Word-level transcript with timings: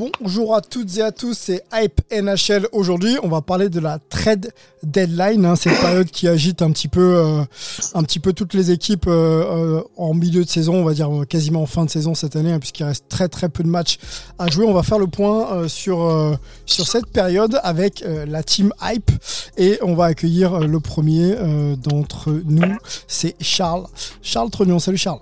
Bonjour 0.00 0.54
à 0.54 0.62
toutes 0.62 0.96
et 0.96 1.02
à 1.02 1.12
tous, 1.12 1.36
c'est 1.36 1.62
Hype 1.74 2.00
NHL. 2.10 2.68
Aujourd'hui, 2.72 3.18
on 3.22 3.28
va 3.28 3.42
parler 3.42 3.68
de 3.68 3.80
la 3.80 3.98
trade 3.98 4.50
deadline, 4.82 5.44
hein, 5.44 5.56
cette 5.56 5.78
période 5.78 6.10
qui 6.10 6.26
agite 6.26 6.62
un 6.62 6.70
petit 6.70 6.88
peu, 6.88 7.16
euh, 7.18 8.32
toutes 8.32 8.54
les 8.54 8.70
équipes 8.70 9.08
euh, 9.08 9.10
euh, 9.10 9.82
en 9.98 10.14
milieu 10.14 10.42
de 10.42 10.48
saison, 10.48 10.76
on 10.76 10.84
va 10.84 10.94
dire 10.94 11.10
quasiment 11.28 11.60
en 11.60 11.66
fin 11.66 11.84
de 11.84 11.90
saison 11.90 12.14
cette 12.14 12.34
année, 12.34 12.50
hein, 12.50 12.60
puisqu'il 12.60 12.84
reste 12.84 13.08
très 13.10 13.28
très 13.28 13.50
peu 13.50 13.62
de 13.62 13.68
matchs 13.68 13.98
à 14.38 14.48
jouer. 14.48 14.64
On 14.64 14.72
va 14.72 14.82
faire 14.82 14.98
le 14.98 15.06
point 15.06 15.68
sur 15.68 16.38
cette 16.66 17.08
période 17.08 17.60
avec 17.62 18.02
la 18.26 18.42
team 18.42 18.72
Hype 18.82 19.10
et 19.58 19.78
on 19.82 19.94
va 19.94 20.06
accueillir 20.06 20.60
le 20.60 20.80
premier 20.80 21.36
d'entre 21.76 22.30
nous, 22.46 22.74
c'est 23.06 23.36
Charles. 23.40 23.84
Charles 24.22 24.48
Trognon, 24.48 24.78
salut 24.78 24.96
Charles. 24.96 25.20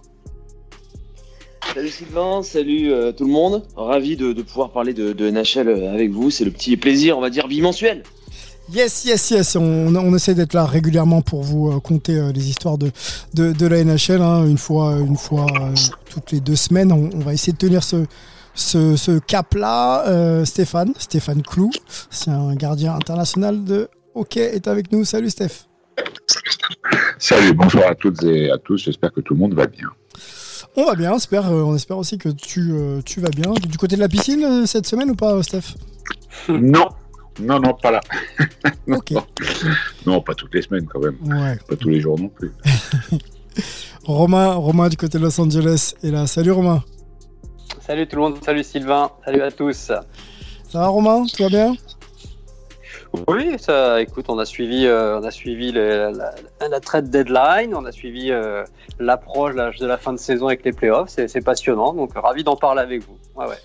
Salut 1.74 1.88
Sylvain, 1.90 2.42
salut 2.42 2.92
euh, 2.92 3.12
tout 3.12 3.24
le 3.24 3.30
monde. 3.32 3.62
Ravi 3.76 4.16
de, 4.16 4.32
de 4.32 4.42
pouvoir 4.42 4.70
parler 4.70 4.94
de, 4.94 5.12
de 5.12 5.30
NHL 5.30 5.68
euh, 5.68 5.92
avec 5.92 6.10
vous. 6.10 6.30
C'est 6.30 6.44
le 6.44 6.50
petit 6.50 6.76
plaisir, 6.76 7.18
on 7.18 7.20
va 7.20 7.30
dire, 7.30 7.46
bimensuel. 7.46 8.02
Yes, 8.72 9.04
yes, 9.04 9.30
yes. 9.30 9.56
On, 9.56 9.94
on 9.94 10.14
essaie 10.14 10.34
d'être 10.34 10.54
là 10.54 10.64
régulièrement 10.66 11.22
pour 11.22 11.42
vous 11.42 11.70
euh, 11.70 11.80
conter 11.80 12.16
euh, 12.16 12.32
les 12.32 12.48
histoires 12.50 12.78
de, 12.78 12.90
de, 13.34 13.52
de 13.52 13.66
la 13.66 13.84
NHL. 13.84 14.20
hein. 14.22 14.44
Une 14.46 14.58
fois, 14.58 14.96
une 14.98 15.16
fois 15.16 15.46
euh, 15.60 15.74
toutes 16.10 16.32
les 16.32 16.40
deux 16.40 16.56
semaines, 16.56 16.90
on, 16.92 17.10
on 17.14 17.20
va 17.20 17.32
essayer 17.32 17.52
de 17.52 17.58
tenir 17.58 17.82
ce, 17.82 18.04
ce, 18.54 18.96
ce 18.96 19.18
cap-là. 19.18 20.06
Euh, 20.08 20.44
Stéphane, 20.44 20.92
Stéphane 20.98 21.42
Clou, 21.42 21.70
c'est 22.10 22.30
un 22.30 22.54
gardien 22.54 22.94
international 22.94 23.64
de 23.64 23.88
hockey, 24.14 24.54
est 24.54 24.68
avec 24.68 24.90
nous. 24.90 25.04
Salut 25.04 25.30
Steph. 25.30 25.66
Salut, 27.18 27.52
bonjour 27.52 27.82
à 27.86 27.94
toutes 27.94 28.22
et 28.24 28.50
à 28.50 28.58
tous. 28.58 28.78
J'espère 28.78 29.12
que 29.12 29.20
tout 29.20 29.34
le 29.34 29.40
monde 29.40 29.54
va 29.54 29.66
bien. 29.66 29.88
On 30.80 30.84
va 30.84 30.94
bien, 30.94 31.12
on 31.12 31.16
espère, 31.16 31.50
euh, 31.50 31.64
on 31.64 31.74
espère 31.74 31.98
aussi 31.98 32.18
que 32.18 32.28
tu, 32.28 32.70
euh, 32.70 33.00
tu 33.04 33.20
vas 33.20 33.30
bien. 33.30 33.50
Du 33.50 33.76
côté 33.76 33.96
de 33.96 34.00
la 34.00 34.08
piscine 34.08 34.44
euh, 34.44 34.64
cette 34.64 34.86
semaine 34.86 35.10
ou 35.10 35.16
pas, 35.16 35.42
Steph? 35.42 35.74
Non, 36.48 36.88
non, 37.40 37.58
non, 37.58 37.74
pas 37.74 37.90
là. 37.90 38.00
Ok. 38.88 39.12
Non, 40.06 40.20
pas 40.20 40.36
toutes 40.36 40.54
les 40.54 40.62
semaines 40.62 40.86
quand 40.86 41.00
même. 41.00 41.16
Ouais. 41.24 41.58
Pas 41.68 41.74
tous 41.74 41.88
les 41.88 42.00
jours 42.00 42.16
non 42.16 42.28
plus. 42.28 42.52
Romain, 44.04 44.54
Romain 44.54 44.88
du 44.88 44.96
côté 44.96 45.18
de 45.18 45.24
Los 45.24 45.40
Angeles 45.40 45.94
est 46.04 46.12
là. 46.12 46.28
Salut 46.28 46.52
Romain. 46.52 46.84
Salut 47.80 48.06
tout 48.06 48.14
le 48.14 48.22
monde, 48.22 48.36
salut 48.44 48.62
Sylvain, 48.62 49.10
salut 49.24 49.42
à 49.42 49.50
tous. 49.50 49.74
Ça 49.74 50.04
va 50.74 50.86
Romain? 50.86 51.24
Tout 51.26 51.42
va 51.42 51.48
bien? 51.48 51.74
Oui, 53.26 53.56
ça, 53.58 54.00
écoute, 54.00 54.26
on 54.28 54.38
a 54.38 54.44
suivi, 54.44 54.86
euh, 54.86 55.18
on 55.20 55.24
a 55.24 55.30
suivi 55.30 55.72
la, 55.72 56.10
la, 56.10 56.34
la 56.70 56.80
trade 56.80 57.10
deadline, 57.10 57.74
on 57.74 57.84
a 57.84 57.92
suivi 57.92 58.30
euh, 58.30 58.64
l'approche 58.98 59.54
de 59.54 59.86
la- 59.86 59.98
fin 59.98 60.12
de 60.12 60.18
saison 60.18 60.46
avec 60.46 60.64
les 60.64 60.72
playoffs, 60.72 61.10
c'est 61.10 61.40
passionnant, 61.44 61.92
donc 61.94 62.12
ravi 62.14 62.44
d'en 62.44 62.56
parler 62.56 62.82
avec 62.82 63.02
vous. 63.06 63.16
Ouais, 63.34 63.46
ouais. 63.48 63.56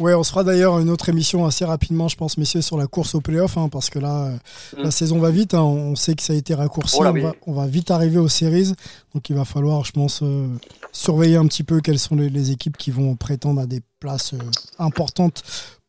Ouais, 0.00 0.14
on 0.14 0.22
se 0.22 0.30
fera 0.30 0.42
d'ailleurs 0.42 0.78
une 0.80 0.88
autre 0.90 1.10
émission 1.10 1.44
assez 1.44 1.64
rapidement, 1.64 2.08
je 2.08 2.16
pense, 2.16 2.38
messieurs, 2.38 2.62
sur 2.62 2.76
la 2.78 2.86
course 2.86 3.14
au 3.14 3.20
playoff, 3.20 3.56
hein, 3.58 3.68
parce 3.70 3.90
que 3.90 3.98
là, 3.98 4.24
euh, 4.24 4.78
Mm. 4.78 4.82
la 4.84 4.90
saison 4.90 5.18
va 5.18 5.30
vite. 5.30 5.54
hein, 5.54 5.62
on 5.62 5.94
sait 5.96 6.14
que 6.14 6.22
ça 6.22 6.32
a 6.32 6.36
été 6.36 6.54
raccourci. 6.54 6.96
Oh 6.98 7.04
là, 7.04 7.12
on, 7.14 7.20
va, 7.20 7.32
on 7.46 7.52
va 7.52 7.66
vite 7.66 7.90
arriver 7.90 8.18
aux 8.18 8.26
séries. 8.28 8.72
Donc, 9.14 9.28
il 9.28 9.36
va 9.36 9.44
falloir, 9.44 9.84
je 9.84 9.92
pense, 9.92 10.22
euh, 10.22 10.46
surveiller 10.92 11.36
un 11.36 11.46
petit 11.46 11.62
peu 11.62 11.80
quelles 11.80 11.98
sont 11.98 12.16
les, 12.16 12.30
les 12.30 12.50
équipes 12.50 12.78
qui 12.78 12.90
vont 12.90 13.14
prétendre 13.16 13.60
à 13.60 13.66
des 13.66 13.80
places 14.00 14.32
euh, 14.32 14.38
importantes 14.78 15.42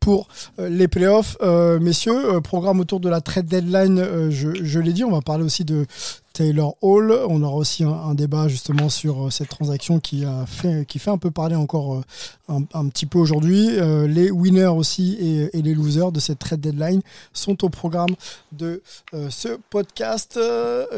pour 0.04 0.28
euh, 0.58 0.68
les 0.68 0.86
playoffs. 0.86 1.38
Euh, 1.40 1.80
messieurs, 1.80 2.34
euh, 2.34 2.40
programme 2.42 2.78
autour 2.78 3.00
de 3.00 3.08
la 3.08 3.22
trade 3.22 3.46
deadline, 3.46 4.28
je, 4.28 4.78
l'ai 4.78 4.92
dit, 4.92 5.02
on 5.02 5.10
va 5.10 5.22
parler 5.22 5.44
aussi 5.44 5.64
de 5.64 5.86
Taylor 6.34 6.76
Hall. 6.82 7.10
On 7.26 7.42
aura 7.42 7.56
aussi 7.56 7.84
un, 7.84 8.12
débat 8.14 8.46
justement 8.48 8.90
sur 8.90 9.32
cette 9.32 9.48
transaction 9.48 10.00
qui 10.00 10.26
a 10.26 10.44
fait, 10.44 10.84
qui 10.84 10.98
fait 10.98 11.10
un 11.10 11.16
peu 11.16 11.30
parler 11.30 11.56
encore 11.56 12.02
un, 12.48 12.88
petit 12.88 13.06
peu 13.06 13.18
aujourd'hui. 13.18 13.70
Les 14.06 14.30
winners 14.30 14.66
aussi 14.66 15.16
et, 15.54 15.62
les 15.62 15.74
losers 15.74 16.12
de 16.12 16.20
cette 16.20 16.40
trade 16.40 16.60
deadline 16.60 17.00
sont 17.32 17.64
au 17.64 17.70
programme 17.70 18.14
de 18.52 18.82
ce 19.30 19.56
podcast 19.70 20.38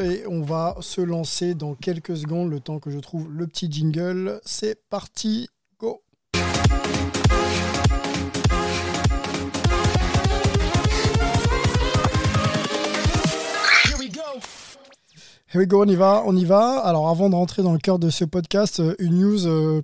et 0.01 0.23
on 0.27 0.41
va 0.41 0.75
se 0.81 1.01
lancer 1.01 1.53
dans 1.53 1.75
quelques 1.75 2.17
secondes 2.17 2.49
le 2.49 2.59
temps 2.59 2.79
que 2.79 2.89
je 2.89 2.99
trouve 2.99 3.27
le 3.31 3.45
petit 3.47 3.71
jingle. 3.71 4.41
C'est 4.43 4.79
parti, 4.89 5.47
Here 15.49 15.61
we 15.61 15.65
go, 15.65 15.81
on 15.81 15.87
y 15.87 15.95
va, 15.95 16.23
on 16.25 16.35
y 16.35 16.43
va. 16.43 16.79
Alors 16.79 17.07
avant 17.07 17.29
de 17.29 17.35
rentrer 17.35 17.63
dans 17.63 17.71
le 17.71 17.79
cœur 17.79 17.99
de 17.99 18.09
ce 18.09 18.25
podcast, 18.25 18.81
euh, 18.81 18.95
une 18.99 19.19
news 19.19 19.47
euh, 19.47 19.81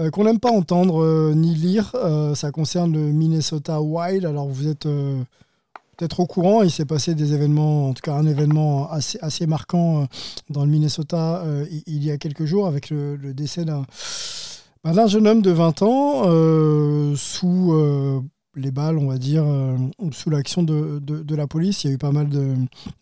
euh, 0.00 0.08
qu'on 0.08 0.24
n'aime 0.24 0.40
pas 0.40 0.50
entendre 0.50 1.34
ni 1.34 1.54
lire, 1.54 1.94
ça 2.34 2.50
concerne 2.50 2.94
le 2.94 3.12
Minnesota 3.12 3.82
Wild. 3.82 4.24
Alors 4.24 4.48
vous 4.48 4.68
êtes 4.68 4.84
peut-être 4.84 6.20
au 6.20 6.26
courant, 6.26 6.62
il 6.62 6.70
s'est 6.70 6.86
passé 6.86 7.14
des 7.14 7.34
événements, 7.34 7.90
en 7.90 7.92
tout 7.92 8.00
cas 8.00 8.14
un 8.14 8.24
événement 8.24 8.90
assez, 8.90 9.18
assez 9.20 9.46
marquant 9.46 10.08
dans 10.48 10.64
le 10.64 10.70
Minnesota 10.70 11.44
il, 11.86 12.02
y 12.02 12.10
a 12.10 12.16
quelques 12.16 12.46
jours 12.46 12.66
avec 12.66 12.88
le, 12.88 13.16
le 13.16 13.34
décès 13.34 13.66
d'un 13.66 13.84
bah, 14.82 15.06
jeune 15.08 15.26
homme 15.26 15.42
de 15.42 15.50
20 15.50 15.82
ans 15.82 16.22
sous 17.16 18.22
les 18.56 18.70
balles, 18.70 18.98
on 18.98 19.06
va 19.06 19.18
dire, 19.18 19.44
euh, 19.46 19.76
sous 20.12 20.30
l'action 20.30 20.62
de, 20.62 21.34
la 21.36 21.46
police. 21.46 21.84
Il 21.84 21.88
y 21.88 21.90
a 21.90 21.94
eu 21.94 21.98
pas 21.98 22.10
mal 22.10 22.28
de, 22.28 22.54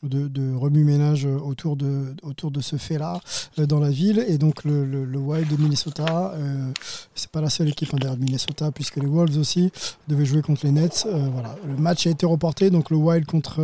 de, 0.02 0.54
remue-ménage 0.54 1.26
autour 1.26 1.76
de, 1.76 2.60
ce 2.60 2.76
fait-là 2.76 3.20
euh, 3.58 3.66
dans 3.66 3.80
la 3.80 3.90
ville. 3.90 4.24
Et 4.28 4.36
donc, 4.36 4.64
le, 4.64 5.16
Wild 5.16 5.48
de 5.48 5.62
Minnesota, 5.62 6.34
euh, 6.34 6.72
c'est 7.14 7.30
pas 7.30 7.40
la 7.40 7.50
seule 7.50 7.68
équipe 7.68 7.90
hein, 7.94 7.98
derrière 7.98 8.18
de 8.18 8.24
Minnesota, 8.24 8.72
puisque 8.72 8.96
les 8.96 9.06
Wolves 9.06 9.38
aussi 9.38 9.70
devaient 10.08 10.26
jouer 10.26 10.42
contre 10.42 10.66
les 10.66 10.72
Nets. 10.72 11.06
Voilà. 11.32 11.54
Le 11.66 11.76
match 11.76 12.06
a 12.06 12.10
été 12.10 12.26
reporté, 12.26 12.70
donc 12.70 12.90
le 12.90 12.96
Wild 12.96 13.24
contre. 13.24 13.60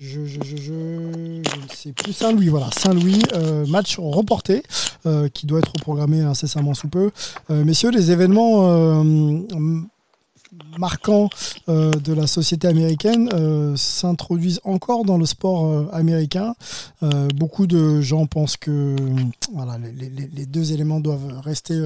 je, 0.00 0.20
ne 0.20 1.68
sais 1.72 1.92
plus. 1.92 2.12
Saint-Louis, 2.12 2.48
voilà. 2.48 2.68
Saint-Louis, 2.76 3.22
match 3.68 3.98
reporté 3.98 4.64
qui 5.32 5.46
doit 5.46 5.60
être 5.60 5.72
reprogrammé 5.76 6.20
incessamment 6.20 6.74
sous 6.74 6.88
peu. 6.88 7.10
Messieurs, 7.48 7.90
les 7.90 8.10
événements 8.10 9.04
marquants 10.78 11.28
euh, 11.68 11.92
de 11.92 12.12
la 12.12 12.26
société 12.26 12.68
américaine 12.68 13.30
euh, 13.32 13.76
s'introduisent 13.76 14.60
encore 14.64 15.04
dans 15.04 15.18
le 15.18 15.26
sport 15.26 15.66
euh, 15.66 15.88
américain. 15.92 16.54
Beaucoup 17.34 17.66
de 17.66 18.00
gens 18.00 18.24
pensent 18.24 18.56
que 18.56 18.96
voilà, 19.52 19.76
les, 19.78 20.46
deux 20.46 20.72
éléments 20.72 21.00
doivent 21.00 21.38
rester 21.42 21.78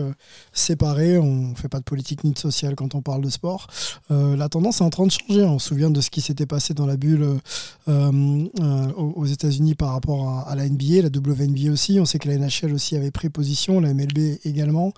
séparés. 0.52 1.18
On 1.18 1.48
ne 1.48 1.54
fait 1.56 1.68
pas 1.68 1.80
de 1.80 1.84
politique 1.84 2.22
ni 2.22 2.30
de 2.30 2.38
social 2.38 2.76
quand 2.76 2.94
on 2.94 3.02
parle 3.02 3.22
de 3.22 3.28
sport. 3.28 3.66
La 4.10 4.48
tendance 4.48 4.80
est 4.80 4.84
en 4.84 4.90
train 4.90 5.06
de 5.06 5.10
changer. 5.10 5.42
On 5.42 5.58
se 5.58 5.68
souvient 5.68 5.90
de 5.90 6.00
ce 6.00 6.10
qui 6.10 6.20
s'était 6.20 6.46
passé 6.46 6.72
dans 6.72 6.86
la 6.86 6.96
bulle 6.96 7.26
aux 7.88 9.26
États-Unis 9.26 9.74
par 9.74 9.92
rapport 9.92 10.46
à, 10.46 10.54
la 10.54 10.68
NBA, 10.68 11.02
la 11.02 11.08
WNBA 11.08 11.72
aussi. 11.72 11.98
On 11.98 12.04
sait 12.04 12.20
que 12.20 12.28
la 12.28 12.38
NHL 12.38 12.72
aussi 12.72 12.94
avait 12.94 13.10
pris 13.10 13.28
position, 13.28 13.80
la 13.80 13.92
MLB 13.92 14.38
également. 14.44 14.92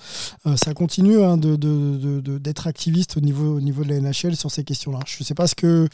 Ça 0.56 0.74
continue 0.74 1.22
hein, 1.22 1.38
d'être 1.38 2.66
activiste 2.66 3.16
au 3.16 3.20
niveau, 3.20 3.59
au 3.60 3.62
niveau 3.62 3.84
de 3.84 3.90
la 3.90 4.00
NHL 4.00 4.36
sur 4.36 4.50
ces 4.50 4.64
questions-là. 4.64 5.00
Je 5.06 5.16
ne 5.20 5.24
sais 5.24 5.34
pas 5.34 5.46
ce 5.46 5.54
que 5.54 5.88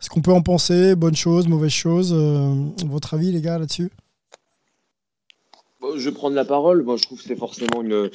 ce 0.00 0.08
qu'on 0.08 0.22
peut 0.22 0.32
en 0.32 0.42
penser, 0.42 0.96
bonne 0.96 1.16
chose, 1.16 1.46
mauvaise 1.46 1.70
chose. 1.70 2.12
Euh, 2.16 2.54
votre 2.86 3.14
avis, 3.14 3.30
les 3.30 3.40
gars, 3.40 3.58
là-dessus? 3.58 3.90
Je 5.96 6.08
vais 6.08 6.14
prendre 6.14 6.36
la 6.36 6.44
parole. 6.44 6.82
Moi, 6.82 6.96
je 6.96 7.02
trouve 7.02 7.18
que 7.18 7.24
c'est 7.24 7.36
forcément 7.36 7.82
une, 7.82 8.10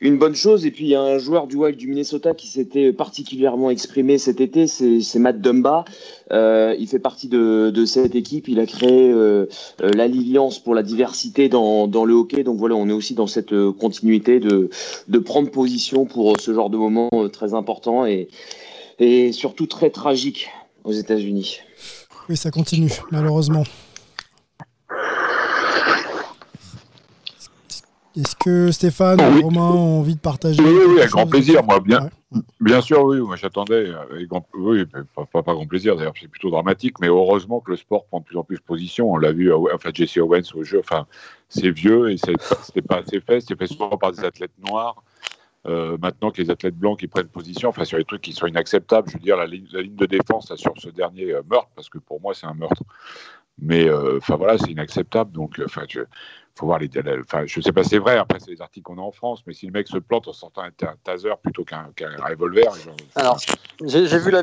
une 0.00 0.18
bonne 0.18 0.34
chose. 0.34 0.66
Et 0.66 0.70
puis, 0.70 0.84
il 0.84 0.90
y 0.90 0.94
a 0.94 1.00
un 1.00 1.18
joueur 1.18 1.46
du 1.46 1.56
Wild 1.56 1.76
du 1.76 1.88
Minnesota 1.88 2.34
qui 2.34 2.46
s'était 2.46 2.92
particulièrement 2.92 3.70
exprimé 3.70 4.18
cet 4.18 4.40
été, 4.40 4.66
c'est 4.66 5.18
Matt 5.18 5.40
Dumba. 5.40 5.84
Euh, 6.30 6.74
il 6.78 6.86
fait 6.86 6.98
partie 6.98 7.28
de, 7.28 7.70
de, 7.70 7.84
cette 7.86 8.14
équipe. 8.14 8.48
Il 8.48 8.60
a 8.60 8.66
créé 8.66 9.10
euh, 9.10 9.46
euh, 9.82 9.90
l'alliance 9.94 10.58
pour 10.58 10.74
la 10.74 10.82
diversité 10.82 11.48
dans, 11.48 11.88
dans, 11.88 12.04
le 12.04 12.14
hockey. 12.14 12.44
Donc 12.44 12.58
voilà, 12.58 12.74
on 12.74 12.88
est 12.88 12.92
aussi 12.92 13.14
dans 13.14 13.26
cette 13.26 13.54
continuité 13.72 14.40
de, 14.40 14.68
de 15.08 15.18
prendre 15.18 15.50
position 15.50 16.04
pour 16.04 16.38
ce 16.40 16.52
genre 16.52 16.70
de 16.70 16.76
moment 16.76 17.10
très 17.32 17.54
important 17.54 18.04
et, 18.04 18.28
et 18.98 19.32
surtout 19.32 19.66
très 19.66 19.90
tragique 19.90 20.48
aux 20.84 20.92
États-Unis. 20.92 21.60
Oui, 22.28 22.36
ça 22.36 22.50
continue, 22.50 22.92
malheureusement. 23.10 23.64
Est-ce 28.18 28.34
que 28.34 28.72
Stéphane 28.72 29.20
ou 29.20 29.42
Romain 29.42 29.70
ont 29.70 30.00
envie 30.00 30.16
de 30.16 30.20
partager 30.20 30.60
Oui, 30.60 30.74
oui, 30.88 30.98
avec 30.98 31.10
grand 31.10 31.26
plaisir, 31.26 31.62
moi, 31.62 31.78
bien. 31.80 32.10
Bien 32.60 32.80
sûr, 32.82 33.04
oui, 33.04 33.20
moi 33.20 33.36
j'attendais, 33.36 33.90
oui, 34.54 34.84
pas, 35.14 35.42
pas, 35.42 35.54
grand 35.54 35.66
plaisir. 35.66 35.96
D'ailleurs, 35.96 36.12
c'est 36.20 36.28
plutôt 36.28 36.50
dramatique, 36.50 36.96
mais 37.00 37.06
heureusement 37.06 37.60
que 37.60 37.70
le 37.70 37.76
sport 37.78 38.04
prend 38.06 38.20
de 38.20 38.24
plus 38.24 38.36
en 38.36 38.44
plus 38.44 38.58
position. 38.60 39.10
On 39.10 39.16
l'a 39.16 39.32
vu, 39.32 39.50
enfin 39.52 39.90
Jesse 39.94 40.18
Owens 40.18 40.52
au 40.54 40.62
jeu, 40.62 40.80
enfin 40.80 41.06
c'est 41.48 41.70
vieux 41.70 42.10
et 42.10 42.16
c'était 42.18 42.82
pas 42.82 42.98
assez 42.98 43.20
fait, 43.20 43.40
c'est 43.40 43.56
fait 43.56 43.66
souvent 43.66 43.96
par 43.96 44.12
des 44.12 44.24
athlètes 44.24 44.52
noirs. 44.68 45.02
Euh, 45.66 45.98
maintenant 46.00 46.30
que 46.30 46.40
les 46.40 46.50
athlètes 46.50 46.76
blancs 46.76 47.00
qui 47.00 47.08
prennent 47.08 47.28
position, 47.28 47.70
enfin 47.70 47.84
sur 47.84 47.98
les 47.98 48.04
trucs 48.04 48.22
qui 48.22 48.32
sont 48.32 48.46
inacceptables, 48.46 49.08
je 49.08 49.14
veux 49.14 49.22
dire 49.22 49.36
la 49.36 49.46
ligne, 49.46 49.66
la 49.72 49.82
ligne 49.82 49.96
de 49.96 50.06
défense 50.06 50.54
sur 50.54 50.72
ce 50.76 50.88
dernier 50.88 51.32
euh, 51.32 51.42
meurtre, 51.50 51.68
parce 51.74 51.88
que 51.88 51.98
pour 51.98 52.20
moi 52.20 52.32
c'est 52.32 52.46
un 52.46 52.54
meurtre, 52.54 52.82
mais 53.58 53.88
euh, 53.88 54.18
enfin 54.18 54.36
voilà 54.36 54.56
c'est 54.56 54.70
inacceptable, 54.70 55.32
donc 55.32 55.60
enfin 55.64 55.82
faut 56.58 56.66
voir 56.66 56.78
les. 56.78 56.90
Enfin, 57.20 57.44
je 57.46 57.60
sais 57.60 57.72
pas, 57.72 57.84
c'est 57.84 57.98
vrai. 57.98 58.18
Après, 58.18 58.38
c'est 58.40 58.50
les 58.50 58.60
articles 58.60 58.84
qu'on 58.84 58.98
a 58.98 59.02
en 59.02 59.12
France, 59.12 59.42
mais 59.46 59.54
si 59.54 59.66
le 59.66 59.72
mec 59.72 59.86
se 59.86 59.98
plante 59.98 60.28
en 60.28 60.32
sortant 60.32 60.62
un, 60.62 60.70
taser 61.04 61.30
plutôt 61.42 61.64
qu'un 61.64 61.90
revolver. 62.18 62.72
Alors, 63.14 63.38
j'ai 63.84 64.18
vu 64.18 64.30
la, 64.30 64.42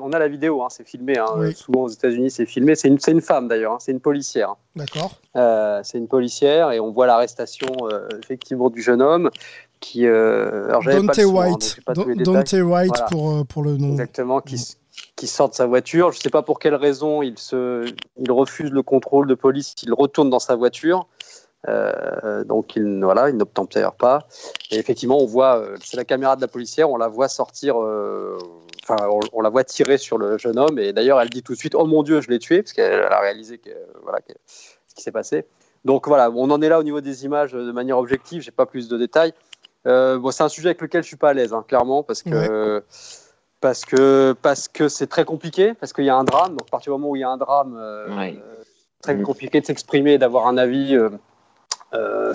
on 0.00 0.12
a 0.12 0.18
la 0.18 0.28
vidéo, 0.28 0.62
hein, 0.62 0.68
c'est 0.70 0.86
filmé. 0.86 1.16
Hein, 1.18 1.52
Souvent 1.54 1.82
aux 1.82 1.88
États-Unis, 1.88 2.30
c'est 2.30 2.46
filmé. 2.46 2.74
C'est 2.74 2.88
une, 2.88 2.98
une, 3.06 3.20
femme 3.20 3.48
d'ailleurs. 3.48 3.74
Hein, 3.74 3.78
c'est 3.80 3.92
une 3.92 4.00
policière. 4.00 4.56
D'accord. 4.74 5.12
Euh, 5.36 5.80
c'est 5.84 5.98
une 5.98 6.08
policière 6.08 6.72
et 6.72 6.80
on 6.80 6.90
voit 6.90 7.06
l'arrestation 7.06 7.68
euh, 7.82 8.08
effectivement 8.22 8.70
du 8.70 8.82
jeune 8.82 9.02
homme 9.02 9.30
qui. 9.80 10.06
Euh, 10.06 10.68
alors, 10.68 10.82
Dante 10.82 11.18
White. 11.18 11.80
Dante 11.86 12.52
White 12.52 13.02
pour, 13.10 13.46
pour 13.46 13.62
le 13.62 13.76
nom. 13.76 13.92
Exactement. 13.92 14.40
Qui, 14.40 14.56
qui 15.16 15.26
sort 15.26 15.50
de 15.50 15.54
sa 15.54 15.66
voiture. 15.66 16.12
Je 16.12 16.18
ne 16.18 16.22
sais 16.22 16.30
pas 16.30 16.42
pour 16.42 16.58
quelle 16.58 16.74
raison 16.74 17.22
il, 17.22 17.38
se, 17.38 17.92
il 18.16 18.32
refuse 18.32 18.70
le 18.70 18.82
contrôle 18.82 19.26
de 19.26 19.34
police, 19.34 19.74
il 19.82 19.92
retourne 19.92 20.30
dans 20.30 20.38
sa 20.38 20.56
voiture. 20.56 21.06
Euh, 21.66 22.44
donc 22.44 22.76
il 22.76 23.00
voilà, 23.02 23.30
il 23.30 23.36
n'obtempère 23.36 23.92
pas. 23.92 24.26
Et 24.70 24.78
effectivement, 24.78 25.18
on 25.18 25.26
voit, 25.26 25.58
euh, 25.58 25.76
c'est 25.82 25.96
la 25.96 26.04
caméra 26.04 26.36
de 26.36 26.40
la 26.40 26.48
policière, 26.48 26.88
on 26.90 26.96
la 26.96 27.08
voit 27.08 27.28
sortir, 27.28 27.82
euh, 27.82 28.38
on, 29.32 29.40
la 29.40 29.48
voit 29.48 29.64
tirer 29.64 29.98
sur 29.98 30.18
le 30.18 30.38
jeune 30.38 30.58
homme. 30.58 30.78
Et 30.78 30.92
d'ailleurs, 30.92 31.20
elle 31.20 31.30
dit 31.30 31.42
tout 31.42 31.54
de 31.54 31.58
suite, 31.58 31.74
oh 31.74 31.84
mon 31.84 32.02
Dieu, 32.02 32.20
je 32.20 32.28
l'ai 32.28 32.38
tué, 32.38 32.62
parce 32.62 32.72
qu'elle 32.72 33.02
a 33.02 33.20
réalisé 33.20 33.58
que 33.58 33.70
voilà 34.02 34.20
ce 34.46 34.94
qui 34.94 35.02
s'est 35.02 35.12
passé. 35.12 35.46
Donc 35.84 36.06
voilà, 36.06 36.30
on 36.30 36.50
en 36.50 36.62
est 36.62 36.68
là 36.68 36.78
au 36.78 36.82
niveau 36.82 37.00
des 37.00 37.24
images 37.24 37.52
de 37.52 37.72
manière 37.72 37.98
objective. 37.98 38.42
J'ai 38.42 38.50
pas 38.50 38.66
plus 38.66 38.88
de 38.88 38.96
détails. 38.96 39.32
bon, 39.84 40.30
c'est 40.30 40.44
un 40.44 40.48
sujet 40.48 40.68
avec 40.68 40.80
lequel 40.80 41.02
je 41.02 41.08
suis 41.08 41.16
pas 41.16 41.30
à 41.30 41.32
l'aise, 41.34 41.52
hein, 41.52 41.64
clairement, 41.66 42.02
parce 42.02 42.22
que 42.22 42.82
parce 43.60 43.84
que 43.84 44.34
parce 44.42 44.68
que 44.68 44.88
c'est 44.88 45.06
très 45.06 45.24
compliqué, 45.24 45.74
parce 45.74 45.92
qu'il 45.92 46.04
y 46.04 46.10
a 46.10 46.16
un 46.16 46.24
drame. 46.24 46.50
Donc, 46.50 46.68
à 46.68 46.70
partir 46.70 46.92
du 46.92 46.98
moment 46.98 47.12
où 47.12 47.16
il 47.16 47.20
y 47.20 47.24
a 47.24 47.30
un 47.30 47.36
drame, 47.36 47.76
euh, 47.78 48.32
très 49.02 49.14
mm. 49.14 49.22
compliqué 49.22 49.60
de 49.60 49.66
s'exprimer, 49.66 50.18
d'avoir 50.18 50.46
un 50.46 50.56
avis, 50.56 50.96
euh, 50.96 52.34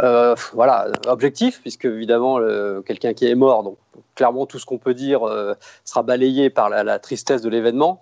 euh, 0.00 0.34
voilà, 0.52 0.88
objectif, 1.06 1.60
puisque 1.60 1.84
évidemment 1.84 2.38
quelqu'un 2.86 3.14
qui 3.14 3.26
est 3.26 3.34
mort, 3.34 3.62
donc 3.62 3.78
clairement 4.14 4.46
tout 4.46 4.58
ce 4.58 4.66
qu'on 4.66 4.78
peut 4.78 4.94
dire 4.94 5.20
sera 5.84 6.02
balayé 6.02 6.50
par 6.50 6.70
la, 6.70 6.82
la 6.84 6.98
tristesse 6.98 7.42
de 7.42 7.48
l'événement. 7.48 8.00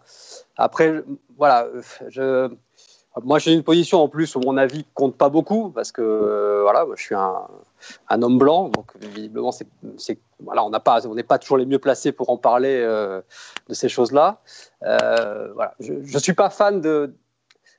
Après, 0.56 1.02
voilà, 1.36 1.66
je 2.08 2.50
moi, 3.24 3.38
j'ai 3.38 3.52
une 3.52 3.62
position 3.62 4.02
en 4.02 4.08
plus 4.08 4.36
où 4.36 4.40
mon 4.40 4.56
avis 4.56 4.84
compte 4.94 5.16
pas 5.16 5.28
beaucoup 5.28 5.70
parce 5.70 5.90
que 5.90 6.00
euh, 6.00 6.62
voilà, 6.62 6.86
je 6.94 7.02
suis 7.02 7.14
un, 7.14 7.42
un, 8.08 8.22
homme 8.22 8.38
blanc, 8.38 8.68
donc 8.68 8.92
visiblement, 8.96 9.50
c'est, 9.50 10.18
voilà, 10.44 10.64
on 10.64 10.70
n'a 10.70 10.80
pas, 10.80 11.06
on 11.06 11.14
n'est 11.14 11.22
pas 11.22 11.38
toujours 11.38 11.56
les 11.56 11.66
mieux 11.66 11.78
placés 11.78 12.12
pour 12.12 12.30
en 12.30 12.36
parler 12.36 12.80
euh, 12.82 13.20
de 13.68 13.74
ces 13.74 13.88
choses-là. 13.88 14.40
Euh, 14.84 15.52
voilà, 15.54 15.74
je, 15.80 15.92
ne 15.92 16.18
suis 16.18 16.32
pas 16.32 16.50
fan 16.50 16.80
de 16.80 17.14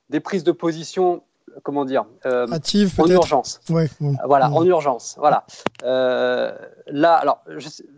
des 0.10 0.20
prises 0.20 0.44
de 0.44 0.52
position, 0.52 1.24
comment 1.64 1.86
dire, 1.86 2.06
en 2.26 3.08
urgence. 3.08 3.62
Ouais, 3.70 3.90
Voilà, 4.26 4.52
en 4.52 4.66
urgence. 4.66 5.16
Voilà. 5.18 5.46
là, 5.84 7.14
alors, 7.14 7.44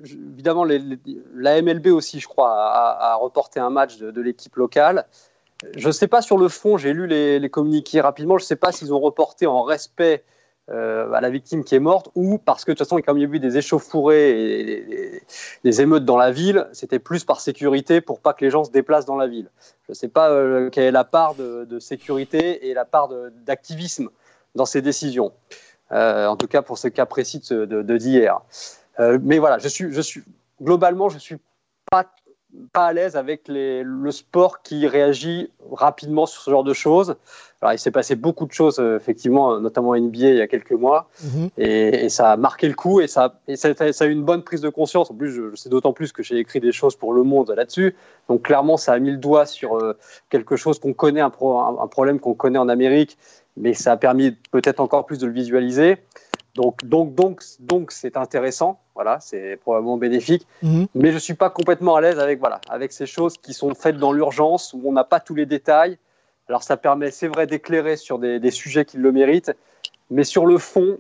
évidemment, 0.04 0.64
la 0.64 1.62
MLB 1.62 1.88
aussi, 1.88 2.20
je 2.20 2.28
crois, 2.28 2.52
a, 2.52 3.16
reporté 3.16 3.60
un 3.60 3.72
match 3.72 3.98
de, 3.98 4.12
de 4.12 4.22
l'équipe 4.22 4.56
locale. 4.56 5.08
Je 5.76 5.88
ne 5.88 5.92
sais 5.92 6.08
pas 6.08 6.22
sur 6.22 6.38
le 6.38 6.50
fond, 6.50 6.78
j'ai 6.78 6.94
lu 6.94 7.08
les, 7.08 7.50
communiqués 7.50 8.02
rapidement, 8.02 8.38
je 8.38 8.44
ne 8.44 8.48
sais 8.48 8.56
pas 8.56 8.72
s'ils 8.72 8.94
ont 8.94 9.00
reporté 9.00 9.46
en 9.48 9.64
respect 9.64 10.24
euh, 10.72 11.12
à 11.12 11.20
la 11.20 11.30
victime 11.30 11.66
qui 11.66 11.76
est 11.76 11.80
morte 11.80 12.10
ou 12.16 12.38
parce 12.38 12.64
que 12.64 12.72
de 12.72 12.78
toute 12.78 12.88
façon, 12.88 13.02
comme 13.02 13.18
il 13.18 13.22
y 13.22 13.26
a 13.26 13.30
eu 13.30 13.40
des 13.40 13.58
échauffourées 13.58 14.30
et 14.32 15.22
des, 15.66 15.82
émeutes 15.82 16.06
dans 16.06 16.16
la 16.16 16.32
ville, 16.32 16.68
c'était 16.72 17.00
plus 17.00 17.26
par 17.26 17.42
sécurité 17.42 18.00
pour 18.00 18.22
pas 18.22 18.34
que 18.34 18.46
les 18.46 18.50
gens 18.50 18.64
se 18.64 18.72
déplacent 18.72 19.06
dans 19.06 19.18
la 19.18 19.28
ville. 19.28 19.50
Je 19.88 19.92
ne 19.92 19.94
sais 19.94 20.08
pas 20.08 20.30
euh, 20.30 20.70
quelle 20.70 20.86
est 20.86 20.92
la 20.92 21.04
part 21.04 21.36
de, 21.36 21.80
sécurité 21.80 22.70
et 22.70 22.74
la 22.74 22.86
part 22.86 23.10
d'activisme 23.46 24.10
dans 24.56 24.66
ces 24.66 24.82
décisions. 24.82 25.34
Euh, 25.92 26.28
en 26.28 26.38
tout 26.38 26.48
cas 26.48 26.62
pour 26.62 26.78
ce 26.78 26.88
cas 26.88 27.06
précis 27.06 27.42
de 27.50 27.98
d'hier. 27.98 28.40
mais 29.00 29.40
voilà, 29.40 29.58
je 29.58 29.68
suis, 29.68 29.92
je 29.92 30.02
suis 30.02 30.24
globalement, 30.62 31.10
je 31.10 31.18
suis 31.18 31.40
pas 31.92 32.06
pas 32.72 32.88
à 32.88 32.94
l'aise 32.94 33.16
avec 33.16 33.44
le 33.48 34.12
sport 34.12 34.62
qui 34.62 34.88
réagit 34.88 35.50
rapidement 35.72 36.26
sur 36.26 36.42
ce 36.42 36.52
genre 36.52 36.64
de 36.64 36.74
choses. 36.74 37.16
Alors, 37.64 37.72
il 37.72 37.80
s'est 37.80 37.92
passé 37.92 38.18
beaucoup 38.18 38.46
de 38.46 38.52
choses, 38.52 38.78
euh, 38.80 38.98
effectivement, 38.98 39.58
notamment 39.58 39.96
NBA 39.96 40.18
il 40.18 40.36
y 40.36 40.42
a 40.42 40.48
quelques 40.48 40.74
mois, 40.74 41.08
mhm. 41.24 41.50
et, 41.58 42.10
ça 42.10 42.34
a 42.34 42.36
marqué 42.36 42.68
le 42.68 42.74
coup, 42.74 43.00
et, 43.00 43.08
ça, 43.08 43.40
ça, 43.56 43.70
a 43.70 44.06
eu 44.06 44.12
une 44.12 44.26
bonne 44.26 44.44
prise 44.44 44.60
de 44.60 44.68
conscience. 44.68 45.10
En 45.10 45.14
plus, 45.14 45.32
je, 45.32 45.56
sais 45.56 45.70
d'autant 45.70 45.94
plus 45.94 46.12
que 46.12 46.24
j'ai 46.24 46.38
écrit 46.38 46.60
des 46.60 46.74
choses 46.74 46.98
pour 46.98 47.14
Le 47.14 47.24
Monde 47.24 47.54
là-dessus. 47.56 47.96
Donc, 48.28 48.42
clairement, 48.42 48.76
ça 48.76 48.92
a 48.92 49.00
mis 49.00 49.12
le 49.12 49.18
doigt 49.18 49.46
sur 49.46 49.78
euh, 49.78 49.98
quelque 50.30 50.58
chose 50.58 50.78
qu'on 50.78 50.92
connaît, 50.92 51.22
un, 51.22 51.32
un 51.32 51.88
problème 51.88 52.20
qu'on 52.20 52.34
connaît 52.34 52.60
en 52.60 52.68
Amérique, 52.68 53.18
mais 53.56 53.74
ça 53.74 53.94
a 53.94 53.98
permis 53.98 54.32
peut-être 54.52 54.82
encore 54.82 55.06
plus 55.06 55.20
de 55.20 55.28
le 55.28 55.32
visualiser. 55.32 56.00
Donc, 56.56 56.86
donc, 56.86 57.16
donc, 57.16 57.42
donc, 57.60 57.92
c'est 57.92 58.16
intéressant. 58.16 58.80
Voilà, 58.96 59.20
c'est 59.20 59.58
probablement 59.58 59.98
bénéfique. 59.98 60.48
Mhm. 60.62 60.88
Mais 60.94 61.12
je 61.12 61.18
suis 61.18 61.34
pas 61.34 61.50
complètement 61.50 61.96
à 61.96 62.02
l'aise 62.02 62.20
avec 62.20 62.40
voilà, 62.40 62.62
avec 62.70 62.92
ces 62.92 63.06
choses 63.06 63.38
qui 63.38 63.54
sont 63.54 63.74
faites 63.74 63.98
dans 63.98 64.12
l'urgence 64.12 64.74
où 64.74 64.82
on 64.86 64.92
n'a 64.92 65.04
pas 65.04 65.20
tous 65.20 65.36
les 65.36 65.46
détails. 65.46 65.98
Alors, 66.48 66.62
ça 66.64 66.78
permet, 66.78 67.10
c'est 67.10 67.28
vrai, 67.28 67.48
d'éclairer 67.48 67.96
sur 67.96 68.20
des, 68.20 68.40
des, 68.40 68.52
sujets 68.52 68.86
qui 68.86 68.98
le 68.98 69.12
méritent, 69.12 69.54
mais 70.12 70.24
sur 70.24 70.46
le 70.46 70.58
fond, 70.58 71.00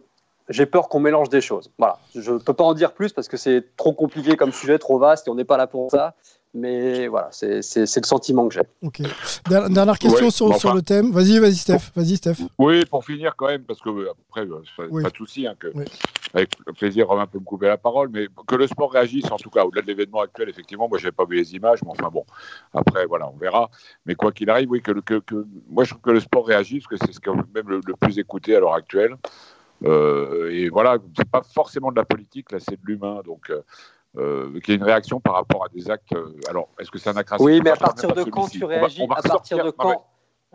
j'ai 0.50 0.66
peur 0.66 0.90
qu'on 0.90 1.00
mélange 1.00 1.30
des 1.30 1.42
choses. 1.42 1.70
Voilà, 1.78 2.00
je 2.16 2.32
ne 2.32 2.38
peux 2.38 2.54
pas 2.54 2.64
en 2.64 2.74
dire 2.74 2.94
plus 2.94 3.14
parce 3.14 3.28
que 3.28 3.38
c'est 3.38 3.76
trop 3.76 3.94
compliqué 3.94 4.36
comme 4.36 4.52
sujet, 4.52 4.80
trop 4.80 4.98
vaste, 4.98 5.28
et 5.28 5.32
on 5.32 5.36
n'est 5.36 5.46
pas 5.46 5.58
là 5.58 5.68
pour 5.68 5.92
ça. 5.92 6.16
Mais 6.56 7.08
voilà, 7.08 7.30
c'est 7.32 7.62
le 7.76 7.86
sentiment 8.06 8.48
que 8.48 8.54
j'ai. 8.54 8.62
Ok. 8.84 9.02
Dernière 9.50 9.98
question 9.98 10.30
sur, 10.30 10.56
sur, 10.56 10.74
le 10.76 10.84
thème. 10.84 11.12
Vas-y, 11.12 11.40
vas-y, 11.40 11.56
Steph. 11.56 11.92
Vas-y, 11.96 12.18
Steph. 12.18 12.36
Oui, 12.60 12.86
pour 12.86 13.04
finir 13.04 13.36
quand 13.36 13.48
même, 13.48 13.64
parce 13.64 13.80
que 13.80 13.90
euh, 13.90 14.12
après, 14.30 14.42
euh, 14.42 15.02
pas 15.02 15.10
de 15.10 15.16
souci, 15.16 15.48
hein, 15.48 15.56
que, 15.58 15.68
avec 16.36 16.56
plaisir, 16.78 17.08
Romain 17.08 17.26
peut 17.26 17.40
me 17.40 17.44
couper 17.44 17.66
la 17.66 17.78
parole, 17.78 18.10
mais 18.14 18.28
que 18.48 18.56
le 18.56 18.68
sport 18.68 18.92
réagisse, 18.92 19.32
en 19.32 19.38
tout 19.38 19.50
cas, 19.50 19.66
au-delà 19.66 19.82
de 19.82 19.88
l'événement 19.88 20.22
actuel, 20.22 20.48
effectivement, 20.48 20.88
moi, 20.88 21.00
je 21.00 21.06
n'avais 21.06 21.16
pas 21.16 21.26
vu 21.26 21.38
les 21.38 21.56
images, 21.56 21.80
mais 21.84 21.90
enfin 21.90 22.10
bon, 22.12 22.24
après, 22.72 23.08
voilà, 23.08 23.28
on 23.30 23.38
verra. 23.38 23.72
Mais 24.06 24.14
quoi 24.14 24.32
qu'il 24.32 24.52
arrive, 24.52 24.70
oui, 24.70 24.82
que, 24.82 24.92
que, 24.92 25.20
que, 25.20 25.48
moi, 25.70 25.86
je 25.86 25.90
trouve 25.90 26.02
que 26.02 26.12
le 26.12 26.20
sport 26.20 26.46
réagisse, 26.46 26.84
parce 26.88 27.02
que 27.02 27.08
c'est 27.14 27.20
quand 27.20 27.36
même 27.36 27.68
le, 27.68 27.82
plus 28.00 28.20
écouté 28.20 28.56
à 28.56 28.60
l'heure 28.60 28.76
actuelle. 28.76 29.16
Euh, 29.86 30.52
et 30.52 30.70
voilà, 30.70 31.00
c'est 31.18 31.30
pas 31.30 31.42
forcément 31.42 31.92
de 31.92 31.96
la 31.98 32.06
politique, 32.06 32.52
là, 32.52 32.60
c'est 32.60 32.80
de 32.80 32.86
l'humain, 32.86 33.22
donc. 33.26 33.50
Euh, 33.50 33.62
qu'il 34.16 34.70
y 34.70 34.72
ait 34.72 34.76
une 34.76 34.84
réaction 34.84 35.20
par 35.20 35.36
rapport 35.36 35.66
à 35.66 35.70
des 35.70 35.90
actes. 35.90 36.14
Euh, 36.14 36.36
alors, 36.50 36.70
est-ce 36.80 36.92
que 36.92 37.00
c'est 37.00 37.10
un 37.10 37.18
acte 37.18 37.34
Oui, 37.40 37.62
mais 37.64 37.72
à 37.72 37.76
partir 37.76 38.14
de 38.14 38.24
quand 38.24 38.48
tu 38.48 38.64
réagis 38.64 39.04
À 39.04 39.22
partir 39.22 39.64
de 39.64 39.72
quand 39.72 40.06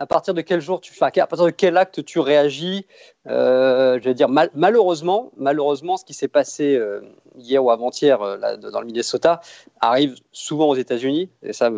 à 0.01 0.05
partir 0.05 0.33
de 0.33 0.39
quel 0.39 0.61
jour 0.61 0.79
tu 0.79 0.93
fais, 0.93 1.03
à 1.03 1.27
partir 1.27 1.43
de 1.43 1.49
quel 1.49 1.75
acte 1.75 2.05
tu 2.05 2.19
réagis 2.19 2.85
euh, 3.27 3.99
Je 3.99 4.05
vais 4.05 4.13
dire 4.13 4.29
malheureusement, 4.29 5.29
malheureusement, 5.35 5.97
ce 5.97 6.05
qui 6.05 6.13
s'est 6.13 6.29
passé 6.29 6.77
euh, 6.77 7.01
hier 7.35 7.61
ou 7.61 7.69
avant-hier 7.69 8.17
dans 8.19 8.79
le 8.79 8.85
Minnesota 8.85 9.41
arrive 9.81 10.15
souvent 10.31 10.69
aux 10.69 10.75
États-Unis 10.75 11.29
et 11.43 11.51
ça, 11.51 11.69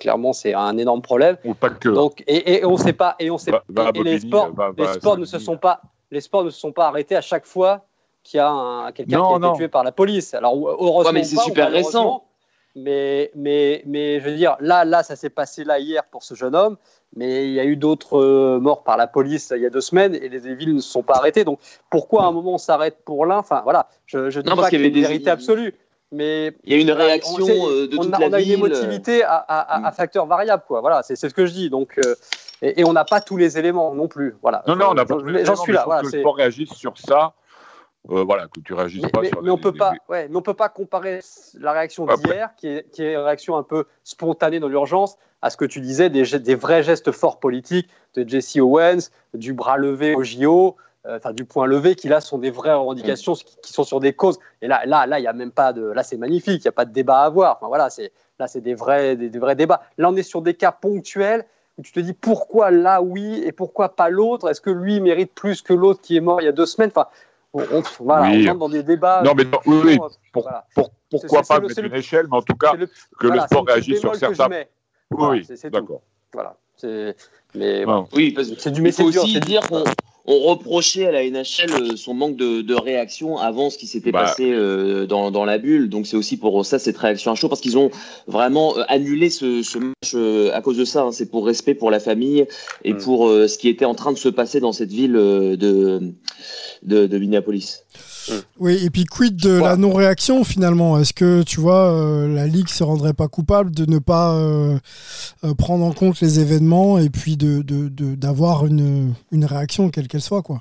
clairement, 0.00 0.32
c'est 0.32 0.54
un 0.54 0.76
énorme 0.76 1.02
problème. 1.02 1.36
Ou 1.44 1.54
pas 1.54 1.70
que. 1.70 1.88
Donc, 1.88 2.24
et, 2.26 2.54
et, 2.54 2.64
on 2.64 2.76
sait 2.76 2.92
pas, 2.92 3.14
et 3.20 3.30
on 3.30 3.38
sait, 3.38 3.52
et, 3.94 4.02
les 4.02 4.18
sports, 4.18 4.50
les 4.76 4.94
sports 4.94 5.16
ne 5.16 5.24
se 5.24 5.38
sont 5.38 5.56
pas, 5.56 5.80
les 6.10 6.20
sports 6.20 6.42
ne 6.42 6.50
se 6.50 6.58
sont 6.58 6.72
pas 6.72 6.88
arrêtés 6.88 7.14
à 7.14 7.20
chaque 7.20 7.46
fois 7.46 7.84
qu'il 8.28 8.38
y 8.38 8.40
a 8.40 8.92
quelqu'un 8.92 9.22
qui 9.22 9.44
a 9.44 9.48
été 9.48 9.58
tué 9.58 9.68
par 9.68 9.84
la 9.84 9.92
police. 9.92 10.34
Alors 10.34 10.54
heureusement, 10.54 11.12
mais 11.12 11.24
c'est 11.24 11.36
super 11.36 11.70
récent. 11.70 12.24
mais, 12.76 13.30
mais, 13.34 13.82
mais 13.86 14.20
je 14.20 14.28
veux 14.28 14.36
dire, 14.36 14.56
là, 14.60 14.84
là 14.84 15.02
ça 15.02 15.16
s'est 15.16 15.30
passé 15.30 15.64
là 15.64 15.78
hier 15.78 16.04
pour 16.04 16.22
ce 16.22 16.34
jeune 16.34 16.54
homme, 16.54 16.76
mais 17.16 17.46
il 17.46 17.54
y 17.54 17.60
a 17.60 17.64
eu 17.64 17.76
d'autres 17.76 18.18
euh, 18.18 18.60
morts 18.60 18.84
par 18.84 18.96
la 18.96 19.06
police 19.06 19.52
il 19.56 19.62
y 19.62 19.66
a 19.66 19.70
deux 19.70 19.80
semaines 19.80 20.14
et 20.14 20.28
les 20.28 20.54
villes 20.54 20.74
ne 20.74 20.80
se 20.80 20.90
sont 20.90 21.02
pas 21.02 21.14
arrêtées. 21.14 21.44
Donc 21.44 21.58
pourquoi 21.90 22.24
à 22.24 22.26
un 22.26 22.32
moment 22.32 22.54
on 22.54 22.58
s'arrête 22.58 22.98
pour 23.04 23.24
l'un? 23.24 23.38
Enfin 23.38 23.62
voilà, 23.64 23.88
je, 24.06 24.30
je 24.30 24.40
dis 24.40 24.54
pas 24.54 24.68
qu'il 24.68 24.78
y 24.78 24.82
avait 24.82 24.90
des 24.90 25.02
vérités 25.02 25.30
absolues. 25.30 25.74
Mais 26.10 26.52
il 26.64 26.72
y 26.72 26.76
a 26.76 26.80
une 26.80 26.90
réaction 26.90 27.46
euh, 27.68 27.86
de 27.86 27.96
toute 27.96 28.08
on 28.08 28.12
a, 28.12 28.18
la 28.18 28.28
on 28.28 28.32
a 28.32 28.40
une 28.40 28.50
émotivité 28.50 29.22
à, 29.22 29.34
à, 29.36 29.86
à, 29.86 29.90
mm. 29.90 29.94
facteur 29.94 30.24
variable, 30.24 30.62
quoi. 30.66 30.80
Voilà, 30.80 31.02
c'est 31.02 31.16
ce 31.16 31.26
que 31.28 31.44
je 31.44 31.52
dis. 31.52 31.68
Donc, 31.68 31.98
euh, 31.98 32.14
et, 32.62 32.80
et, 32.80 32.84
on 32.84 32.94
n'a 32.94 33.04
pas 33.04 33.20
tous 33.20 33.36
les 33.36 33.58
éléments 33.58 33.94
non 33.94 34.08
plus. 34.08 34.34
Voilà. 34.40 34.64
Non, 34.66 34.74
non, 34.74 34.86
on 34.92 34.94
n'a 34.94 35.04
pas. 35.04 35.16
J'en 35.44 35.56
suis 35.56 35.72
là. 35.72 35.82
Voilà, 35.84 36.00
que 36.00 36.06
le 36.06 36.20
sport 36.20 36.36
réagisse 36.36 36.72
sur 36.72 36.96
ça. 36.96 37.34
Euh, 38.10 38.24
voilà, 38.24 38.46
que 38.46 38.60
tu 38.60 38.72
réagisses 38.72 39.02
mais, 39.02 39.10
pas 39.10 39.20
mais, 39.20 39.28
sur 39.28 39.42
mais 39.42 39.50
on 39.50 39.58
peut 39.58 39.72
pas, 39.72 39.92
ouais, 40.08 40.28
mais 40.28 40.36
on 40.36 40.42
peut 40.42 40.54
pas 40.54 40.68
comparer 40.68 41.20
la 41.54 41.72
réaction 41.72 42.06
d'hier, 42.06 42.54
qui 42.56 42.68
est, 42.68 42.90
qui 42.90 43.02
est 43.02 43.12
une 43.14 43.20
réaction 43.20 43.56
un 43.56 43.62
peu 43.62 43.84
spontanée 44.04 44.60
dans 44.60 44.68
l'urgence, 44.68 45.18
à 45.42 45.50
ce 45.50 45.56
que 45.56 45.64
tu 45.64 45.80
disais, 45.80 46.08
des, 46.08 46.22
des, 46.38 46.54
vrais 46.54 46.82
gestes 46.82 47.12
forts 47.12 47.38
politiques 47.38 47.88
de 48.14 48.26
Jesse 48.26 48.56
Owens, 48.56 49.10
du 49.34 49.52
bras 49.52 49.76
levé 49.76 50.14
au 50.14 50.22
JO, 50.22 50.76
euh, 51.06 51.18
enfin 51.18 51.32
du 51.32 51.44
point 51.44 51.66
levé, 51.66 51.96
qui 51.96 52.08
là 52.08 52.20
sont 52.20 52.38
des 52.38 52.50
vraies 52.50 52.74
revendications 52.74 53.34
qui, 53.34 53.56
qui 53.62 53.72
sont 53.72 53.84
sur 53.84 54.00
des 54.00 54.14
causes. 54.14 54.38
Et 54.62 54.68
là, 54.68 54.82
là, 54.86 55.06
là, 55.06 55.18
il 55.18 55.22
y 55.22 55.28
a 55.28 55.32
même 55.32 55.52
pas 55.52 55.72
de, 55.72 55.82
là 55.82 56.02
c'est 56.02 56.16
magnifique, 56.16 56.62
il 56.62 56.64
y 56.64 56.68
a 56.68 56.72
pas 56.72 56.86
de 56.86 56.92
débat 56.92 57.20
à 57.20 57.24
avoir. 57.24 57.56
Enfin 57.56 57.68
voilà, 57.68 57.90
c'est 57.90 58.12
là 58.38 58.48
c'est 58.48 58.60
des 58.60 58.74
vrais, 58.74 59.16
des, 59.16 59.28
des 59.28 59.38
vrais 59.38 59.54
débats. 59.54 59.82
Là, 59.98 60.08
on 60.08 60.16
est 60.16 60.22
sur 60.22 60.40
des 60.40 60.54
cas 60.54 60.72
ponctuels 60.72 61.44
où 61.78 61.82
tu 61.82 61.92
te 61.92 62.00
dis 62.00 62.12
pourquoi 62.12 62.70
là 62.70 63.00
oui 63.00 63.40
et 63.44 63.52
pourquoi 63.52 63.94
pas 63.94 64.08
l'autre? 64.10 64.50
Est-ce 64.50 64.60
que 64.60 64.70
lui 64.70 65.00
mérite 65.00 65.32
plus 65.32 65.62
que 65.62 65.72
l'autre 65.72 66.00
qui 66.00 66.16
est 66.16 66.20
mort 66.20 66.40
il 66.40 66.44
y 66.44 66.48
a 66.48 66.52
deux 66.52 66.66
semaines? 66.66 66.90
Enfin, 66.90 67.08
on, 67.58 67.78
on, 67.78 67.82
voilà, 68.00 68.28
oui. 68.28 68.46
on 68.46 68.50
entre 68.52 68.58
dans 68.58 68.68
des 68.68 68.82
débats. 68.82 69.22
Non, 69.22 69.34
mais 69.34 69.44
non, 69.44 69.58
oui, 69.66 69.80
oui. 69.84 69.98
Pour, 70.32 70.42
voilà. 70.42 70.66
pour, 70.74 70.90
pourquoi 71.10 71.42
pas 71.42 71.60
mettre 71.60 71.78
une 71.84 71.94
échelle, 71.94 72.26
mais 72.30 72.36
en 72.36 72.42
tout 72.42 72.54
cas, 72.54 72.74
le, 72.74 72.86
que 72.86 73.26
voilà, 73.26 73.42
le 73.42 73.46
sport 73.46 73.66
réagisse 73.66 74.00
sur 74.00 74.14
certains. 74.14 74.48
Oui, 75.10 75.44
oui 75.48 75.70
d'accord. 75.70 76.02
Voilà. 76.32 76.56
Mais 77.54 77.84
oui, 78.12 78.36
c'est 78.58 78.70
du 78.70 78.82
mais 78.82 79.00
aussi 79.00 79.40
dire 79.40 79.66
qu'on 79.68 79.84
on 80.30 80.40
reprochait 80.40 81.06
à 81.06 81.10
la 81.10 81.28
NHL 81.28 81.96
son 81.96 82.12
manque 82.12 82.36
de, 82.36 82.60
de 82.60 82.74
réaction 82.74 83.38
avant 83.38 83.70
ce 83.70 83.78
qui 83.78 83.86
s'était 83.86 84.12
bah. 84.12 84.24
passé 84.24 84.52
euh, 84.52 85.06
dans, 85.06 85.30
dans, 85.30 85.46
la 85.46 85.56
bulle. 85.56 85.88
Donc 85.88 86.06
c'est 86.06 86.18
aussi 86.18 86.36
pour 86.36 86.66
ça 86.66 86.78
cette 86.78 86.98
réaction 86.98 87.32
à 87.32 87.34
chaud 87.34 87.48
parce 87.48 87.62
qu'ils 87.62 87.78
ont 87.78 87.90
vraiment 88.26 88.76
euh, 88.76 88.82
annulé 88.88 89.30
ce, 89.30 89.62
ce 89.62 89.78
match 89.78 90.12
euh, 90.14 90.50
à 90.54 90.60
cause 90.60 90.76
de 90.76 90.84
ça. 90.84 91.04
Hein. 91.04 91.12
C'est 91.12 91.30
pour 91.30 91.46
respect 91.46 91.74
pour 91.74 91.90
la 91.90 91.98
famille 91.98 92.46
et 92.84 92.92
mm. 92.92 92.98
pour 92.98 93.26
euh, 93.26 93.48
ce 93.48 93.56
qui 93.56 93.70
était 93.70 93.86
en 93.86 93.94
train 93.94 94.12
de 94.12 94.18
se 94.18 94.28
passer 94.28 94.60
dans 94.60 94.72
cette 94.72 94.92
ville 94.92 95.14
de, 95.14 95.56
de, 95.56 97.06
de 97.06 97.18
Minneapolis. 97.18 97.84
Oui, 98.58 98.78
et 98.84 98.90
puis 98.90 99.04
quid 99.04 99.36
de 99.36 99.60
la 99.60 99.76
non-réaction 99.76 100.44
finalement? 100.44 100.98
Est-ce 100.98 101.12
que 101.12 101.42
tu 101.42 101.60
vois, 101.60 101.92
euh, 101.92 102.28
la 102.34 102.46
Ligue 102.46 102.68
se 102.68 102.84
rendrait 102.84 103.14
pas 103.14 103.28
coupable 103.28 103.70
de 103.70 103.84
ne 103.90 103.98
pas 103.98 104.34
euh, 104.34 104.78
euh, 105.44 105.54
prendre 105.54 105.84
en 105.84 105.92
compte 105.92 106.20
les 106.20 106.40
événements 106.40 106.98
et 106.98 107.10
puis 107.10 107.36
de, 107.36 107.62
d'avoir 108.14 108.64
de, 108.64 108.68
une, 108.68 109.14
une 109.32 109.44
réaction, 109.44 109.90
quelle 109.90 110.08
qu'elle 110.08 110.22
soit 110.22 110.42
quoi? 110.42 110.60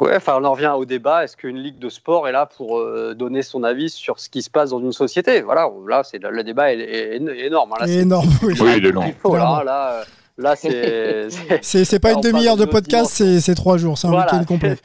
Ouais, 0.00 0.16
enfin, 0.16 0.38
on 0.40 0.44
en 0.46 0.52
revient 0.52 0.72
au 0.74 0.86
débat. 0.86 1.24
Est-ce 1.24 1.36
qu'une 1.36 1.58
ligue 1.58 1.78
de 1.78 1.90
sport 1.90 2.26
est 2.26 2.32
là 2.32 2.46
pour 2.46 2.78
euh, 2.78 3.14
donner 3.14 3.42
son 3.42 3.62
avis 3.64 3.90
sur 3.90 4.18
ce 4.18 4.30
qui 4.30 4.40
se 4.40 4.48
passe 4.48 4.70
dans 4.70 4.80
une 4.80 4.92
société? 4.92 5.42
Voilà, 5.42 5.68
là, 5.86 6.02
c'est 6.04 6.22
le 6.22 6.42
débat 6.42 6.72
est, 6.72 6.78
est, 6.78 7.16
est 7.16 7.46
énorme. 7.46 7.74
Là, 7.78 7.86
est 7.86 7.98
énorme. 7.98 8.30
Oui, 8.42 8.54
oui 8.58 8.70
il 8.78 8.86
est 8.86 8.88
énorme. 8.88 9.12
Là, 9.24 9.62
là, 9.62 10.04
Là, 10.40 10.56
c'est. 11.60 11.84
c'est 11.84 11.98
pas 11.98 12.12
une 12.12 12.20
demi-heure 12.20 12.56
de 12.56 12.64
podcast, 12.64 13.22
c'est 13.40 13.54
trois 13.54 13.76
jours, 13.76 13.98
c'est 13.98 14.06
un 14.06 14.10
voilà. 14.10 14.32
week-end 14.32 14.44
complet. 14.48 14.76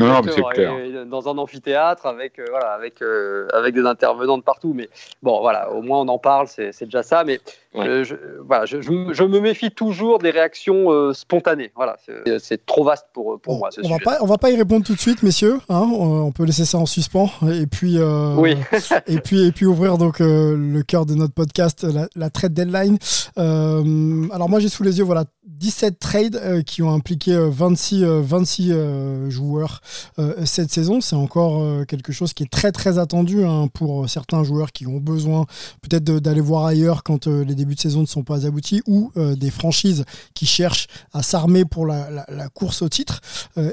non, 0.00 0.20
mais 0.24 0.32
c'est 0.32 0.42
clair. 0.42 1.06
Dans 1.06 1.28
un 1.28 1.38
amphithéâtre 1.38 2.06
avec, 2.06 2.38
euh, 2.38 2.46
voilà, 2.50 2.72
avec, 2.72 3.00
euh, 3.02 3.46
avec 3.52 3.74
des 3.74 3.86
intervenants 3.86 4.36
de 4.36 4.42
partout. 4.42 4.72
Mais 4.74 4.88
bon, 5.22 5.40
voilà, 5.40 5.70
au 5.70 5.80
moins 5.80 6.00
on 6.00 6.08
en 6.08 6.18
parle, 6.18 6.48
c'est 6.48 6.84
déjà 6.84 7.04
ça. 7.04 7.22
Mais 7.22 7.40
ouais. 7.76 7.86
euh, 7.88 8.04
je, 8.04 8.14
voilà, 8.46 8.66
je, 8.66 8.80
je, 8.80 8.90
je, 9.12 9.24
me 9.24 9.40
méfie 9.40 9.70
toujours 9.70 10.18
des 10.18 10.30
réactions 10.30 10.90
euh, 10.90 11.12
spontanées. 11.12 11.72
Voilà, 11.74 11.96
c'est 12.38 12.64
trop 12.66 12.84
vaste 12.84 13.06
pour, 13.12 13.40
pour 13.40 13.54
bon, 13.54 13.58
moi. 13.60 13.70
Ce 13.70 13.80
on, 13.80 13.84
sujet. 13.84 13.94
va 14.04 14.12
pas, 14.12 14.18
on 14.22 14.26
va 14.26 14.38
pas 14.38 14.50
y 14.50 14.56
répondre 14.56 14.84
tout 14.84 14.94
de 14.94 15.00
suite, 15.00 15.22
messieurs. 15.22 15.58
Hein, 15.68 15.88
on 15.92 16.32
peut 16.32 16.44
laisser 16.44 16.64
ça 16.64 16.78
en 16.78 16.86
suspens. 16.86 17.30
Et 17.52 17.66
puis, 17.66 17.98
euh, 17.98 18.34
oui. 18.36 18.56
et 19.06 19.18
puis, 19.20 19.46
et 19.46 19.52
puis 19.52 19.66
ouvrir 19.66 19.98
donc 19.98 20.20
euh, 20.20 20.56
le 20.56 20.82
cœur 20.82 21.06
de 21.06 21.14
notre 21.14 21.34
podcast, 21.34 21.84
la, 21.84 22.08
la 22.14 22.30
trade 22.30 22.54
deadline. 22.54 22.98
alors, 23.36 24.48
moi, 24.48 24.60
j'ai 24.60 24.68
sous 24.68 24.82
les 24.82 24.98
yeux, 24.98 25.04
voilà, 25.04 25.24
17 25.46 25.98
trades 25.98 26.36
euh, 26.36 26.62
qui 26.62 26.82
ont 26.82 26.92
impliqué 26.92 27.32
euh, 27.32 27.48
26, 27.50 28.04
26 28.04 28.72
euh, 28.72 29.30
joueurs 29.30 29.80
euh, 30.18 30.34
cette 30.44 30.70
saison. 30.70 31.00
C'est 31.00 31.16
encore 31.16 31.62
euh, 31.62 31.84
quelque 31.84 32.12
chose 32.12 32.32
qui 32.34 32.42
est 32.42 32.50
très 32.50 32.72
très 32.72 32.98
attendu 32.98 33.44
hein, 33.44 33.68
pour 33.72 34.08
certains 34.08 34.44
joueurs 34.44 34.72
qui 34.72 34.86
ont 34.86 34.98
besoin 34.98 35.46
peut-être 35.82 36.04
d'aller 36.04 36.40
voir 36.40 36.66
ailleurs 36.66 37.02
quand 37.02 37.26
euh, 37.26 37.44
les 37.44 37.54
débuts 37.54 37.65
de 37.74 37.80
saison 37.80 38.00
ne 38.00 38.06
sont 38.06 38.22
pas 38.22 38.46
aboutis 38.46 38.82
ou 38.86 39.10
des 39.16 39.50
franchises 39.50 40.04
qui 40.34 40.46
cherchent 40.46 40.86
à 41.12 41.22
s'armer 41.22 41.64
pour 41.64 41.86
la, 41.86 42.24
course 42.54 42.82
au 42.82 42.88
titre 42.88 43.20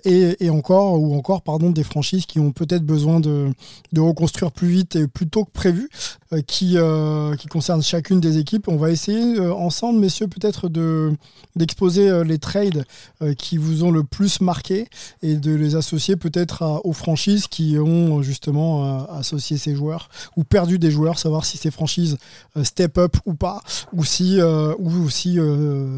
et, 0.06 0.38
et, 0.40 0.50
encore 0.50 1.00
ou 1.00 1.16
encore 1.16 1.42
pardon 1.42 1.70
des 1.70 1.84
franchises 1.84 2.26
qui 2.26 2.40
ont 2.40 2.52
peut-être 2.52 2.84
besoin 2.84 3.20
de, 3.20 3.52
reconstruire 3.98 4.52
plus 4.52 4.68
vite 4.68 4.96
et 4.96 5.08
plus 5.08 5.28
tôt 5.28 5.46
que 5.46 5.52
prévu 5.52 5.90
qui, 6.48 6.78
qui 7.40 7.48
concernent 7.48 7.84
chacune 7.84 8.20
des 8.20 8.38
équipes. 8.38 8.68
On 8.68 8.78
va 8.78 8.92
essayer 8.92 9.40
ensemble, 9.40 10.00
messieurs, 10.00 10.28
peut-être 10.28 10.70
de 10.70 11.14
d'exposer 11.56 12.10
euh, 12.10 12.24
les 12.24 12.40
trades 12.40 12.86
euh, 13.22 13.34
qui 13.34 13.58
vous 13.58 13.84
ont 13.84 13.92
le 13.92 14.04
plus 14.04 14.42
marqué 14.42 14.88
et 15.22 15.36
de 15.36 15.54
les 15.54 15.76
associer 15.76 16.16
peut-être 16.16 16.82
aux 16.84 16.94
franchises 16.94 17.48
qui 17.48 17.78
ont 17.78 18.22
justement 18.22 19.02
euh, 19.02 19.20
associé 19.20 19.58
ces 19.58 19.76
joueurs 19.76 20.10
ou 20.36 20.44
perdu 20.44 20.80
des 20.80 20.92
joueurs, 20.92 21.20
savoir 21.20 21.46
si 21.46 21.58
ces 21.58 21.72
franchises 21.72 22.18
step 22.64 22.98
up 22.98 23.18
ou 23.26 23.34
pas, 23.34 23.62
ou 23.92 24.04
si, 24.04 24.40
ou 24.42 25.10
si 25.10 25.38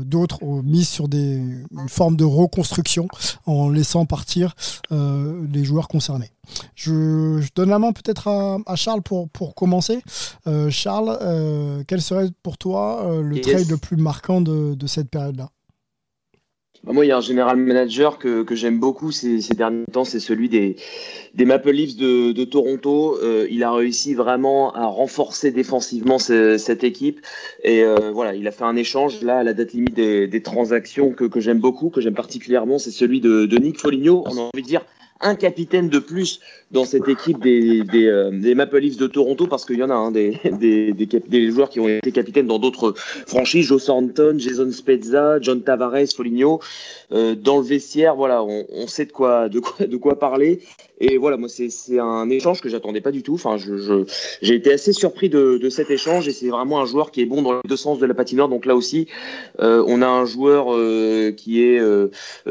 d'autres 0.05 0.41
ont 0.43 0.63
mis 0.63 0.85
sur 0.85 1.07
des, 1.07 1.35
une 1.71 1.89
forme 1.89 2.15
de 2.15 2.23
reconstruction 2.23 3.07
en 3.45 3.69
laissant 3.69 4.05
partir 4.05 4.55
les 4.91 5.63
joueurs 5.63 5.87
concernés. 5.87 6.31
Je, 6.75 7.39
je, 7.41 7.49
donne 7.55 7.69
la 7.69 7.79
main 7.79 7.91
peut-être 7.91 8.27
à, 8.27 8.57
à, 8.65 8.75
Charles 8.75 9.01
pour, 9.01 9.29
pour 9.29 9.55
commencer. 9.55 10.01
Euh, 10.47 10.69
Charles, 10.69 11.17
euh, 11.21 11.83
quel 11.87 12.01
serait 12.01 12.29
pour 12.43 12.57
toi 12.57 13.05
euh, 13.05 13.21
le 13.21 13.37
yes. 13.37 13.47
trade 13.47 13.69
le 13.69 13.77
plus 13.77 13.97
marquant 13.97 14.41
de, 14.41 14.75
de 14.75 14.87
cette 14.87 15.09
période-là? 15.09 15.49
Moi, 16.93 17.05
il 17.05 17.09
y 17.09 17.11
a 17.11 17.17
un 17.17 17.21
général 17.21 17.57
manager 17.57 18.19
que, 18.19 18.43
que 18.43 18.55
j'aime 18.55 18.79
beaucoup 18.79 19.11
ces, 19.11 19.41
ces, 19.41 19.55
derniers 19.55 19.85
temps, 19.91 20.05
c'est 20.05 20.19
celui 20.19 20.49
des, 20.49 20.75
des 21.33 21.45
Maple 21.45 21.71
Leafs 21.71 21.95
de, 21.95 22.31
de 22.31 22.43
Toronto. 22.43 23.17
Euh, 23.21 23.47
il 23.49 23.63
a 23.63 23.71
réussi 23.71 24.13
vraiment 24.13 24.73
à 24.73 24.85
renforcer 24.85 25.51
défensivement 25.51 26.19
ce, 26.19 26.57
cette 26.57 26.83
équipe. 26.83 27.21
Et 27.63 27.83
euh, 27.83 28.11
voilà, 28.11 28.35
il 28.35 28.47
a 28.47 28.51
fait 28.51 28.65
un 28.65 28.75
échange 28.75 29.21
là 29.21 29.39
à 29.39 29.43
la 29.43 29.53
date 29.53 29.73
limite 29.73 29.95
des, 29.95 30.27
des 30.27 30.41
transactions 30.41 31.11
que, 31.11 31.25
que 31.25 31.39
j'aime 31.39 31.59
beaucoup, 31.59 31.89
que 31.89 32.01
j'aime 32.01 32.13
particulièrement, 32.13 32.77
c'est 32.77 32.91
celui 32.91 33.19
de, 33.19 33.45
de 33.45 33.57
Nick 33.57 33.79
Foligno. 33.79 34.23
On 34.27 34.37
a 34.37 34.41
envie 34.41 34.61
de 34.61 34.67
dire 34.67 34.85
un 35.21 35.35
capitaine 35.35 35.89
de 35.89 35.99
plus 35.99 36.39
dans 36.71 36.83
cette 36.83 37.07
équipe 37.07 37.41
des, 37.41 37.83
des, 37.83 38.07
euh, 38.07 38.31
des 38.31 38.55
Maple 38.55 38.79
Leafs 38.79 38.97
de 38.97 39.07
Toronto 39.07 39.45
parce 39.47 39.65
qu'il 39.65 39.77
y 39.77 39.83
en 39.83 39.89
a 39.89 39.93
hein, 39.93 40.11
des, 40.11 40.39
des, 40.59 40.93
des, 40.93 41.51
joueurs 41.51 41.69
qui 41.69 41.79
ont 41.79 41.87
été 41.87 42.11
capitaines 42.11 42.47
dans 42.47 42.59
d'autres 42.59 42.93
franchises, 43.27 43.67
Joe 43.67 43.83
Thornton, 43.85 44.35
Jason 44.37 44.71
Spezza, 44.71 45.39
John 45.41 45.61
Tavares, 45.61 46.07
Foligno. 46.15 46.59
Euh, 47.11 47.35
dans 47.35 47.57
le 47.57 47.63
vestiaire, 47.63 48.15
voilà, 48.15 48.43
on, 48.43 48.87
sait 48.87 49.05
de 49.05 49.11
quoi, 49.11 49.47
de 49.47 49.59
quoi, 49.59 49.85
de 49.85 49.97
quoi 49.97 50.17
parler. 50.17 50.61
Et 50.99 51.17
voilà, 51.17 51.37
moi, 51.37 51.49
c'est 51.49 51.99
un 51.99 52.29
échange 52.29 52.61
que 52.61 52.69
j'attendais 52.69 53.01
pas 53.01 53.11
du 53.11 53.21
tout. 53.21 53.33
Enfin, 53.33 53.57
je, 53.57 53.77
je, 53.77 54.05
j'ai 54.41 54.55
été 54.55 54.71
assez 54.73 54.93
surpris 54.93 55.29
de, 55.29 55.57
de 55.57 55.69
cet 55.69 55.91
échange 55.91 56.27
et 56.27 56.31
c'est 56.31 56.47
vraiment 56.47 56.81
un 56.81 56.85
joueur 56.85 57.11
qui 57.11 57.21
est 57.21 57.25
bon 57.25 57.41
dans 57.41 57.53
les 57.53 57.59
deux 57.67 57.75
sens 57.75 57.99
de 57.99 58.05
la 58.05 58.13
patinoire. 58.13 58.49
Donc 58.49 58.65
là 58.65 58.75
aussi, 58.75 59.07
euh, 59.59 59.83
on 59.87 60.01
a 60.01 60.07
un 60.07 60.25
joueur 60.25 60.67
qui 61.35 61.61
est 61.61 61.81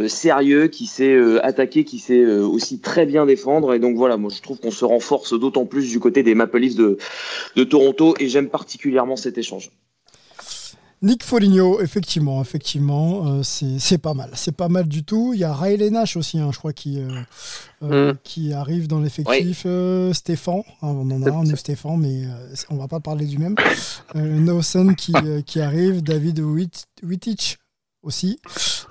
sérieux, 0.07 0.69
qui 0.69 0.87
sait 0.87 1.19
attaquer, 1.41 1.85
qui 1.85 1.99
sait 1.99 2.25
aussi 2.25 2.79
très 2.79 3.07
bien 3.07 3.27
défendre. 3.27 3.75
Et 3.75 3.79
donc 3.79 3.97
voilà, 3.97 4.14
moi, 4.17 4.31
je 4.35 4.43
trouve 4.43 4.59
qu'on 4.59 4.71
se 4.71 4.85
renforce 4.85 5.39
d'autant 5.39 5.67
plus 5.67 5.91
du 5.91 6.01
côté 6.01 6.23
des 6.23 6.35
Maple 6.35 6.59
Leafs 6.59 6.77
de, 6.77 6.99
de 7.57 7.65
Toronto 7.65 8.15
et 8.19 8.29
j'aime 8.29 8.49
particulièrement 8.49 9.17
cet 9.17 9.39
échange. 9.39 9.71
Nick 11.05 11.23
Foligno, 11.23 11.83
effectivement, 11.83 12.41
effectivement, 12.41 13.27
euh, 13.27 13.43
c'est 13.43 13.99
pas 13.99 14.15
mal. 14.15 14.31
C'est 14.33 14.57
pas 14.57 14.71
mal 14.71 14.89
du 14.89 15.05
tout. 15.05 15.33
Il 15.35 15.41
y 15.41 15.45
a 15.45 15.53
Riley 15.53 15.91
Nash 15.91 16.17
aussi, 16.17 16.39
hein, 16.39 16.49
je 16.51 16.57
crois, 16.57 16.73
qui, 16.73 16.99
euh, 16.99 17.21
euh, 17.83 18.15
mm. 18.15 18.19
qui 18.25 18.55
arrive 18.55 18.89
dans 18.89 19.01
l'effectif. 19.01 19.67
Oui. 19.67 20.15
Stéphane, 20.15 20.63
hein, 20.81 20.89
on 20.89 21.11
en 21.11 21.23
a 21.23 21.31
un, 21.31 21.45
nous, 21.45 21.57
Stéphane, 21.57 21.99
mais 22.01 22.23
on 22.71 22.77
va 22.77 22.89
pas 22.89 23.01
parler 23.01 23.27
du 23.27 23.37
même. 23.37 23.55
Nelson 24.15 24.95
qui, 24.97 25.13
qui 25.45 25.61
arrive, 25.61 26.03
David 26.03 26.41
Wittich 26.41 27.59
aussi. 28.03 28.39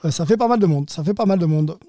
ça 0.08 0.26
fait 0.28 0.38
pas 0.38 0.48
mal 0.48 0.60
de 0.60 0.68
monde. 0.68 0.92
Ça 0.92 1.04
fait 1.04 1.16
pas 1.16 1.26
mal 1.26 1.40
de 1.40 1.48
monde. 1.48 1.80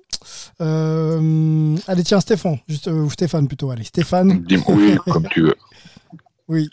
Allez, 0.59 2.05
tiens, 2.05 2.21
Stéphane, 2.21 2.59
juste, 2.69 2.87
ou 2.89 3.11
Stéphane 3.11 3.49
plutôt. 3.49 3.71
Allez, 3.71 3.85
Stéphane. 3.85 4.45
Oui, 4.69 4.97
comme 5.11 5.29
tu 5.29 5.43
veux. 5.43 5.57
Oui. 6.49 6.69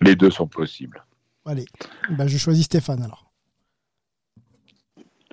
Les 0.00 0.16
deux 0.16 0.30
sont 0.30 0.46
possibles. 0.46 1.04
Allez, 1.44 1.66
bah, 2.10 2.26
je 2.26 2.38
choisis 2.38 2.64
Stéphane 2.64 3.02
alors. 3.02 3.32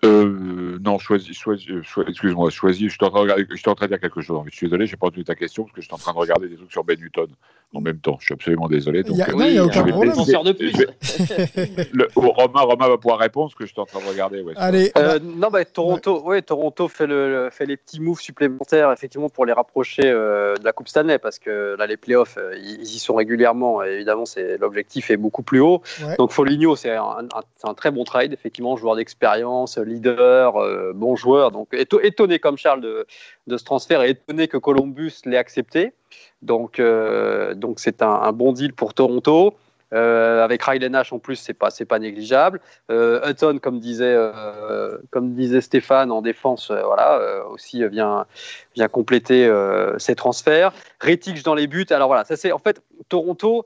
Euh, 0.06 0.80
non, 0.80 0.98
choisis, 0.98 1.38
choisis, 1.38 1.68
choisis 1.84 2.12
excuse-moi, 2.12 2.50
choisis. 2.50 2.88
Je 2.88 2.94
suis, 2.94 3.06
en 3.06 3.10
train 3.10 3.26
de 3.26 3.48
je 3.50 3.56
suis 3.56 3.70
en 3.70 3.76
train 3.76 3.88
de 3.88 3.92
dire 3.92 4.00
quelque 4.00 4.22
chose. 4.22 4.42
Je 4.50 4.56
suis 4.56 4.68
désolé, 4.68 4.88
j'ai 4.88 4.96
pas 4.96 5.08
entendu 5.08 5.26
ta 5.26 5.36
question 5.36 5.64
parce 5.64 5.76
que 5.76 5.82
je 5.82 5.88
suis 5.88 5.94
en 5.94 5.98
train 5.98 6.14
de 6.14 6.18
regarder 6.18 6.48
des 6.48 6.56
trucs 6.56 6.72
sur 6.72 6.84
Ben 6.84 6.98
Newton. 6.98 7.28
En 7.74 7.82
même 7.82 8.00
temps. 8.00 8.18
Je 8.20 8.26
suis 8.26 8.34
absolument 8.34 8.68
désolé. 8.68 9.04
Il 9.08 9.16
y 9.16 9.22
a- 9.22 9.28
Donc, 9.28 9.36
non, 9.36 9.46
il 9.46 9.54
y 9.54 9.58
a 9.58 9.62
euh, 9.62 9.66
aucun 9.66 9.84
problème. 9.84 10.14
de 10.16 10.52
plus. 10.54 10.72
je 10.72 10.78
vais- 10.78 11.90
le- 11.94 12.08
oh, 12.16 12.22
Romain, 12.36 12.62
Romain 12.62 12.88
va 12.88 12.98
pouvoir 12.98 13.20
répondre 13.20 13.52
ce 13.52 13.56
que 13.56 13.66
je 13.66 13.72
suis 13.72 13.80
en 13.80 13.86
train 13.86 14.00
de 14.00 14.06
regarder. 14.10 14.42
ouais, 14.42 14.54
Allez, 14.58 14.92
Euh, 14.98 15.20
non, 15.22 15.50
bah, 15.50 15.64
Toronto, 15.66 16.22
ouais. 16.24 16.42
Toronto 16.42 16.88
fait, 16.88 17.06
le, 17.06 17.30
le- 17.46 17.50
fait 17.52 17.66
les 17.68 17.78
petits 17.78 18.00
moves 18.02 18.20
supplémentaires 18.22 18.92
effectivement 18.92 19.30
pour 19.30 19.46
les 19.46 19.54
rapprocher 19.54 20.02
euh, 20.06 20.56
de 20.56 20.64
la 20.66 20.72
Coupe 20.72 20.88
Stanley 20.88 21.20
parce 21.20 21.38
que 21.38 21.76
là 21.78 21.86
les 21.86 21.98
playoffs 21.98 22.38
euh, 22.40 22.56
ils, 22.58 22.82
ils 22.82 22.96
y 22.96 23.00
sont 23.00 23.14
régulièrement 23.16 23.84
et 23.84 23.90
évidemment 23.90 24.26
c'est 24.26 24.58
l'objectif 24.58 25.12
est 25.12 25.18
beaucoup 25.18 25.44
plus 25.44 25.60
haut. 25.60 25.82
Ouais. 26.04 26.16
Donc 26.18 26.32
Foligno 26.32 26.76
c'est 26.76 26.92
un, 26.96 27.04
un- 27.04 27.42
c'est 27.56 27.68
un 27.70 27.74
très 27.76 27.92
bon 27.92 28.04
trade 28.04 28.34
effectivement 28.34 28.78
joueur 28.78 28.96
d'expérience, 28.96 29.78
leader, 29.78 30.58
euh, 30.58 30.92
bon 30.96 31.16
joueur. 31.16 31.52
Donc 31.52 31.72
éto- 31.74 32.00
étonné 32.04 32.40
comme 32.40 32.58
Charles 32.58 32.82
de, 32.82 33.06
de 33.48 33.58
ce 33.58 33.64
transfert 33.64 34.02
et 34.02 34.10
étonné 34.12 34.48
que 34.48 34.58
Columbus 34.58 35.14
l'ait 35.26 35.38
accepté. 35.38 35.94
Donc 36.42 36.80
euh, 36.80 37.54
donc 37.54 37.80
c'est 37.80 38.02
un, 38.02 38.10
un 38.10 38.32
bon 38.32 38.52
deal 38.54 38.74
pour 38.74 38.94
Toronto. 38.94 39.56
Euh, 39.92 40.44
avec 40.44 40.62
Riley 40.62 40.88
Nash 40.88 41.12
en 41.14 41.18
plus, 41.18 41.36
c'est 41.36 41.56
pas 41.56 41.72
c'est 41.72 41.86
pas 41.86 41.98
négligeable. 41.98 42.62
Euh, 42.92 43.28
Hutton, 43.28 43.58
comme 43.58 43.80
disait 43.80 44.14
euh, 44.16 45.00
comme 45.10 45.34
disait 45.34 45.62
Stéphane 45.62 46.12
en 46.12 46.22
défense, 46.22 46.70
voilà 46.70 47.44
aussi 47.50 47.84
vient 47.88 48.28
vient 48.76 48.88
compléter 48.88 49.52
ses 49.98 50.14
transferts. 50.14 50.74
Retic 51.02 51.44
dans 51.44 51.56
les 51.56 51.66
buts. 51.66 51.88
Alors 51.90 52.08
voilà, 52.08 52.24
ça 52.24 52.38
c'est 52.38 52.52
en 52.52 52.60
fait 52.60 52.82
Toronto. 53.10 53.66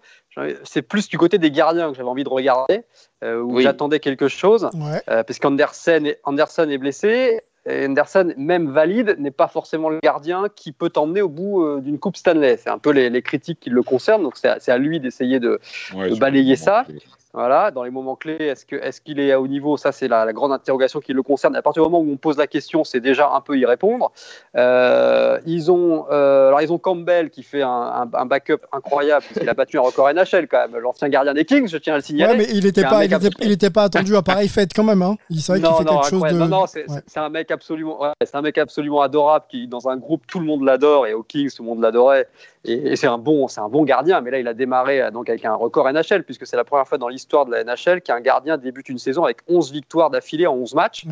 C'est 0.63 0.81
plus 0.81 1.09
du 1.09 1.17
côté 1.17 1.37
des 1.37 1.51
gardiens 1.51 1.91
que 1.91 1.97
j'avais 1.97 2.09
envie 2.09 2.23
de 2.23 2.29
regarder, 2.29 2.83
où 3.21 3.55
Oui. 3.55 3.63
j'attendais 3.63 3.99
quelque 3.99 4.29
chose, 4.29 4.69
ouais. 4.73 5.01
parce 5.05 5.39
qu'Anderson 5.39 6.05
est, 6.05 6.19
Anderson 6.23 6.69
est 6.69 6.77
blessé. 6.77 7.41
Et 7.65 7.85
Anderson, 7.85 8.33
même 8.37 8.69
valide, 8.71 9.15
n'est 9.19 9.31
pas 9.31 9.47
forcément 9.47 9.89
le 9.89 9.99
gardien 10.03 10.47
qui 10.53 10.71
peut 10.73 10.89
t'emmener 10.89 11.21
au 11.21 11.29
bout 11.29 11.63
euh, 11.63 11.79
d'une 11.81 11.97
Coupe 11.97 12.17
Stanley. 12.17 12.57
C'est 12.57 12.69
un 12.69 12.77
peu 12.77 12.91
les, 12.91 13.09
les 13.09 13.21
critiques 13.21 13.59
qui 13.61 13.69
le 13.69 13.83
concernent, 13.83 14.23
donc 14.23 14.35
c'est 14.35 14.69
à, 14.69 14.77
lui 14.77 14.99
d'essayer 14.99 15.39
de, 15.39 15.59
Ouais, 15.95 16.09
de 16.09 16.15
sur- 16.15 16.19
balayer 16.19 16.55
ça. 16.57 16.85
Voilà, 17.33 17.71
dans 17.71 17.83
les 17.83 17.89
moments 17.89 18.15
clés, 18.15 18.35
est-ce 18.39 18.65
que 18.65 18.75
est-ce 18.75 19.01
qu'il 19.01 19.19
est 19.19 19.31
à 19.31 19.41
haut 19.41 19.47
niveau? 19.47 19.75
Ça, 19.77 19.91
c'est 19.91 20.07
la, 20.07 20.23
la 20.25 20.33
grande 20.33 20.51
interrogation 20.51 20.99
qui 20.99 21.13
le 21.13 21.23
concerne. 21.23 21.55
À 21.55 21.61
partir 21.63 21.83
du 21.83 21.89
moment 21.89 22.03
où 22.07 22.11
on 22.13 22.17
pose 22.17 22.37
la 22.37 22.45
question, 22.47 22.83
c'est 22.83 22.99
déjà 22.99 23.29
un 23.31 23.41
peu 23.41 23.57
y 23.57 23.65
répondre. 23.65 24.11
Euh, 24.55 25.39
ils 25.45 25.71
ont, 25.71 26.05
euh, 26.11 26.47
alors 26.49 26.61
ils 26.61 26.71
ont 26.71 26.77
Campbell 26.77 27.29
qui 27.29 27.43
fait 27.43 27.61
un, 27.63 27.69
un- 27.69 28.09
un 28.13 28.25
backup 28.25 28.59
incroyable 28.71 29.23
puisqu'il 29.25 29.49
a 29.49 29.53
battu 29.53 29.77
un 29.77 29.81
record 29.81 30.09
NHL 30.13 30.47
quand 30.47 30.67
même, 30.69 30.79
l'ancien 30.79 31.09
gardien 31.09 31.33
des 31.33 31.45
Kings, 31.45 31.67
je 31.67 31.77
tiens 31.77 31.93
à 31.93 31.97
le 31.97 32.03
signaler. 32.03 32.31
Ouais, 32.33 32.37
mais 32.37 32.47
il 32.53 32.65
était 32.65 32.81
C'est 32.81 32.87
un 32.87 32.89
pas, 32.91 32.99
mec 32.99 33.11
il 33.11 33.15
était, 33.15 33.27
absolu- 33.27 33.45
il 33.45 33.51
était 33.51 33.69
pas 33.71 33.83
attendu 33.83 34.15
à 34.15 34.21
pareille 34.21 34.47
fête 34.47 34.71
quand 34.75 34.83
même. 34.83 35.01
Hein. 35.01 35.15
Il 35.29 35.41
savait 35.41 35.59
qu'il 35.59 35.67
fait 35.75 35.83
non, 35.83 35.99
quelque 36.01 36.09
chose 36.09 36.23
de. 36.23 36.37
non, 36.37 36.47
non, 36.47 36.65
c'est 36.67 36.83
Ouais. 36.89 36.99
un 37.15 37.29
mec 37.29 37.49
absolument, 37.51 37.99
ouais, 38.01 38.09
un 38.33 38.41
mec 38.41 38.57
absolument 38.57 39.01
adorable 39.01 39.45
qui, 39.49 39.67
dans 39.67 39.87
un 39.89 39.97
groupe, 39.97 40.23
tout 40.27 40.39
le 40.39 40.45
monde 40.45 40.63
l'adore 40.63 41.07
et 41.07 41.13
aux 41.13 41.23
Kings, 41.23 41.51
tout 41.55 41.63
le 41.63 41.69
monde 41.69 41.81
l'adorait. 41.81 42.27
Et, 42.65 42.91
et 42.93 42.95
c'est 42.95 43.07
un 43.07 43.17
bon, 43.17 43.47
un 43.57 43.69
bon 43.69 43.83
gardien. 43.83 44.21
Mais 44.21 44.31
là, 44.31 44.39
il 44.39 44.47
a 44.47 44.53
démarré 44.53 45.01
euh, 45.01 45.11
donc 45.11 45.29
avec 45.29 45.43
un 45.45 45.53
record 45.53 45.91
NHL 45.91 46.23
puisque 46.23 46.45
c'est 46.47 46.55
la 46.55 46.63
première 46.63 46.87
fois 46.87 46.97
dans 46.97 47.07
l'histoire 47.09 47.22
de 47.45 47.51
la 47.51 47.63
NHL 47.63 48.01
qu'un 48.01 48.19
gardien 48.21 48.57
débute 48.57 48.89
une 48.89 48.97
saison 48.99 49.23
avec 49.23 49.37
11 49.47 49.71
victoires 49.71 50.09
d'affilée 50.09 50.47
en 50.47 50.55
11 50.55 50.75
matchs. 50.75 51.05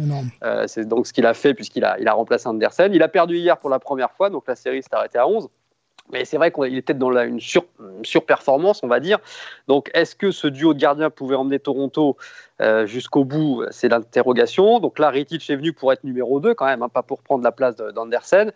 Euh, 0.43 0.65
c'est 0.67 0.87
donc 0.87 1.07
ce 1.07 1.13
qu'il 1.13 1.25
a 1.25 1.33
fait 1.33 1.53
puisqu'il 1.53 1.83
a, 1.85 1.99
il 1.99 2.07
a 2.07 2.13
remplacé 2.13 2.47
Andersen. 2.47 2.93
Il 2.93 3.01
a 3.03 3.07
perdu 3.07 3.37
hier 3.37 3.57
pour 3.57 3.69
la 3.69 3.79
première 3.79 4.11
fois, 4.11 4.29
donc 4.29 4.43
la 4.47 4.55
série 4.55 4.81
s'est 4.83 4.93
arrêtée 4.93 5.17
à 5.17 5.27
11. 5.27 5.49
Mais 6.11 6.25
c'est 6.25 6.35
vrai 6.35 6.51
qu'il 6.51 6.75
était 6.77 6.93
dans 6.93 7.09
la- 7.09 7.23
une, 7.23 7.39
sur, 7.39 7.63
une 7.79 8.03
surperformance, 8.03 8.81
on 8.83 8.87
va 8.87 8.99
dire. 8.99 9.19
Donc, 9.69 9.89
est-ce 9.93 10.13
que 10.13 10.31
ce 10.31 10.47
duo 10.47 10.73
de 10.73 10.79
gardiens 10.79 11.09
pouvait 11.09 11.35
emmener 11.35 11.57
Toronto 11.59 12.17
euh, 12.61 12.85
jusqu'au 12.85 13.23
bout? 13.23 13.63
C'est 13.71 13.87
l'interrogation. 13.87 14.79
Donc 14.79 14.99
là, 14.99 15.09
Rittich 15.09 15.49
est 15.49 15.55
venu 15.55 15.71
pour 15.71 15.93
être 15.93 16.03
numéro 16.03 16.41
2 16.41 16.53
quand 16.53 16.65
même, 16.65 16.81
hein, 16.83 16.89
pas 16.89 17.03
pour 17.03 17.21
prendre 17.21 17.43
la 17.45 17.53
place 17.53 17.77
de- 17.77 17.91
d'Andersen. 17.91 18.51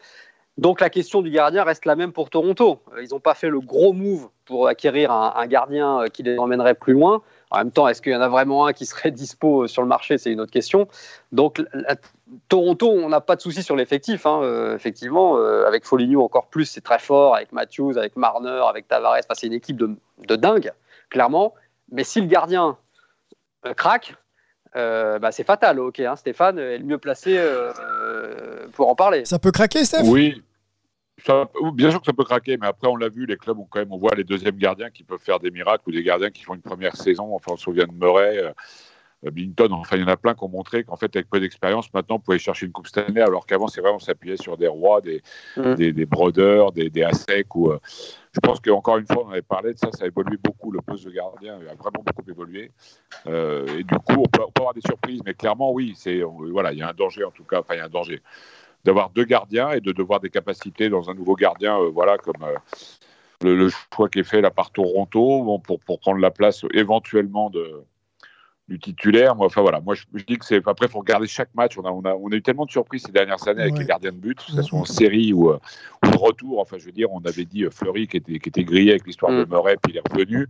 Donc 0.58 0.82
la 0.82 0.90
question 0.90 1.22
du 1.22 1.30
gardien 1.32 1.64
reste 1.64 1.86
la 1.86 1.96
même 1.96 2.12
pour 2.12 2.30
Toronto. 2.30 2.80
Euh, 2.94 3.04
Ils 3.04 3.10
n'ont 3.12 3.20
pas 3.22 3.36
fait 3.36 3.50
le 3.50 3.60
gros 3.62 3.94
move 3.94 4.28
pour 4.46 4.68
acquérir 4.68 5.12
un, 5.12 5.34
un 5.38 5.48
gardien 5.48 6.06
qui 6.12 6.24
les 6.24 6.38
emmènerait 6.38 6.76
plus 6.76 6.94
loin. 6.94 7.22
En 7.52 7.60
même 7.60 7.72
temps, 7.72 7.88
est-ce 7.88 8.02
qu'il 8.02 8.12
y 8.12 8.16
en 8.16 8.22
a 8.22 8.28
vraiment 8.28 8.66
un 8.66 8.74
qui 8.74 8.86
serait 8.86 9.12
dispo 9.24 9.64
euh, 9.64 9.68
sur 9.68 9.82
le 9.82 9.88
marché? 9.88 10.18
C'est 10.18 10.32
une 10.32 10.42
autre 10.42 10.52
question. 10.52 10.88
Donc 11.32 11.62
la- 11.74 11.96
Toronto, 12.50 12.90
on 12.92 13.08
n'a 13.10 13.22
pas 13.22 13.36
de 13.36 13.42
souci 13.42 13.62
sur 13.62 13.76
l'effectif. 13.76 14.26
hein. 14.26 14.40
Euh, 14.42 14.76
effectivement, 14.76 15.38
euh, 15.38 15.66
avec 15.68 15.86
Foligno 15.86 16.24
encore 16.24 16.48
plus, 16.48 16.66
c'est 16.66 16.82
très 16.82 17.00
fort. 17.00 17.36
Avec 17.36 17.52
Matthews, 17.52 17.98
avec 17.98 18.16
Marner, 18.16 18.62
avec 18.68 18.88
Tavares, 18.88 19.14
Enfin, 19.20 19.34
c'est 19.36 19.48
une 19.48 19.54
équipe 19.54 19.78
de, 19.78 19.92
de 20.28 20.36
dingue, 20.36 20.72
clairement. 21.10 21.54
Mais 21.92 22.04
si 22.04 22.20
le 22.22 22.28
gardien 22.28 22.78
euh, 23.68 23.74
craque, 23.76 24.16
euh, 24.76 25.20
bah, 25.20 25.32
c'est 25.32 25.44
fatal. 25.46 25.80
Ok, 25.80 26.00
hein, 26.00 26.16
Stéphane 26.16 26.58
est 26.60 26.80
le 26.80 26.84
mieux 26.86 26.98
placé 26.98 27.40
pour 28.74 28.90
en 28.90 28.96
parler. 28.96 29.24
Ça 29.26 29.40
peut 29.40 29.52
craquer, 29.52 29.86
Steph? 29.86 30.04
Oui. 30.04 30.42
Ça- 31.18 31.50
bien 31.74 31.92
sûr 31.92 32.02
que 32.02 32.06
ça 32.06 32.14
peut 32.14 32.26
craquer, 32.26 32.58
mais 32.58 32.68
après 32.68 32.88
on 32.88 32.98
l'a 32.98 33.10
vu, 33.10 33.26
les 33.26 33.38
clubs 33.38 33.58
ont 33.58 33.68
quand 33.70 33.80
même, 33.80 33.92
on 33.92 33.98
voit 33.98 34.16
les 34.16 34.26
deuxièmes 34.26 34.58
gardiens 34.58 34.90
qui 34.90 35.04
peuvent 35.04 35.20
faire 35.20 35.40
des 35.40 35.50
miracles 35.50 35.84
ou 35.88 35.92
des 35.92 36.04
gardiens 36.04 36.30
qui 36.30 36.44
font 36.44 36.56
une 36.56 36.62
première 36.62 36.96
saison. 36.98 37.34
Enfin, 37.34 37.54
on 37.54 37.58
se 37.58 37.64
souvient 37.64 37.86
de 37.88 37.94
Murray, 37.94 38.38
euh, 38.38 38.52
enfin 39.72 39.96
il 39.96 40.02
y 40.02 40.04
en 40.04 40.08
a 40.08 40.18
plein 40.18 40.36
qui 40.36 40.44
ont 40.44 40.50
montré 40.50 40.84
qu'en 40.84 40.98
fait 40.98 41.16
avec 41.16 41.30
peu 41.30 41.40
d'expérience, 41.40 41.92
maintenant 41.94 42.18
on 42.18 42.20
pouvait 42.20 42.38
chercher 42.38 42.66
une 42.66 42.74
coupe 42.74 42.88
Stanley, 42.88 43.22
alors 43.22 43.46
qu'avant 43.48 43.68
c'est 43.68 43.82
vraiment 43.82 43.98
s'appuyer 43.98 44.38
sur 44.38 44.58
des 44.58 44.68
rois, 44.68 45.02
des, 45.02 45.24
Mm. 45.58 45.74
des, 45.76 45.94
des 45.94 46.06
brodeurs, 46.06 46.72
des, 46.74 46.90
des 46.90 47.04
Hasek 47.04 47.56
ou. 47.56 47.72
euh, 47.72 47.80
je 48.34 48.42
pense 48.42 48.60
qu'encore 48.60 48.98
une 48.98 49.08
fois, 49.08 49.24
on 49.26 49.30
avait 49.30 49.42
parlé 49.42 49.74
de 49.74 49.80
ça, 49.80 49.90
ça 49.94 50.04
a 50.04 50.08
évolué 50.08 50.38
beaucoup, 50.44 50.70
le 50.70 50.82
poste 50.82 51.06
de 51.06 51.12
gardien 51.12 51.54
a 51.56 51.76
vraiment 51.76 52.04
beaucoup 52.06 52.30
évolué. 52.30 52.70
Euh, 53.28 53.66
et 53.80 53.84
du 53.84 53.96
coup, 53.96 54.16
on 54.18 54.28
peut, 54.28 54.42
on 54.46 54.52
peut 54.52 54.60
avoir 54.62 54.74
des 54.74 54.82
surprises, 54.82 55.22
mais 55.26 55.34
clairement, 55.34 55.72
oui, 55.72 55.94
c'est 55.96 56.22
on- 56.22 56.52
voilà, 56.52 56.74
il 56.74 56.80
y 56.80 56.82
a 56.82 56.90
un 56.90 56.94
danger 56.94 57.24
en 57.24 57.32
tout 57.32 57.46
cas, 57.46 57.62
enfin 57.62 57.76
il 57.76 57.78
y 57.78 57.82
a 57.82 57.86
un 57.86 57.90
danger 57.90 58.22
d'avoir 58.86 59.10
deux 59.10 59.26
gardiens 59.26 59.72
et 59.72 59.82
de 59.82 59.92
devoir 59.92 60.20
des 60.20 60.30
capacités 60.30 60.90
dans 60.90 61.10
un 61.10 61.16
nouveau 61.16 61.36
gardien, 61.36 61.78
euh, 61.78 61.90
voilà, 61.90 62.18
comme 62.18 62.44
euh, 62.44 62.56
le, 63.42 63.70
choix 63.94 64.08
qui 64.08 64.20
est 64.20 64.24
fait 64.24 64.42
là 64.42 64.52
par 64.52 64.72
Toronto, 64.72 65.60
pour, 65.66 65.80
pour 65.80 66.00
prendre 66.00 66.20
la 66.20 66.32
place 66.32 66.64
éventuellement 66.72 67.50
de, 67.50 67.84
du 68.68 68.80
titulaire. 68.80 69.36
Moi, 69.36 69.46
enfin 69.46 69.62
voilà, 69.62 69.80
moi 69.80 69.94
je, 69.94 70.04
je 70.14 70.24
dis 70.24 70.38
que 70.38 70.46
c'est. 70.46 70.58
Après, 70.68 70.88
il 70.88 70.92
faut 70.92 71.00
regarder 71.00 71.28
chaque 71.28 71.54
match. 71.54 71.78
On 71.78 71.84
a, 71.86 71.92
on, 71.92 72.02
a, 72.02 72.14
on 72.16 72.30
a 72.32 72.36
eu 72.36 72.42
tellement 72.42 72.66
de 72.66 72.72
surprises 72.72 73.04
ces 73.06 73.12
dernières 73.12 73.48
années 73.48 73.62
avec 73.62 73.74
Ouais. 73.74 73.80
les 73.82 73.86
gardiens 73.86 74.12
de 74.12 74.18
but, 74.18 74.38
que 74.44 74.52
ce 74.52 74.62
soit 74.64 74.80
en 74.80 74.86
série 74.86 75.34
ou, 75.34 75.52
euh, 75.52 75.60
ou 76.06 76.10
de 76.12 76.18
retour. 76.18 76.60
Enfin, 76.60 76.78
je 76.80 76.86
veux 76.86 76.92
dire, 76.92 77.12
on 77.12 77.20
avait 77.22 77.46
dit 77.46 77.64
euh, 77.64 77.70
Fleury 77.70 78.08
qui 78.08 78.18
était, 78.18 78.40
qui 78.40 78.50
était 78.50 78.64
grillé 78.64 78.92
avec 78.92 79.06
l'histoire 79.06 79.32
Mm. 79.32 79.40
de 79.44 79.50
Murray, 79.50 79.76
puis 79.82 79.94
il 79.94 79.98
est 79.98 80.10
revenu. 80.12 80.48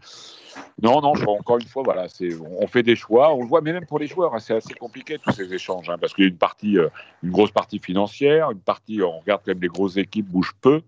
Non, 0.82 1.02
non, 1.02 1.16
je, 1.16 1.26
encore 1.26 1.58
une 1.60 1.68
fois, 1.68 1.84
voilà, 1.84 2.08
c'est, 2.08 2.30
on 2.60 2.68
fait 2.68 2.84
des 2.84 2.96
choix. 2.96 3.34
On 3.34 3.42
le 3.42 3.48
voit, 3.48 3.60
mais 3.62 3.74
même 3.74 3.86
pour 3.86 4.00
les 4.00 4.08
joueurs, 4.08 4.34
hein, 4.34 4.40
c'est 4.40 4.56
assez 4.56 4.74
compliqué 4.74 5.18
tous 5.22 5.32
ces 5.34 5.54
échanges, 5.54 5.90
hein, 5.90 5.98
parce 6.00 6.14
qu'il 6.14 6.24
y 6.24 6.28
a 6.28 6.30
une 6.30 6.38
partie, 6.38 6.78
euh, 6.78 6.88
une 7.24 7.32
grosse 7.32 7.52
partie 7.52 7.80
financière, 7.80 8.52
une 8.52 8.60
partie, 8.60 9.02
on 9.02 9.20
regarde 9.20 9.42
quand 9.44 9.52
même 9.52 9.62
les 9.62 9.68
grosses 9.68 9.98
équipes 9.98 10.28
bougent 10.28 10.56
peu. 10.62 10.82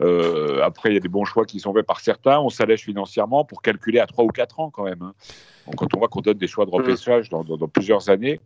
Euh, 0.00 0.60
après, 0.62 0.90
il 0.90 0.94
y 0.94 0.96
a 0.96 1.00
des 1.00 1.08
bons 1.08 1.24
choix 1.24 1.44
qui 1.46 1.58
sont 1.60 1.72
faits 1.72 1.86
par 1.86 2.00
certains. 2.00 2.38
On 2.40 2.50
s'allège 2.50 2.82
financièrement 2.84 3.44
pour 3.44 3.62
calculer 3.62 3.98
à 3.98 4.06
3 4.06 4.24
ou 4.24 4.28
4 4.28 4.60
ans 4.60 4.70
quand 4.70 4.84
même. 4.84 5.02
hein. 5.02 5.14
Donc, 5.66 5.76
quand 5.76 5.94
on 5.94 5.98
voit 5.98 6.08
qu'on 6.08 6.20
donne 6.20 6.36
des 6.38 6.46
choix 6.46 6.66
de 6.66 6.70
repêchage 6.70 7.28
dans, 7.30 7.44
dans- 7.44 7.56
dans 7.56 7.68
plusieurs 7.68 8.10
années, 8.10 8.40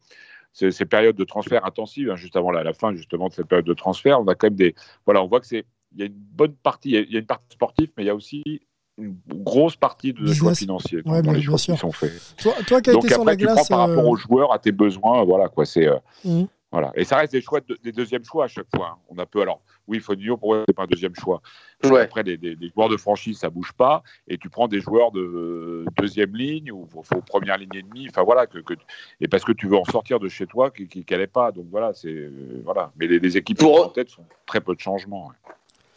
ces, 0.53 0.71
ces 0.71 0.85
périodes 0.85 1.17
de 1.17 1.25
transfert 1.25 1.65
intensives, 1.67 2.11
hein, 2.11 2.17
juste 2.17 2.37
avant 2.37 2.51
la, 2.51 2.63
la 2.63 2.73
fin 2.73 2.95
justement 2.95 3.29
de 3.29 3.33
cette 3.35 3.47
période 3.47 3.67
de 3.67 3.75
transfert, 3.75 4.21
on 4.21 4.27
a 4.29 4.35
quand 4.35 4.47
même 4.47 4.55
des. 4.57 4.75
Voilà, 5.07 5.23
on 5.23 5.27
voit 5.27 5.41
que 5.41 5.47
c'est. 5.47 5.65
Il 5.95 6.01
y 6.01 6.03
a 6.03 6.07
une 6.07 6.13
bonne 6.15 6.55
partie, 6.55 6.91
il 6.91 6.95
y 6.95 6.99
a- 6.99 7.01
il 7.01 7.13
y 7.13 7.17
a 7.17 7.21
une 7.21 7.27
partie 7.27 7.47
sportive, 7.51 7.91
mais 7.97 8.05
il 8.05 8.07
y 8.07 8.11
a 8.11 8.15
aussi 8.15 8.43
une 8.99 9.17
grosse 9.29 9.77
partie 9.77 10.13
de 10.13 10.19
Business. 10.21 10.39
choix 10.39 10.55
financiers 10.55 11.03
dans, 11.03 11.13
Ouais, 11.13 11.19
dans 11.23 11.31
bien- 11.31 11.33
les 11.39 11.43
choix 11.43 11.59
sûr. 11.59 11.75
qui 11.75 11.81
sont 11.81 11.91
faits. 11.91 12.13
Toi, 12.43 12.53
toi 12.67 12.81
qui 12.81 12.91
as 12.91 12.95
été 12.95 13.09
sur 13.09 13.25
la 13.25 13.35
tu 13.35 13.45
prends 13.47 13.55
glace. 13.55 13.69
par 13.69 13.79
rapport 13.89 14.05
euh, 14.05 14.09
aux 14.09 14.17
joueurs, 14.17 14.53
à 14.53 14.59
tes 14.59 14.73
besoins, 14.73 15.25
voilà 15.25 15.49
quoi. 15.49 15.65
C'est 15.65 15.89
euh, 15.89 15.97
Mhm. 16.25 16.47
voilà. 16.71 16.93
Et 16.95 17.05
ça 17.05 17.17
reste 17.17 17.33
des 17.33 17.41
choix, 17.41 17.61
de- 17.61 17.79
des 17.83 17.93
deuxièmes 17.93 18.25
choix 18.25 18.45
à 18.45 18.49
chaque 18.49 18.67
fois. 18.75 18.91
hein. 18.95 18.99
On 19.09 19.19
a 19.19 19.27
peu. 19.27 19.41
Alors 19.43 19.61
oui, 19.91 20.01
Fonio 20.01 20.37
pour 20.37 20.49
moi 20.55 20.65
c'est 20.67 20.75
pas 20.75 20.85
un 20.85 20.87
deuxième 20.87 21.15
choix. 21.17 21.43
Ouais. 21.85 21.91
qu'après, 22.01 22.23
les, 22.23 22.37
les- 22.37 22.55
les 22.55 22.69
joueurs 22.69 22.89
de 22.89 22.97
franchise 22.97 23.39
ça 23.39 23.51
bouge 23.51 23.73
pas, 23.73 24.03
et 24.29 24.39
tu 24.39 24.49
prends 24.49 24.69
des 24.69 24.81
joueurs 24.81 25.11
de 25.13 25.21
euh, 25.21 25.85
deuxième 25.99 26.35
ligne 26.37 26.71
ou 26.73 26.87
faut, 26.87 27.03
faut 27.03 27.21
première 27.21 27.59
ligne 27.59 27.75
et 27.75 27.83
demie. 27.83 28.07
Enfin 28.09 28.23
voilà 28.23 28.47
que, 28.47 28.59
que- 28.59 28.75
et 29.21 29.29
parce 29.29 29.45
que 29.45 29.53
tu 29.53 29.67
veux 29.67 29.77
en 29.77 29.85
sortir 29.85 30.21
de 30.21 30.29
chez 30.29 30.47
toi 30.47 30.71
qui 30.71 30.87
qui 30.89 31.05
n'allait 31.11 31.27
pas. 31.27 31.51
Donc 31.53 31.67
voilà 31.71 31.93
c'est 31.93 32.09
euh, 32.09 32.63
voilà. 32.65 32.93
Mais 32.97 33.07
les, 33.07 33.19
les 33.19 33.37
équipes 33.37 33.59
Pour- 33.59 33.87
en 33.87 33.89
tête 33.89 34.11
sont 34.11 34.25
très 34.47 34.61
peu 34.61 34.75
de 34.75 34.81
changements. 34.81 35.27
ouais. 35.29 35.53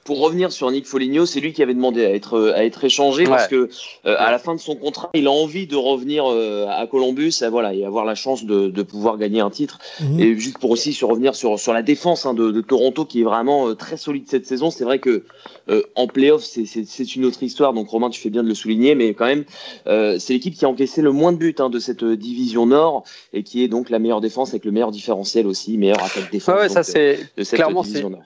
Pour 0.05 0.19
revenir 0.19 0.51
sur 0.51 0.69
Nick 0.69 0.85
Foligno, 0.85 1.25
c'est 1.25 1.39
lui 1.39 1.53
qui 1.53 1.63
avait 1.63 1.73
demandé 1.73 2.05
à 2.05 2.13
être 2.13 2.53
à 2.55 2.65
être 2.65 2.83
échangé 2.83 3.23
parce 3.25 3.47
que 3.47 3.69
euh, 4.05 4.15
à 4.17 4.31
la 4.31 4.39
fin 4.39 4.53
de 4.53 4.59
son 4.59 4.75
contrat, 4.75 5.09
il 5.13 5.27
a 5.27 5.31
envie 5.31 5.65
de 5.65 5.75
revenir 5.75 6.25
euh, 6.27 6.67
à 6.69 6.85
Columbus, 6.87 7.33
et 7.41 7.47
voilà, 7.49 7.73
et 7.73 7.85
avoir 7.85 8.03
la 8.03 8.15
chance 8.15 8.43
de, 8.43 8.69
de 8.69 8.83
pouvoir 8.83 9.17
gagner 9.17 9.39
un 9.39 9.49
titre. 9.49 9.79
mhm. 10.01 10.19
Et 10.19 10.37
juste 10.37 10.57
pour 10.57 10.71
aussi 10.71 10.93
sur 10.93 11.07
revenir 11.09 11.35
sur 11.35 11.59
sur 11.59 11.73
la 11.73 11.81
défense 11.81 12.25
hein, 12.25 12.33
de, 12.33 12.51
de 12.51 12.61
Toronto 12.61 13.05
qui 13.05 13.21
est 13.21 13.23
vraiment 13.23 13.69
euh, 13.69 13.75
très 13.75 13.97
solide 13.97 14.25
cette 14.27 14.45
saison. 14.45 14.71
C'est 14.71 14.83
vrai 14.83 14.99
que 14.99 15.23
euh, 15.69 15.81
en 15.95 16.07
playoff 16.07 16.43
c'est 16.43 17.15
une 17.15 17.25
autre 17.25 17.41
histoire. 17.41 17.73
Donc 17.73 17.87
Romain, 17.89 18.09
tu 18.09 18.19
fais 18.19 18.29
bien 18.29 18.43
de 18.43 18.49
le 18.49 18.55
souligner, 18.55 18.95
mais 18.95 19.13
quand 19.13 19.25
même 19.25 19.45
euh, 19.87 20.17
c'est 20.19 20.33
l'équipe 20.33 20.55
qui 20.55 20.65
a 20.65 20.69
encaissé 20.69 21.01
le 21.01 21.11
moins 21.11 21.31
de 21.31 21.37
buts 21.37 21.55
hein, 21.59 21.69
de 21.69 21.79
cette 21.79 22.03
euh, 22.03 22.17
division 22.17 22.65
Nord 22.65 23.03
et 23.31 23.43
qui 23.43 23.63
est 23.63 23.67
donc 23.67 23.89
la 23.89 23.99
meilleure 23.99 24.21
défense 24.21 24.49
avec 24.49 24.65
le 24.65 24.71
meilleur 24.71 24.91
différentiel 24.91 25.47
aussi, 25.47 25.77
meilleure 25.77 26.03
attaque 26.03 26.31
défense. 26.31 26.55
Ouais, 26.55 26.61
ouais, 26.63 26.69
ça 26.69 26.81
euh, 26.97 27.15
de 27.37 27.43
cette 27.43 27.55
clairement, 27.55 27.83
division 27.83 28.09
Nord. 28.09 28.21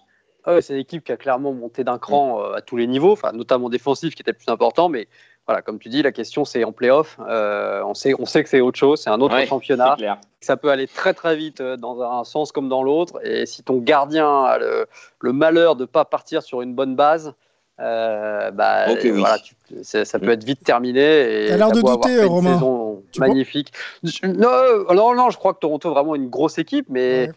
Ah 0.47 0.53
ouais, 0.53 0.61
c'est 0.61 0.73
une 0.73 0.79
équipe 0.79 1.03
qui 1.03 1.11
a 1.11 1.17
clairement 1.17 1.51
monté 1.51 1.83
d'un 1.83 1.97
cran 1.97 2.41
euh, 2.41 2.53
à 2.55 2.61
tous 2.61 2.77
les 2.77 2.87
niveaux, 2.87 3.11
enfin, 3.11 3.33
notamment 3.33 3.67
défensif 3.69 4.15
qui 4.15 4.21
était 4.21 4.31
plus 4.31 4.47
important. 4.47 4.87
Mais 4.87 5.09
voilà, 5.45 5.61
comme 5.61 5.77
tu 5.77 5.89
dis, 5.89 6.01
la 6.01 6.13
question 6.13 6.45
c'est 6.45 6.63
en 6.63 6.71
playoff. 6.71 7.19
Euh, 7.27 7.81
on, 7.85 7.93
sait, 7.93 8.13
on 8.17 8.25
sait 8.25 8.43
que 8.43 8.49
c'est 8.49 8.61
autre 8.61 8.79
chose, 8.79 9.01
c'est 9.01 9.09
un 9.09 9.19
autre 9.19 9.35
Ouais, 9.35 9.45
championnat. 9.45 9.97
Ça 10.39 10.55
peut 10.55 10.69
aller 10.69 10.87
très 10.87 11.13
très 11.13 11.35
vite 11.35 11.59
euh, 11.59 11.75
dans 11.75 12.01
un 12.01 12.23
sens 12.23 12.53
comme 12.53 12.69
dans 12.69 12.81
l'autre. 12.81 13.19
Et 13.25 13.45
si 13.45 13.61
ton 13.61 13.77
gardien 13.79 14.43
a 14.45 14.57
le, 14.57 14.87
le 15.19 15.33
malheur 15.33 15.75
de 15.75 15.81
ne 15.81 15.85
pas 15.85 16.05
partir 16.05 16.41
sur 16.41 16.61
une 16.61 16.73
bonne 16.73 16.95
base, 16.95 17.33
euh, 17.81 18.49
bah, 18.51 18.85
oui. 18.89 19.09
voilà, 19.11 19.37
tu- 19.39 19.53
ça 19.83 20.17
peut 20.19 20.29
être 20.29 20.43
vite 20.45 20.63
terminé. 20.63 21.45
Et 21.45 21.47
T'as 21.49 21.57
l'air 21.57 21.71
de 21.71 21.81
douter, 21.81 22.21
une 22.21 22.25
Romain. 22.27 22.53
saison 22.53 23.03
Tu 23.11 23.19
crois 23.19 23.27
magnifique. 23.27 23.71
Je- 24.03 24.25
Non, 24.27 24.95
non, 24.95 25.13
non, 25.13 25.29
je 25.29 25.37
crois 25.37 25.53
que 25.53 25.59
Toronto 25.59 25.89
est 25.89 25.93
vraiment 25.93 26.15
une 26.15 26.29
grosse 26.29 26.57
équipe, 26.57 26.85
mais, 26.89 27.27
Ouais. 27.27 27.33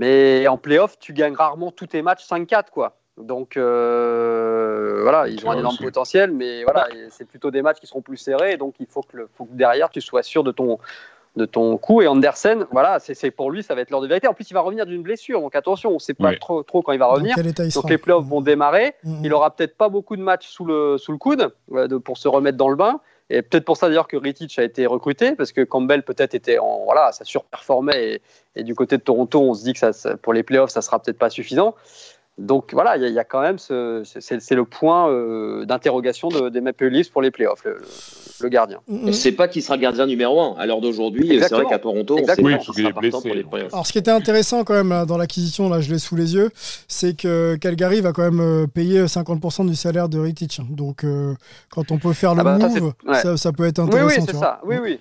Mais 0.00 0.48
en 0.48 0.56
playoff, 0.56 0.98
tu 0.98 1.12
gagnes 1.12 1.34
rarement 1.34 1.70
tous 1.70 1.86
tes 1.88 2.02
matchs 2.02 2.26
5-4, 2.26 2.70
quoi. 2.72 2.96
Donc 3.18 3.56
euh, 3.56 5.00
voilà, 5.02 5.28
ils 5.28 5.44
ont 5.46 5.50
un 5.50 5.58
énorme 5.58 5.74
aussi. 5.74 5.84
potentiel, 5.84 6.32
mais 6.32 6.64
voilà, 6.64 6.88
c'est 7.10 7.26
plutôt 7.26 7.50
des 7.50 7.62
matchs 7.62 7.78
qui 7.80 7.86
seront 7.86 8.00
plus 8.02 8.16
serrés, 8.16 8.56
donc 8.56 8.74
il 8.80 8.86
faut 8.86 9.02
que, 9.02 9.16
le- 9.16 9.28
faut 9.36 9.44
que 9.44 9.52
derrière 9.52 9.90
tu 9.90 10.00
sois 10.00 10.22
sûr 10.22 10.42
de 10.44 10.52
ton 10.52 10.78
de 11.36 11.44
ton 11.44 11.76
coup. 11.76 12.02
Et 12.02 12.08
Andersen, 12.08 12.66
voilà, 12.72 12.98
c'est 12.98 13.30
pour 13.30 13.52
lui, 13.52 13.62
ça 13.62 13.76
va 13.76 13.82
être 13.82 13.90
l'heure 13.90 14.00
de 14.00 14.08
vérité. 14.08 14.26
En 14.26 14.34
plus, 14.34 14.50
il 14.50 14.54
va 14.54 14.62
revenir 14.62 14.84
d'une 14.84 15.02
blessure, 15.02 15.40
donc 15.40 15.54
attention, 15.54 15.90
on 15.90 15.94
ne 15.94 15.98
sait 16.00 16.12
pas 16.14 16.30
Oui. 16.30 16.38
trop, 16.40 16.64
trop 16.64 16.82
quand 16.82 16.90
il 16.90 16.98
va 16.98 17.04
Dans 17.06 17.12
revenir. 17.12 17.36
quel 17.36 17.46
état 17.46 17.62
il 17.62 17.66
Donc 17.72 17.82
sera 17.84 17.88
les 17.88 17.98
playoffs 17.98 18.24
vont 18.26 18.40
démarrer. 18.40 18.94
Mhm. 19.04 19.20
Il 19.24 19.32
aura 19.32 19.54
peut-être 19.54 19.76
pas 19.76 19.88
beaucoup 19.88 20.16
de 20.16 20.22
matchs 20.22 20.48
sous 20.48 20.64
le, 20.64 20.98
sous 20.98 21.12
le 21.12 21.18
coude 21.18 21.52
euh, 21.72 21.86
de- 21.86 21.98
pour 21.98 22.18
se 22.18 22.26
remettre 22.26 22.56
dans 22.58 22.68
le 22.68 22.74
bain. 22.74 23.00
Et 23.30 23.42
peut-être 23.42 23.64
pour 23.64 23.76
ça 23.76 23.88
d'ailleurs 23.88 24.08
que 24.08 24.16
Rittich 24.16 24.58
a 24.58 24.64
été 24.64 24.86
recruté, 24.86 25.36
parce 25.36 25.52
que 25.52 25.62
Campbell 25.62 26.02
peut-être 26.02 26.34
était 26.34 26.58
en. 26.58 26.84
Voilà, 26.84 27.12
ça 27.12 27.24
surperformait. 27.24 28.14
Et, 28.14 28.22
et 28.56 28.62
du 28.64 28.74
côté 28.74 28.98
de 28.98 29.02
Toronto, 29.02 29.40
on 29.40 29.54
se 29.54 29.62
dit 29.62 29.72
que 29.72 29.78
ça- 29.92 30.16
pour 30.16 30.32
les 30.32 30.42
playoffs, 30.42 30.70
ça 30.70 30.82
sera 30.82 31.00
peut-être 31.00 31.18
pas 31.18 31.30
suffisant. 31.30 31.76
Donc 32.40 32.70
voilà, 32.72 32.96
il 32.96 33.02
y, 33.02 33.04
a- 33.04 33.08
il 33.08 33.14
y 33.14 33.18
a 33.18 33.24
quand 33.24 33.42
même 33.42 33.58
ce. 33.58 34.02
C'est 34.04 34.54
le 34.54 34.64
point 34.64 35.08
euh, 35.10 35.64
d'interrogation 35.66 36.28
de- 36.28 36.48
des 36.48 36.60
Maple 36.60 36.86
Leafs 36.86 37.10
pour 37.10 37.20
les 37.22 37.30
playoffs, 37.30 37.62
le, 37.64 37.72
le- 37.74 37.80
le 38.40 38.48
gardien. 38.48 38.78
On 38.88 39.06
ne 39.08 39.12
sait 39.12 39.32
pas 39.32 39.46
qui 39.46 39.60
sera 39.60 39.76
gardien 39.76 40.06
numéro 40.06 40.40
1 40.40 40.54
à 40.58 40.64
l'heure 40.64 40.80
d'aujourd'hui. 40.80 41.28
C'est 41.42 41.52
vrai 41.52 41.66
qu'à 41.66 41.78
Toronto, 41.78 42.14
on 42.14 42.26
sait 42.26 42.36
pas 42.36 42.42
Oui, 42.42 42.58
qui 42.58 42.72
sera 42.72 42.92
blessé, 42.92 43.10
pour 43.28 43.34
les 43.34 43.42
donc. 43.42 43.52
playoffs. 43.52 43.74
Alors, 43.74 43.86
ce 43.86 43.92
qui 43.92 43.98
était 43.98 44.10
intéressant 44.10 44.64
quand 44.64 44.72
même 44.74 44.88
là, 44.88 45.04
dans 45.04 45.18
l'acquisition, 45.18 45.68
là, 45.68 45.80
je 45.80 45.92
l'ai 45.92 45.98
sous 45.98 46.16
les 46.16 46.34
yeux, 46.34 46.50
c'est 46.88 47.14
que 47.16 47.56
Calgary 47.56 48.00
va 48.00 48.12
quand 48.12 48.22
même 48.22 48.40
euh, 48.40 48.66
payer 48.66 49.04
50% 49.04 49.66
du 49.68 49.74
salaire 49.74 50.08
de 50.08 50.18
Rittich. 50.18 50.60
Donc, 50.70 51.04
euh, 51.04 51.34
quand 51.70 51.90
on 51.92 51.98
peut 51.98 52.14
faire 52.14 52.34
le 52.34 52.40
Ah 52.40 52.44
bah, 52.44 52.58
ça, 52.58 52.68
move, 52.80 52.92
ouais. 53.06 53.14
ça, 53.22 53.36
ça 53.36 53.52
peut 53.52 53.64
être 53.64 53.80
Oui, 53.80 53.88
intéressant. 53.88 54.06
oui, 54.20 54.26
tu 54.26 54.32
c'est 54.32 54.38
ça. 54.38 54.60
Oui, 54.64 54.76
oui. 54.82 55.00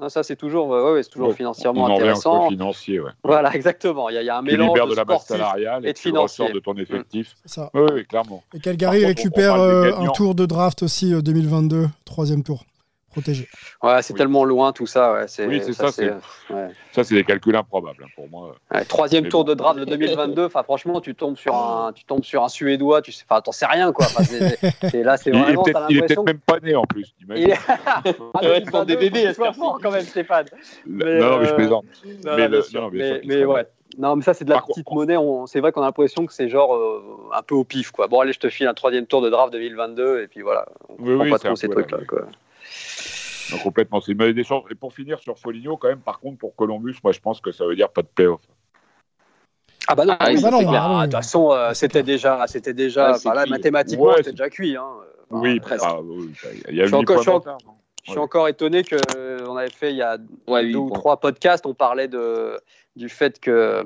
Non, 0.00 0.08
ça, 0.08 0.24
c'est 0.24 0.34
toujours, 0.34 0.66
ouais, 0.68 0.92
ouais, 0.92 1.02
c'est 1.04 1.10
toujours 1.10 1.28
Ouais, 1.28 1.34
financièrement 1.34 1.82
on 1.84 1.90
en 1.90 1.94
intéressant. 1.94 2.48
financier, 2.48 2.98
ouais. 2.98 3.12
Voilà, 3.22 3.54
exactement. 3.54 4.08
Il 4.10 4.14
y, 4.14 4.18
a- 4.18 4.22
il 4.22 4.26
y 4.26 4.28
a 4.28 4.36
un 4.38 4.42
Tu 4.42 4.50
mélange 4.50 4.68
libères 4.70 4.86
de, 4.86 4.90
de 4.90 4.96
la 4.96 5.02
sportif. 5.04 5.28
salariale 5.28 5.86
et 5.86 5.90
et, 5.90 5.92
de 5.92 5.98
financier. 5.98 6.44
ressors 6.44 6.54
de 6.54 6.60
ton 6.60 6.74
effectif. 6.76 7.36
C'est 7.44 7.54
ça. 7.54 7.70
Oui, 7.74 7.82
oui, 7.94 8.04
clairement. 8.04 8.42
Et 8.54 8.58
Calgary 8.58 8.96
contre, 9.02 9.06
récupère 9.08 9.54
euh, 9.54 9.92
un 9.96 10.08
tour 10.08 10.34
de 10.34 10.46
draft 10.46 10.82
aussi 10.82 11.14
euh, 11.14 11.22
2022, 11.22 11.86
troisième 12.04 12.42
tour, 12.42 12.64
protégé. 13.14 13.48
Ouais, 13.82 14.02
c'est 14.02 14.12
Oui. 14.12 14.18
tellement 14.18 14.44
loin 14.44 14.72
tout 14.72 14.86
ça. 14.86 15.12
Ouais, 15.12 15.24
c'est, 15.28 15.46
Oui, 15.46 15.60
c'est 15.64 15.72
ça, 15.72 15.90
c'est- 15.90 16.10
ouais. 16.50 16.68
Ça, 16.92 17.04
c'est 17.04 17.14
des 17.14 17.24
calculs 17.24 17.56
improbables 17.56 18.04
hein, 18.04 18.08
pour 18.16 18.28
moi. 18.28 18.54
Ouais, 18.72 18.84
troisième 18.84 19.24
Mais 19.24 19.30
tour 19.30 19.44
bon. 19.44 19.50
de 19.50 19.54
draft 19.54 19.78
de 19.78 19.84
2022. 19.84 20.44
Enfin, 20.46 20.62
franchement, 20.62 21.00
tu 21.00 21.14
tombes 21.14 21.36
sur 21.36 21.54
un, 21.54 21.92
tu 21.92 22.04
tombes 22.04 22.24
sur 22.24 22.42
un 22.44 22.48
suédois. 22.48 23.00
Tu 23.02 23.12
sais, 23.12 23.24
enfin, 23.28 23.40
t'en 23.40 23.52
sais 23.52 23.66
rien 23.66 23.92
quoi. 23.92 24.06
C'est, 24.06 25.02
là, 25.02 25.16
c'est 25.16 25.30
Il, 25.30 25.36
est 25.36 25.54
peut-être 25.54 25.72
t'as 25.72 25.86
il 25.88 25.96
est 25.96 26.00
l'impression. 26.00 26.24
peut-être 26.24 26.24
même 26.26 26.38
pas 26.40 26.60
né 26.60 26.74
en 26.76 26.84
plus. 26.84 27.14
Il 27.34 27.50
est- 27.50 27.54
Ah, 27.86 28.02
Ouais, 28.42 28.60
des 28.60 28.66
2022, 28.66 28.96
bébés, 28.96 29.32
sois 29.34 29.52
fort 29.52 29.78
quand 29.82 29.90
même, 29.90 30.02
Stéphane. 30.04 30.46
non, 30.86 31.04
mais, 31.06 31.18
non, 31.20 31.38
mais 31.38 31.46
je 31.46 31.52
euh, 31.52 31.56
plaisante. 31.56 31.84
Non, 32.24 32.36
Mais 32.36 32.48
le- 32.48 32.64
non, 33.46 33.52
ouais. 33.52 33.66
Non, 33.96 34.16
mais 34.16 34.22
ça, 34.22 34.34
c'est 34.34 34.44
de 34.44 34.50
la 34.50 34.56
Par 34.56 34.66
petite 34.66 34.84
contre- 34.84 34.96
monnaie. 34.96 35.16
On... 35.16 35.46
C'est 35.46 35.60
vrai 35.60 35.70
qu'on 35.70 35.82
a 35.82 35.84
l'impression 35.84 36.26
que 36.26 36.32
c'est 36.32 36.48
genre 36.48 36.74
euh, 36.74 37.00
un 37.32 37.42
peu 37.42 37.54
au 37.54 37.62
pif, 37.62 37.92
quoi. 37.92 38.08
Bon, 38.08 38.18
allez, 38.20 38.32
je 38.32 38.40
te 38.40 38.48
file 38.48 38.66
un 38.66 38.74
troisième 38.74 39.06
tour 39.06 39.22
de 39.22 39.30
draft 39.30 39.52
2022, 39.52 40.22
et 40.22 40.26
puis 40.26 40.40
voilà. 40.42 40.66
On 40.88 40.94
Oui, 40.98 41.10
comprend 41.10 41.24
oui, 41.24 41.30
pas 41.30 41.38
trop 41.38 41.54
ces 41.54 41.68
trucs-là, 41.68 41.98
quoi. 42.08 42.22
Complètement. 43.50 44.00
C'est 44.00 44.12
une 44.12 44.18
mauvaise 44.18 44.34
des 44.34 44.44
chances. 44.44 44.64
Et 44.70 44.74
pour 44.74 44.92
finir 44.92 45.18
sur 45.20 45.38
Foligno, 45.38 45.76
quand 45.76 45.88
même, 45.88 46.00
par 46.00 46.18
contre, 46.20 46.38
pour 46.38 46.54
Columbus, 46.56 46.96
moi, 47.02 47.12
je 47.12 47.20
pense 47.20 47.40
que 47.40 47.52
ça 47.52 47.66
veut 47.66 47.76
dire 47.76 47.88
pas 47.90 48.02
de 48.02 48.08
playoff. 48.08 48.40
Ah 49.86 49.94
bah 49.94 50.06
non, 50.06 50.16
Ah 50.18 50.28
oui, 50.30 50.40
bah 50.42 50.50
non, 50.50 50.58
clair. 50.60 50.70
bah 50.72 50.88
non. 50.88 50.96
Ah, 50.98 51.06
De 51.06 51.12
toute 51.12 51.16
façon, 51.16 51.50
euh, 51.52 51.74
c'était 51.74 52.02
déjà, 52.02 52.46
c'était 52.46 52.72
déjà, 52.72 53.12
Ouais, 53.12 53.18
c'est 53.18 53.28
enfin, 53.28 53.34
là, 53.36 53.42
cuit. 53.44 53.50
mathématiquement, 53.50 54.04
Ouais, 54.06 54.14
c'était 54.18 54.30
déjà 54.30 54.48
cuit. 54.48 54.76
Hein. 54.76 54.86
Enfin, 55.30 55.40
oui, 55.42 55.60
presque. 55.60 55.84
ah, 55.86 56.00
oui, 56.02 56.30
il 56.70 56.76
y 56.76 56.80
a 56.80 56.84
Je 56.84 56.88
suis 56.88 56.94
encore- 56.96 57.22
je 57.22 57.30
en- 57.30 57.42
Je 58.06 58.10
suis 58.10 58.18
Ouais. 58.18 58.24
encore 58.24 58.48
étonné 58.48 58.82
que 58.84 58.96
euh, 59.16 59.46
on 59.48 59.56
avait 59.56 59.70
fait 59.70 59.90
il 59.90 59.96
y 59.96 60.02
a 60.02 60.18
Ouais, 60.46 60.70
deux 60.70 60.76
ou 60.76 60.90
trois 60.90 61.18
podcasts, 61.18 61.64
on 61.64 61.72
parlait 61.72 62.06
de, 62.08 62.60
du 62.96 63.08
fait 63.08 63.40
que, 63.40 63.82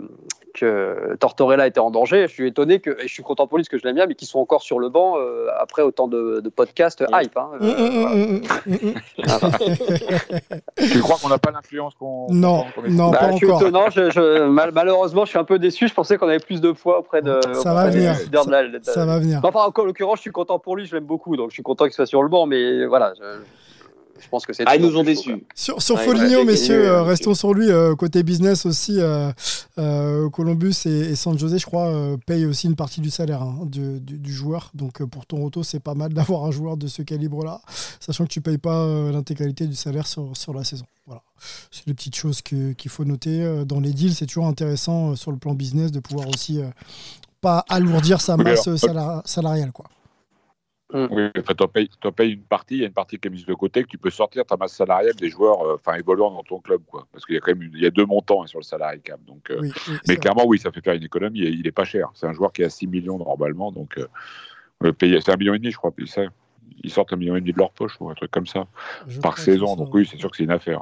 que 0.54 1.16
Tortorella 1.20 1.66
était 1.66 1.80
en 1.80 1.90
danger. 1.90 2.26
Je 2.28 2.32
suis 2.32 2.46
étonné 2.48 2.80
que, 2.80 2.90
et 2.90 3.06
je 3.08 3.12
suis 3.12 3.22
content 3.22 3.46
pour 3.46 3.58
lui 3.58 3.62
parce 3.64 3.68
que 3.70 3.78
je 3.78 3.84
l'aime 3.84 3.94
bien, 3.96 4.06
mais 4.06 4.14
qu'ils 4.14 4.28
sont 4.28 4.38
encore 4.40 4.62
sur 4.62 4.78
le 4.78 4.88
banc 4.88 5.14
euh, 5.18 5.46
après 5.58 5.82
autant 5.82 6.08
de, 6.08 6.40
de 6.40 6.48
podcasts 6.48 7.04
hype. 7.12 7.36
hein. 7.36 7.48
Euh, 7.60 8.40
voilà. 9.24 9.58
Tu 10.76 11.00
crois 11.00 11.16
qu'on 11.20 11.28
n'a 11.28 11.38
pas 11.38 11.50
l'influence 11.50 11.94
qu'on. 11.94 12.26
Non, 12.32 12.64
non, 12.88 13.10
Bah, 13.10 13.18
pas 13.18 13.30
je 13.32 13.36
suis 13.36 13.46
encore. 13.46 13.62
étonnant, 13.62 13.90
je- 13.90 14.10
je- 14.10 14.46
mal- 14.46 14.70
malheureusement, 14.72 15.24
je 15.24 15.30
suis 15.30 15.38
un 15.38 15.44
peu 15.44 15.58
déçu. 15.58 15.88
Je 15.88 15.94
pensais 15.94 16.16
qu'on 16.18 16.28
avait 16.28 16.38
plus 16.38 16.60
de 16.60 16.72
poids 16.72 16.98
auprès 16.98 17.22
de. 17.22 17.40
Ça 17.42 17.50
auprès 17.60 17.74
va 17.74 17.90
venir. 17.90 18.12
décideurs 18.14 18.46
de 18.46 18.50
la- 18.50 18.68
de- 18.68 18.80
Ça 18.84 19.04
va 19.06 19.18
venir. 19.18 19.40
Enfin, 19.42 19.60
en 19.74 19.84
l'occurrence, 19.84 20.16
je 20.18 20.22
suis 20.22 20.30
content 20.30 20.58
pour 20.58 20.76
lui, 20.76 20.86
je 20.86 20.94
l'aime 20.94 21.04
beaucoup, 21.04 21.36
donc 21.36 21.50
je 21.50 21.54
suis 21.54 21.62
content 21.62 21.84
qu'il 21.84 21.94
soit 21.94 22.06
sur 22.06 22.22
le 22.22 22.28
banc, 22.28 22.46
mais 22.46 22.86
voilà, 22.86 23.12
je, 23.18 23.24
je 24.20 24.28
pense 24.28 24.44
que 24.46 24.52
c'est. 24.52 24.64
Ah, 24.66 24.76
ils 24.76 24.82
nous 24.82 24.96
ont 24.96 25.02
déçus. 25.04 25.44
Sur, 25.54 25.80
sur 25.82 25.96
Ouais, 25.96 26.04
Foligno, 26.04 26.38
ouais, 26.38 26.44
messieurs, 26.44 26.88
euh, 26.88 27.02
restons 27.02 27.34
sur 27.34 27.54
lui. 27.54 27.70
euh, 27.70 27.94
côté 27.94 28.22
business 28.22 28.66
aussi, 28.66 28.98
euh, 29.00 29.30
euh, 29.78 30.28
Columbus 30.30 30.74
et, 30.86 30.90
et 31.10 31.14
San 31.16 31.38
Jose, 31.38 31.56
je 31.58 31.66
crois, 31.66 31.86
euh, 31.88 32.16
payent 32.26 32.46
aussi 32.46 32.66
une 32.66 32.76
partie 32.76 33.00
du 33.00 33.10
salaire 33.10 33.42
hein, 33.42 33.60
du, 33.66 34.00
du- 34.00 34.18
du 34.18 34.32
joueur. 34.32 34.70
Donc 34.74 35.00
euh, 35.00 35.06
pour 35.06 35.26
Toronto, 35.26 35.62
c'est 35.62 35.80
pas 35.80 35.94
mal 35.94 36.12
d'avoir 36.14 36.44
un 36.44 36.50
joueur 36.50 36.76
de 36.76 36.86
ce 36.86 37.02
calibre-là, 37.02 37.60
sachant 38.00 38.24
que 38.24 38.30
tu 38.30 38.40
payes 38.40 38.58
pas 38.58 38.82
euh, 38.84 39.12
l'intégralité 39.12 39.66
du 39.66 39.74
salaire 39.76 40.06
sur, 40.06 40.36
sur 40.36 40.52
la 40.54 40.64
saison. 40.64 40.84
Voilà. 41.06 41.22
C'est 41.70 41.86
des 41.86 41.94
petites 41.94 42.16
choses 42.16 42.42
que- 42.42 42.72
qu'il 42.72 42.90
faut 42.90 43.04
noter. 43.04 43.64
Dans 43.66 43.80
les 43.80 43.92
deals, 43.92 44.14
c'est 44.14 44.26
toujours 44.26 44.46
intéressant 44.46 45.10
euh, 45.12 45.14
sur 45.16 45.30
le 45.30 45.38
plan 45.38 45.54
business 45.54 45.90
de 45.92 46.00
pouvoir 46.00 46.28
aussi 46.28 46.60
euh, 46.60 46.64
pas 47.40 47.64
alourdir 47.68 48.20
sa 48.20 48.36
masse 48.36 48.68
salariale. 49.24 49.72
Quoi. 49.72 49.86
Oui, 50.92 51.28
enfin, 51.38 51.54
t'en 51.54 51.68
payes, 51.68 51.88
une 52.32 52.40
partie, 52.42 52.76
il 52.76 52.80
y 52.80 52.84
a 52.84 52.86
une 52.86 52.92
partie 52.94 53.18
qui 53.18 53.28
est 53.28 53.30
mise 53.30 53.44
de 53.44 53.52
côté, 53.52 53.82
que 53.82 53.88
tu 53.88 53.98
peux 53.98 54.08
sortir 54.10 54.46
ta 54.46 54.56
masse 54.56 54.72
salariale 54.74 55.14
des 55.14 55.28
joueurs 55.28 55.60
euh, 55.62 55.74
enfin 55.74 55.96
évoluant 55.98 56.30
dans 56.30 56.42
ton 56.42 56.60
club. 56.60 56.80
Quoi. 56.90 57.06
Parce 57.12 57.26
qu'il 57.26 57.34
y 57.34 57.38
a 57.38 57.40
quand 57.40 57.52
même 57.52 57.62
une- 57.62 57.74
il 57.74 57.82
y 57.82 57.86
a 57.86 57.90
deux 57.90 58.06
montants 58.06 58.42
hein, 58.42 58.46
sur 58.46 58.58
le 58.58 58.64
salarié 58.64 58.98
cap. 59.00 59.20
Donc, 59.26 59.50
euh, 59.50 59.58
Oui, 59.60 59.68
oui, 59.68 59.74
c'est 59.86 59.90
mais 60.08 60.14
vrai. 60.14 60.16
clairement, 60.16 60.46
oui, 60.46 60.58
ça 60.58 60.72
fait 60.72 60.80
faire 60.80 60.94
une 60.94 61.02
économie 61.04 61.42
et 61.42 61.50
il 61.50 61.62
n'est 61.62 61.72
pas 61.72 61.84
cher. 61.84 62.08
C'est 62.14 62.26
un 62.26 62.32
joueur 62.32 62.52
qui 62.54 62.62
est 62.62 62.64
à 62.64 62.70
6 62.70 62.86
millions 62.86 63.18
normalement. 63.18 63.70
Donc, 63.70 63.98
euh, 63.98 64.06
c'est 65.00 65.28
un 65.28 65.36
million 65.36 65.52
et 65.54 65.58
demi, 65.58 65.70
je 65.72 65.76
crois. 65.76 65.92
Ça, 66.06 66.22
ils 66.82 66.90
sortent 66.90 67.12
un 67.12 67.16
million 67.16 67.36
et 67.36 67.40
demi 67.40 67.52
de 67.52 67.58
leur 67.58 67.70
poche 67.72 67.96
ou 68.00 68.08
un 68.08 68.14
truc 68.14 68.30
comme 68.30 68.46
ça 68.46 68.66
Je 69.06 69.20
par 69.20 69.36
saison. 69.36 69.66
c'est 69.66 69.72
ça. 69.72 69.76
Donc, 69.84 69.92
oui, 69.94 70.08
c'est 70.10 70.16
sûr 70.16 70.30
que 70.30 70.36
c'est 70.38 70.44
une 70.44 70.50
affaire. 70.50 70.80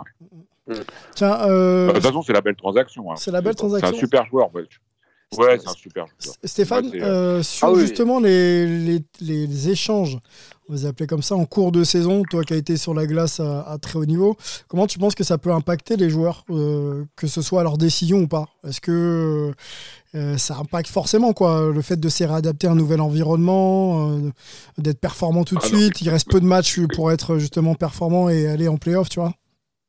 ouais. 0.69 0.77
Tiens, 1.15 1.41
euh, 1.49 1.89
De 1.89 1.93
toute 1.95 2.03
façon, 2.03 2.23
c'est 2.23 2.33
la 2.33 2.41
belle 2.43 2.57
transaction. 2.57 3.11
hein. 3.13 3.17
c'est 3.17 3.31
la 3.31 3.41
belle 3.41 3.53
C'est 3.53 3.57
transaction. 3.59 3.89
un 3.97 3.99
super 4.01 4.27
joueur. 4.27 4.55
Ouais, 4.55 4.65
Ouais, 5.37 5.59
c'est 5.59 5.69
un 5.69 5.73
super 5.75 6.07
joueur. 6.07 6.35
Stéphane, 6.45 6.87
Ouais, 6.87 6.91
c'est, 6.93 7.03
euh, 7.03 7.43
sur 7.43 7.67
Ah 7.69 7.73
oui. 7.73 7.81
justement 7.81 8.21
les, 8.21 8.67
les, 8.79 9.05
les 9.21 9.69
échanges, 9.69 10.19
on 10.69 10.73
va 10.73 10.79
les 10.79 10.87
appeler 10.87 11.07
comme 11.09 11.23
ça, 11.23 11.35
en 11.35 11.45
cours 11.45 11.73
de 11.73 11.83
saison, 11.85 12.23
toi 12.31 12.43
qui 12.45 12.55
as 12.55 12.57
été 12.57 12.77
sur 12.77 12.95
la 12.95 13.07
glace 13.07 13.41
à, 13.41 13.63
à 13.63 13.77
très 13.79 13.99
haut 13.99 14.05
niveau, 14.07 14.37
comment 14.69 14.87
tu 14.87 14.99
penses 14.99 15.15
que 15.17 15.25
ça 15.25 15.37
peut 15.37 15.51
impacter 15.51 15.97
les 15.97 16.09
joueurs, 16.11 16.45
euh, 16.51 17.05
que 17.17 17.27
ce 17.27 17.43
soit 17.43 17.61
à 17.61 17.63
leur 17.65 17.77
décision 17.77 18.19
ou 18.21 18.29
pas? 18.29 18.47
Est-ce 18.67 18.81
que 18.81 19.53
euh, 20.15 20.39
ça 20.39 20.57
impacte 20.59 20.89
forcément 20.89 21.33
quoi, 21.33 21.71
le 21.75 21.83
fait 21.83 21.99
de 21.99 22.09
se 22.09 22.23
réadapter 22.25 22.69
à 22.69 22.71
un 22.71 22.77
nouvel 22.77 23.01
environnement, 23.01 24.11
euh, 24.13 24.31
d'être 24.79 25.01
performant 25.01 25.43
tout 25.45 25.57
de 25.57 25.61
Ah 25.63 25.69
non, 25.71 25.77
suite 25.77 26.01
Il 26.01 26.09
reste 26.09 26.31
peu 26.31 26.41
de 26.41 26.47
matchs 26.47 26.81
pour 26.95 27.11
être 27.11 27.39
justement 27.39 27.75
performant 27.75 28.29
et 28.29 28.47
aller 28.47 28.69
en 28.69 28.77
playoff, 28.77 29.09
tu 29.09 29.19
vois? 29.21 29.35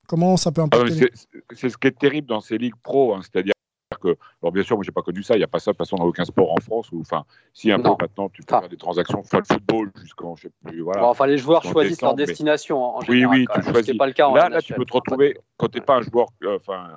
Comment 0.07 0.35
ça 0.35 0.51
peut 0.51 0.61
Ah, 0.61 0.65
impacter 0.65 0.95
les- 0.95 1.11
C'est 1.55 1.69
ce 1.69 1.77
qui 1.77 1.87
est 1.87 1.97
terrible 1.97 2.27
dans 2.27 2.41
ces 2.41 2.57
ligues 2.57 2.75
pro, 2.81 3.13
hein, 3.13 3.21
c'est-à-dire 3.21 3.53
que, 3.97 4.15
alors 4.41 4.51
bien 4.51 4.63
sûr, 4.63 4.75
moi 4.75 4.83
j'ai 4.83 4.91
pas 4.91 5.01
connu 5.01 5.23
ça, 5.23 5.35
il 5.35 5.39
n'y 5.39 5.43
a 5.43 5.47
pas 5.47 5.59
ça 5.59 5.71
de 5.71 5.77
toute 5.77 5.85
façon 5.85 5.97
dans 5.97 6.05
aucun 6.05 6.25
sport 6.25 6.51
en 6.51 6.59
France, 6.59 6.91
ou 6.91 7.01
enfin, 7.01 7.23
si 7.53 7.71
un 7.71 7.77
Non. 7.77 7.95
peu 7.95 8.03
maintenant, 8.05 8.29
tu 8.29 8.41
peux 8.43 8.55
Ah. 8.55 8.59
faire 8.61 8.69
des 8.69 8.77
transactions 8.77 9.23
folle 9.23 9.45
football 9.45 9.91
jusqu'en, 10.01 10.35
je 10.35 10.43
sais 10.43 10.51
plus, 10.65 10.81
voilà. 10.81 11.01
Bon, 11.01 11.07
enfin, 11.07 11.27
les 11.27 11.37
joueurs 11.37 11.63
choisissent 11.63 12.01
leur 12.01 12.13
décembre, 12.13 12.27
destination 12.27 12.83
en, 12.83 12.97
en 12.97 12.99
Oui, 13.01 13.05
général. 13.17 13.37
oui, 13.37 13.45
quand 13.45 13.59
tu 13.61 13.71
choisis. 13.71 13.97
pas 13.97 14.07
le 14.07 14.13
cas 14.13 14.27
en 14.27 14.35
Là, 14.35 14.49
là, 14.49 14.61
tu 14.61 14.73
peux 14.73 14.85
te 14.85 14.93
retrouver, 14.93 15.37
quand 15.57 15.67
tu 15.67 15.79
n'es 15.79 15.85
pas 15.85 15.97
un 15.97 16.01
joueur, 16.01 16.27
euh, 16.43 16.57
enfin, 16.57 16.87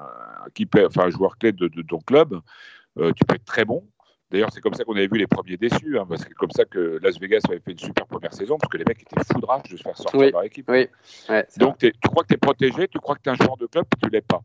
enfin, 0.86 1.04
un 1.06 1.10
joueur 1.10 1.36
clé 1.38 1.52
de, 1.52 1.68
de 1.68 1.82
ton 1.82 1.98
club, 1.98 2.40
euh, 2.98 3.12
tu 3.12 3.24
peux 3.24 3.34
être 3.34 3.44
très 3.44 3.64
bon. 3.64 3.84
D'ailleurs, 4.30 4.50
c'est 4.52 4.60
comme 4.60 4.74
ça 4.74 4.84
qu'on 4.84 4.94
avait 4.94 5.08
vu 5.08 5.18
les 5.18 5.26
premiers 5.26 5.56
déçus, 5.56 5.98
hein, 5.98 6.06
parce 6.08 6.22
que 6.22 6.28
c'est 6.28 6.34
comme 6.34 6.52
ça 6.52 6.64
que 6.64 7.00
Las 7.02 7.18
Vegas 7.18 7.40
avait 7.48 7.58
fait 7.58 7.72
une 7.72 7.78
super 7.80 8.06
première 8.06 8.32
saison, 8.32 8.58
parce 8.58 8.70
que 8.70 8.76
les 8.76 8.84
mecs 8.84 9.02
étaient 9.02 9.24
foudrages 9.32 9.64
de 9.64 9.76
se 9.76 9.82
faire 9.82 9.96
sortir 9.96 10.20
Oui, 10.20 10.26
de 10.28 10.32
leur 10.32 10.44
équipe. 10.44 10.68
Oui, 10.70 10.86
ouais, 11.28 11.46
Donc, 11.56 11.78
t'es- 11.78 11.90
tu 11.90 12.08
crois 12.08 12.22
que 12.22 12.28
tu 12.28 12.34
es 12.34 12.38
protégé, 12.38 12.86
tu 12.86 12.98
crois 13.00 13.16
que 13.16 13.22
tu 13.22 13.28
es 13.28 13.32
un 13.32 13.34
joueur 13.34 13.56
de 13.56 13.66
club, 13.66 13.84
tu 14.00 14.06
ne 14.06 14.10
l'es 14.12 14.20
pas. 14.20 14.40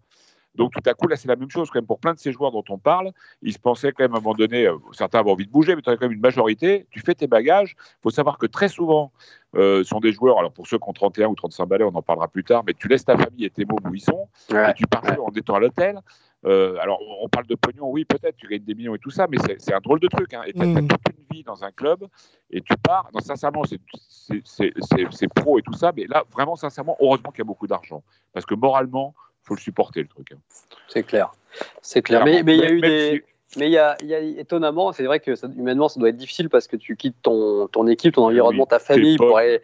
Donc, 0.55 0.71
tout 0.71 0.89
à 0.89 0.93
coup, 0.93 1.07
là, 1.07 1.15
c'est 1.15 1.27
la 1.27 1.35
même 1.35 1.49
chose 1.49 1.69
quand 1.69 1.77
même 1.79 1.85
pour 1.85 1.99
plein 1.99 2.13
de 2.13 2.19
ces 2.19 2.31
joueurs 2.31 2.51
dont 2.51 2.63
on 2.69 2.77
parle. 2.77 3.11
Ils 3.41 3.53
se 3.53 3.59
pensaient 3.59 3.91
quand 3.91 4.03
même 4.03 4.13
à 4.15 4.17
un 4.17 4.21
moment 4.21 4.35
donné, 4.35 4.65
euh, 4.67 4.77
certains 4.93 5.19
avaient 5.19 5.31
envie 5.31 5.45
de 5.45 5.51
bouger, 5.51 5.75
mais 5.75 5.81
tu 5.81 5.89
as 5.89 5.97
quand 5.97 6.05
même 6.05 6.13
une 6.13 6.21
majorité. 6.21 6.87
Tu 6.91 6.99
fais 7.01 7.13
tes 7.15 7.27
bagages. 7.27 7.75
Il 7.77 8.01
faut 8.03 8.09
savoir 8.09 8.37
que 8.37 8.45
très 8.45 8.67
souvent, 8.69 9.11
euh, 9.55 9.79
ce 9.79 9.89
sont 9.89 9.99
des 9.99 10.11
joueurs, 10.11 10.39
alors 10.39 10.51
pour 10.51 10.67
ceux 10.67 10.77
qui 10.77 10.87
ont 10.89 10.93
31 10.93 11.27
ou 11.27 11.35
35 11.35 11.65
balais, 11.65 11.83
on 11.83 11.95
en 11.95 12.01
parlera 12.01 12.27
plus 12.27 12.43
tard, 12.43 12.63
mais 12.65 12.73
tu 12.73 12.87
laisses 12.87 13.05
ta 13.05 13.17
famille 13.17 13.45
et 13.45 13.49
tes 13.49 13.65
mômes 13.65 13.79
où 13.89 13.95
ils 13.95 14.01
sont, 14.01 14.27
Ouais. 14.51 14.71
et 14.71 14.73
tu 14.73 14.85
pars 14.87 15.03
en 15.21 15.31
étant 15.31 15.55
à 15.55 15.59
l'hôtel. 15.59 15.99
Euh, 16.45 16.77
alors, 16.79 16.99
on 17.23 17.27
parle 17.27 17.47
de 17.47 17.55
pognon, 17.55 17.89
oui, 17.89 18.05
peut-être, 18.05 18.35
tu 18.37 18.47
gagnes 18.47 18.63
des 18.63 18.75
millions 18.75 18.93
et 18.93 18.99
tout 18.99 19.09
ça, 19.09 19.25
mais 19.27 19.37
c'est- 19.59 19.73
un 19.73 19.79
drôle 19.79 19.99
de 19.99 20.07
truc. 20.07 20.31
Hein. 20.33 20.43
Et 20.45 20.53
tu 20.53 20.61
as, 20.61 20.65
Mm. 20.65 20.87
toute 20.87 21.01
une 21.09 21.35
vie 21.37 21.43
dans 21.43 21.63
un 21.63 21.71
club, 21.71 22.05
et 22.51 22.61
tu 22.61 22.73
pars. 22.77 23.09
Non, 23.13 23.19
sincèrement, 23.19 23.63
c'est- 23.63 23.79
pro 25.35 25.57
et 25.57 25.61
tout 25.63 25.73
ça, 25.73 25.91
mais 25.95 26.05
là, 26.07 26.23
vraiment, 26.31 26.55
sincèrement, 26.55 26.95
heureusement 27.01 27.31
qu'il 27.31 27.39
y 27.39 27.41
a 27.41 27.45
beaucoup 27.45 27.67
d'argent. 27.67 28.03
Parce 28.33 28.45
que 28.45 28.53
moralement, 28.53 29.15
faut 29.45 29.55
le 29.55 29.59
supporter, 29.61 30.01
le 30.01 30.07
truc. 30.07 30.27
hein. 30.33 30.37
C'est 30.87 31.03
clair. 31.03 31.31
C'est 31.81 32.01
clair. 32.01 32.23
Mais 32.25 32.43
Clairement. 32.43 32.45
mais 32.45 32.57
il 32.57 32.61
y 32.61 32.65
a 32.65 32.71
eu 32.71 32.81
des. 32.81 33.23
si- 33.49 33.59
Mais 33.59 33.67
il 33.67 33.71
y 33.71 33.77
a, 33.77 33.95
il 34.01 34.07
y 34.07 34.13
a 34.15 34.19
étonnamment, 34.19 34.91
c'est 34.91 35.05
vrai 35.05 35.19
que 35.19 35.35
ça, 35.35 35.47
humainement, 35.55 35.87
ça 35.87 35.99
doit 35.99 36.09
être 36.09 36.17
difficile 36.17 36.49
parce 36.49 36.67
que 36.67 36.75
tu 36.75 36.95
quittes 36.97 37.15
ton, 37.21 37.67
ton 37.67 37.87
équipe, 37.87 38.15
ton 38.15 38.25
environnement, 38.25 38.63
Oui, 38.63 38.69
ta 38.69 38.79
famille. 38.79 39.17
Pour 39.17 39.37
aller... 39.37 39.61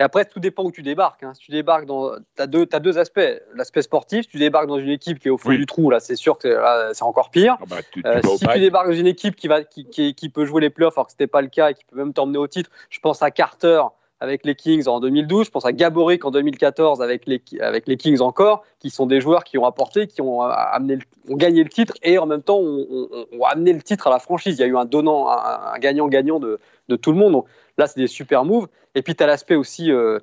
Et 0.00 0.02
après, 0.02 0.24
tout 0.24 0.40
dépend 0.40 0.64
où 0.64 0.72
tu 0.72 0.82
débarques. 0.82 1.22
Hein. 1.22 1.34
Si 1.34 1.40
tu 1.44 1.52
débarques 1.52 1.84
dans. 1.86 2.10
Tu 2.16 2.42
as 2.42 2.46
deux, 2.48 2.66
t'as 2.66 2.80
deux 2.80 2.98
aspects. 2.98 3.20
L'aspect 3.54 3.82
sportif, 3.82 4.26
tu 4.26 4.38
débarques 4.38 4.66
dans 4.66 4.78
une 4.78 4.88
équipe 4.90 5.18
qui 5.20 5.28
est 5.28 5.30
au 5.30 5.38
fond 5.38 5.50
Oui. 5.50 5.56
du 5.58 5.66
trou, 5.66 5.88
là, 5.90 6.00
c'est 6.00 6.16
sûr 6.16 6.36
que 6.38 6.48
là, 6.48 6.90
c'est 6.94 7.04
encore 7.04 7.30
pire. 7.30 7.56
Ah 7.60 7.64
bah, 7.68 7.76
tu, 7.92 8.02
tu 8.02 8.08
Euh, 8.08 8.20
si 8.36 8.44
tu 8.46 8.58
débarques 8.60 8.88
dans 8.88 8.92
une 8.96 9.06
équipe 9.06 9.36
qui, 9.36 9.46
va, 9.46 9.62
qui, 9.62 9.84
qui, 9.84 10.14
qui 10.14 10.28
peut 10.30 10.46
jouer 10.46 10.60
les 10.62 10.70
playoffs 10.70 10.96
alors 10.98 11.06
que 11.06 11.12
ce 11.12 11.16
n'était 11.16 11.28
pas 11.28 11.42
le 11.42 11.48
cas 11.48 11.70
et 11.70 11.74
qui 11.74 11.84
peut 11.84 11.96
même 11.96 12.12
t'emmener 12.12 12.38
au 12.38 12.48
titre, 12.48 12.70
je 12.90 12.98
pense 12.98 13.22
à 13.22 13.30
Carter 13.30 13.82
avec 14.24 14.44
les 14.44 14.54
Kings 14.54 14.88
en 14.88 14.98
2012, 15.00 15.46
je 15.46 15.50
pense 15.50 15.64
à 15.66 15.72
Gaborik 15.72 16.24
en 16.24 16.30
2014 16.30 17.00
avec 17.02 17.26
les, 17.26 17.40
avec 17.60 17.86
les 17.86 17.96
Kings 17.96 18.20
encore, 18.20 18.64
qui 18.80 18.90
sont 18.90 19.06
des 19.06 19.20
joueurs 19.20 19.44
qui 19.44 19.58
ont 19.58 19.64
apporté, 19.66 20.06
qui 20.06 20.20
ont, 20.22 20.42
euh, 20.42 20.48
amené, 20.50 20.96
le- 20.96 21.32
ont 21.32 21.36
gagné 21.36 21.62
le 21.62 21.68
titre 21.68 21.94
et 22.02 22.18
en 22.18 22.26
même 22.26 22.42
temps 22.42 22.58
ont, 22.58 22.86
ont- 22.90 23.26
ont 23.38 23.44
amené 23.44 23.72
le 23.72 23.82
titre 23.82 24.06
à 24.06 24.10
la 24.10 24.18
franchise. 24.18 24.56
Il 24.58 24.60
y 24.60 24.64
a 24.64 24.66
eu 24.66 24.76
un 24.76 24.86
donnant, 24.86 25.28
un 25.28 25.78
gagnant-gagnant 25.78 26.40
de, 26.40 26.58
de 26.88 26.96
tout 26.96 27.12
le 27.12 27.18
monde. 27.18 27.32
Donc 27.32 27.46
là, 27.78 27.86
c'est 27.86 28.00
des 28.00 28.06
super 28.08 28.44
moves. 28.44 28.66
Et 28.94 29.02
puis 29.02 29.14
tu 29.14 29.22
as 29.22 29.26
l'aspect 29.26 29.54
aussi, 29.56 29.92
euh, 29.92 30.18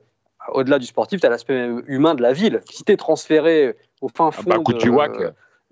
au-delà 0.53 0.79
du 0.79 0.85
sportif, 0.87 1.21
tu 1.21 1.27
as 1.27 1.29
l'aspect 1.29 1.69
humain 1.87 2.15
de 2.15 2.21
la 2.21 2.33
ville. 2.33 2.61
Si 2.69 2.83
tu 2.83 2.91
es 2.91 2.97
transféré 2.97 3.75
au 4.01 4.07
fin 4.09 4.31
fond 4.31 4.43
bah, 4.49 4.57
coup 4.57 4.71
de 4.73 4.77
de, 4.77 4.81
chihuac. 4.83 5.11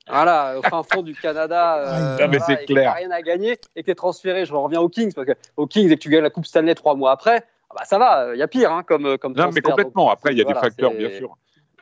voilà, 0.07 0.55
au 0.59 0.61
fin 0.63 0.83
fond 0.83 1.01
du 1.01 1.13
Canada, 1.15 1.77
euh, 1.79 2.17
Ah, 2.21 2.27
mais 2.27 2.37
voilà, 2.37 2.61
et 2.61 2.65
que 2.65 2.73
clair. 2.73 2.91
t'as 2.91 2.97
rien 2.99 3.11
à 3.11 3.21
gagner 3.21 3.57
et 3.75 3.81
que 3.81 3.85
tu 3.85 3.91
es 3.91 3.95
transféré, 3.95 4.45
je 4.45 4.53
reviens 4.53 4.81
aux 4.81 4.89
Kings, 4.89 5.13
parce 5.13 5.27
que 5.27 5.33
aux 5.57 5.67
Kings, 5.67 5.89
et 5.91 5.95
que 5.95 5.99
tu 6.01 6.09
gagnes 6.09 6.23
la 6.23 6.29
Coupe 6.29 6.45
Stanley 6.45 6.75
trois 6.75 6.95
mois 6.95 7.11
après, 7.11 7.43
ah 7.43 7.45
bah 7.75 7.83
ça 7.85 7.97
va, 7.99 8.33
il 8.33 8.39
y 8.39 8.41
a 8.41 8.47
pire 8.47 8.71
hein, 8.71 8.83
comme, 8.83 9.17
comme 9.17 9.33
Non, 9.33 9.51
mais 9.53 9.61
complètement. 9.61 10.05
Donc, 10.05 10.13
Après, 10.13 10.31
il 10.33 10.37
y 10.37 10.41
a 10.41 10.43
voilà, 10.43 10.59
des 10.61 10.65
facteurs, 10.67 10.93
bien 10.93 11.09
sûr. 11.11 11.37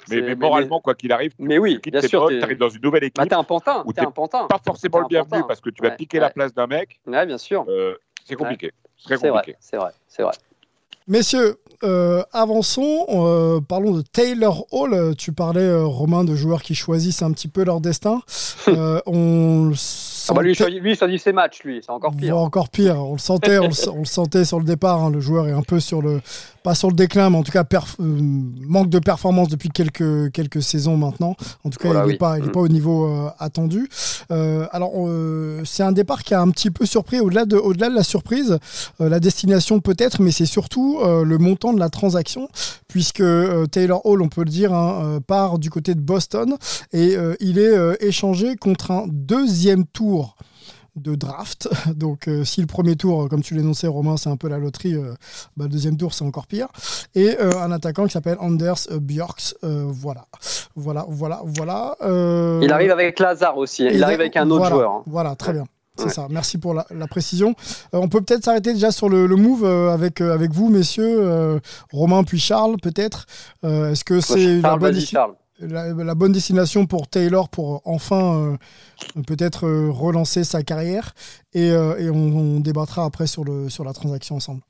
Mais, 0.09 0.21
mais 0.21 0.35
moralement, 0.35 0.79
quoi 0.79 0.95
qu'il 0.95 1.11
arrive, 1.11 1.33
Mais 1.37 1.57
oui, 1.57 1.75
tu 1.75 1.81
quittes 1.81 1.93
bien 1.93 2.01
tes 2.01 2.07
sûr. 2.07 2.21
potes, 2.21 2.37
tu 2.37 2.41
arrives 2.43 2.57
dans 2.57 2.69
une 2.69 2.81
nouvelle 2.81 3.01
bah, 3.01 3.07
équipe, 3.07 3.29
t'es 3.29 3.35
un 3.35 3.43
pantin, 3.43 3.83
où 3.85 3.91
t'es 3.91 4.01
un 4.01 4.11
pantin. 4.11 4.45
pas 4.47 4.59
forcément 4.63 4.99
le 4.99 5.07
bienvenu 5.07 5.41
parce 5.47 5.59
que 5.59 5.69
tu 5.69 5.81
vas 5.83 5.89
Ouais, 5.89 5.95
piquer 5.97 6.19
la 6.19 6.29
place 6.29 6.53
d'un 6.53 6.67
mec. 6.67 6.99
Ouais, 7.05 7.25
bien 7.25 7.37
sûr. 7.37 7.65
euh, 7.67 7.95
c'est 8.23 8.35
compliqué. 8.35 8.71
C'est 8.97 9.03
très 9.05 9.17
C'est 9.17 9.29
vrai, 9.29 9.39
compliqué. 9.39 9.57
c'est 9.59 9.77
vrai, 9.77 9.91
c'est 10.07 10.23
vrai. 10.23 10.31
Messieurs, 11.07 11.57
euh, 11.83 12.23
avançons. 12.33 13.05
euh, 13.09 13.59
parlons 13.61 13.91
de 13.91 14.01
Taylor 14.01 14.65
Hall. 14.71 14.93
Euh, 14.93 15.13
Tu 15.13 15.31
parlais, 15.31 15.61
euh, 15.61 15.85
Romain, 15.85 16.23
de 16.23 16.35
joueurs 16.35 16.61
qui 16.61 16.75
choisissent 16.75 17.21
un 17.21 17.31
petit 17.31 17.47
peu 17.47 17.63
leur 17.63 17.81
destin. 17.81 18.21
Euh, 18.69 18.99
on 19.05 19.71
Ah 20.29 20.33
bah, 20.33 20.41
lui, 20.41 20.51
il 20.51 20.55
choisit, 20.55 20.81
lui, 20.81 20.91
il 20.91 20.97
choisit 20.97 21.21
ses 21.21 21.31
matchs, 21.33 21.63
lui, 21.63 21.81
c'est 21.83 21.91
encore 21.91 22.15
pire. 22.15 22.37
Encore 22.37 22.69
pire. 22.69 22.95
On 23.03 23.13
le 23.13 23.17
sentait, 23.19 23.57
on 23.59 23.67
le, 23.67 23.89
on 23.93 23.99
le 23.99 24.05
sentait 24.05 24.45
sur 24.45 24.59
le 24.59 24.65
départ. 24.65 25.01
hein. 25.03 25.09
Le 25.11 25.19
joueur 25.19 25.47
est 25.47 25.51
un 25.53 25.61
peu 25.61 25.79
sur 25.79 26.01
le, 26.01 26.21
pas 26.63 26.75
sur 26.75 26.89
le 26.89 26.95
déclin, 26.95 27.29
mais 27.29 27.37
en 27.37 27.43
tout 27.43 27.51
cas 27.51 27.63
perf- 27.63 27.95
euh, 28.01 28.17
manque 28.21 28.89
de 28.89 28.99
performance 28.99 29.47
depuis 29.47 29.69
quelques 29.69 30.31
quelques 30.31 30.61
saisons 30.61 30.97
maintenant. 30.97 31.35
En 31.63 31.69
tout 31.69 31.79
cas, 31.79 31.89
Voilà, 31.89 32.01
il 32.03 32.07
n'est 32.07 32.11
oui. 32.13 32.17
pas, 32.17 32.37
il 32.39 32.43
est 32.45 32.47
Mm. 32.47 32.51
pas 32.51 32.59
au 32.59 32.67
niveau 32.67 33.05
euh, 33.07 33.29
attendu. 33.39 33.87
Euh, 34.31 34.67
alors, 34.71 34.91
euh, 34.95 35.61
c'est 35.65 35.83
un 35.83 35.91
départ 35.93 36.23
qui 36.23 36.33
a 36.33 36.41
un 36.41 36.49
petit 36.49 36.71
peu 36.71 36.85
surpris. 36.85 37.19
Au-delà 37.19 37.45
de, 37.45 37.55
au-delà 37.57 37.89
de 37.89 37.95
la 37.95 38.03
surprise, 38.03 38.57
la 38.99 39.19
destination 39.19 39.79
peut-être, 39.79 40.21
mais 40.21 40.31
c'est 40.31 40.45
surtout 40.45 40.99
le 41.03 41.37
montant 41.37 41.73
de 41.73 41.79
la 41.79 41.89
transaction, 41.89 42.49
puisque 42.87 43.23
Taylor 43.71 44.05
Hall, 44.05 44.21
on 44.21 44.29
peut 44.29 44.43
le 44.43 44.49
dire, 44.49 44.73
hein, 44.73 45.19
part 45.25 45.59
du 45.59 45.69
côté 45.69 45.95
de 45.95 46.01
Boston 46.01 46.55
et 46.93 47.15
il 47.39 47.59
est 47.59 47.75
échangé 48.03 48.55
contre 48.55 48.91
un 48.91 49.05
deuxième 49.07 49.85
tour 49.85 50.16
de 50.95 51.13
draft. 51.15 51.69
Donc, 51.95 52.27
euh, 52.27 52.43
si 52.43 52.59
le 52.61 52.65
premier 52.67 52.95
tour, 52.95 53.29
comme 53.29 53.41
tu 53.43 53.53
l'énonçais, 53.53 53.85
Romain, 53.87 54.17
c'est 54.17 54.29
un 54.29 54.35
peu 54.37 54.47
la 54.49 54.57
loterie, 54.57 54.95
euh, 54.95 55.13
bah, 55.55 55.65
le 55.65 55.69
deuxième 55.69 55.95
tour, 55.95 56.13
c'est 56.13 56.25
encore 56.25 56.47
pire. 56.47 56.67
Et 57.13 57.37
euh, 57.39 57.51
un 57.61 57.71
attaquant 57.71 58.05
qui 58.05 58.11
s'appelle 58.13 58.37
Anders 58.39 58.87
Björks. 58.99 59.53
Voilà. 59.61 60.25
Voilà, 60.75 61.05
voilà, 61.07 61.41
voilà. 61.45 61.95
Il 62.63 62.71
arrive 62.71 62.91
avec 62.91 63.19
Lazare 63.19 63.57
aussi, 63.57 63.83
hein. 63.83 63.89
il, 63.91 63.97
il 63.97 64.03
arrive 64.03 64.21
avec 64.21 64.37
un 64.37 64.49
autre 64.49 64.61
voilà, 64.61 64.75
joueur. 64.75 64.91
hein. 64.91 65.03
Voilà, 65.05 65.35
très 65.35 65.53
bien. 65.53 65.65
C'est 65.97 66.05
Ouais. 66.05 66.09
ça. 66.11 66.27
Merci 66.29 66.59
pour 66.59 66.75
la, 66.75 66.85
la 66.91 67.07
précision. 67.07 67.55
On 67.91 68.07
peut 68.07 68.21
peut-être 68.21 68.43
s'arrêter 68.45 68.71
déjà 68.73 68.91
sur 68.91 69.09
le, 69.09 69.25
le 69.25 69.35
move 69.35 69.65
avec, 69.65 70.21
avec 70.21 70.51
vous, 70.51 70.69
messieurs. 70.69 71.59
Romain 71.91 72.23
puis 72.23 72.39
Charles, 72.39 72.77
peut-être. 72.81 73.25
Est-ce 73.63 74.03
que 74.03 74.19
c'est 74.19 74.61
la 74.61 74.77
bonne 74.77 74.99
Charles. 74.99 75.33
La, 75.59 76.15
bonne 76.15 76.31
destination 76.31 76.85
pour 76.85 77.07
Taylor 77.07 77.49
pour 77.49 77.75
euh, 77.75 77.79
enfin 77.85 78.57
euh, 79.15 79.23
peut-être 79.25 79.65
euh, 79.65 79.89
relancer 79.91 80.43
sa 80.43 80.63
carrière 80.63 81.13
et, 81.53 81.71
on, 81.73 82.59
débattra 82.59 83.05
après 83.05 83.27
sur 83.27 83.43
la 83.45 83.93
transaction 83.93 84.35
ensemble. 84.35 84.61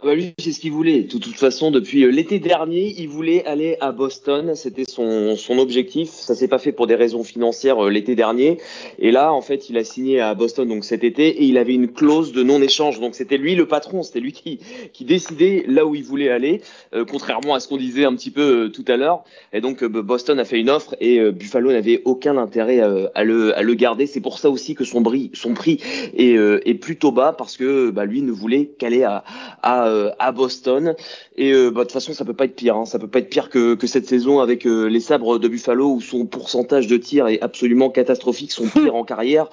Ah 0.00 0.06
bah 0.06 0.14
lui, 0.14 0.32
c'est 0.38 0.52
ce 0.52 0.60
qu'il 0.60 0.70
voulait. 0.70 1.00
De 1.00 1.18
toute 1.18 1.34
façon, 1.34 1.72
depuis 1.72 2.04
euh, 2.04 2.10
l'été 2.12 2.38
dernier, 2.38 2.94
il 2.98 3.08
voulait 3.08 3.44
aller 3.46 3.76
à 3.80 3.90
Boston. 3.90 4.54
C'était 4.54 4.84
son, 4.88 5.34
son 5.34 5.58
objectif. 5.58 6.10
Ça 6.10 6.36
s'est 6.36 6.46
pas 6.46 6.60
fait 6.60 6.70
pour 6.70 6.86
des 6.86 6.94
raisons 6.94 7.24
financières 7.24 7.84
euh, 7.84 7.90
l'été 7.90 8.14
dernier. 8.14 8.58
Et 9.00 9.10
là, 9.10 9.32
en 9.32 9.40
fait, 9.40 9.68
il 9.68 9.76
a 9.76 9.82
signé 9.82 10.20
à 10.20 10.36
Boston 10.36 10.68
donc 10.68 10.84
cet 10.84 11.02
été 11.02 11.26
et 11.26 11.46
il 11.46 11.58
avait 11.58 11.74
une 11.74 11.88
clause 11.88 12.30
de 12.30 12.44
non-échange. 12.44 13.00
Donc 13.00 13.16
c'était 13.16 13.38
lui 13.38 13.56
le 13.56 13.66
patron. 13.66 14.04
C'était 14.04 14.20
lui 14.20 14.30
qui, 14.30 14.60
qui 14.92 15.04
décidait 15.04 15.64
là 15.66 15.84
où 15.84 15.96
il 15.96 16.04
voulait 16.04 16.28
aller, 16.28 16.60
euh, 16.94 17.04
contrairement 17.04 17.54
à 17.54 17.58
ce 17.58 17.66
qu'on 17.66 17.76
disait 17.76 18.04
un 18.04 18.14
petit 18.14 18.30
peu 18.30 18.66
euh, 18.66 18.68
tout 18.68 18.84
à 18.86 18.96
l'heure. 18.96 19.24
Et 19.52 19.60
donc 19.60 19.82
Boston 19.82 20.38
a 20.38 20.44
fait 20.44 20.60
une 20.60 20.70
offre 20.70 20.94
et 21.00 21.20
Buffalo 21.32 21.72
n'avait 21.72 22.02
aucun 22.04 22.36
intérêt 22.36 22.78
à, 23.16 23.24
le, 23.24 23.58
à 23.58 23.62
le 23.62 23.74
garder. 23.74 24.06
C'est 24.06 24.20
pour 24.20 24.38
ça 24.38 24.48
aussi 24.48 24.76
que 24.76 24.84
son, 24.84 25.00
bri, 25.00 25.32
son 25.34 25.54
prix 25.54 25.80
est, 26.16 26.36
est 26.36 26.74
plutôt 26.74 27.10
bas 27.10 27.32
parce 27.36 27.56
que 27.56 27.90
bah, 27.90 28.04
lui 28.04 28.22
ne 28.22 28.30
voulait 28.30 28.66
qu'aller 28.66 29.02
à, 29.02 29.24
à, 29.62 29.87
euh, 29.88 30.10
à 30.18 30.32
Boston. 30.32 30.94
Et 31.36 31.52
euh, 31.52 31.70
bah, 31.70 31.80
de 31.80 31.84
toute 31.84 31.92
façon, 31.92 32.12
ça 32.12 32.24
peut 32.24 32.34
pas 32.34 32.44
être 32.44 32.56
pire. 32.56 32.76
Hein. 32.76 32.86
Ça 32.86 32.98
peut 32.98 33.08
pas 33.08 33.18
être 33.18 33.30
pire 33.30 33.50
que, 33.50 33.76
cette 33.86 34.06
saison 34.06 34.40
avec 34.40 34.66
euh, 34.66 34.86
les 34.86 35.00
sabres 35.00 35.38
de 35.38 35.48
Buffalo 35.48 35.94
où 35.94 36.00
son 36.00 36.26
pourcentage 36.26 36.86
de 36.86 36.96
tir 36.96 37.26
est 37.28 37.40
absolument 37.40 37.90
catastrophique, 37.90 38.52
son 38.52 38.68
pire 38.68 38.94
en 38.94 39.04
carrière, 39.04 39.48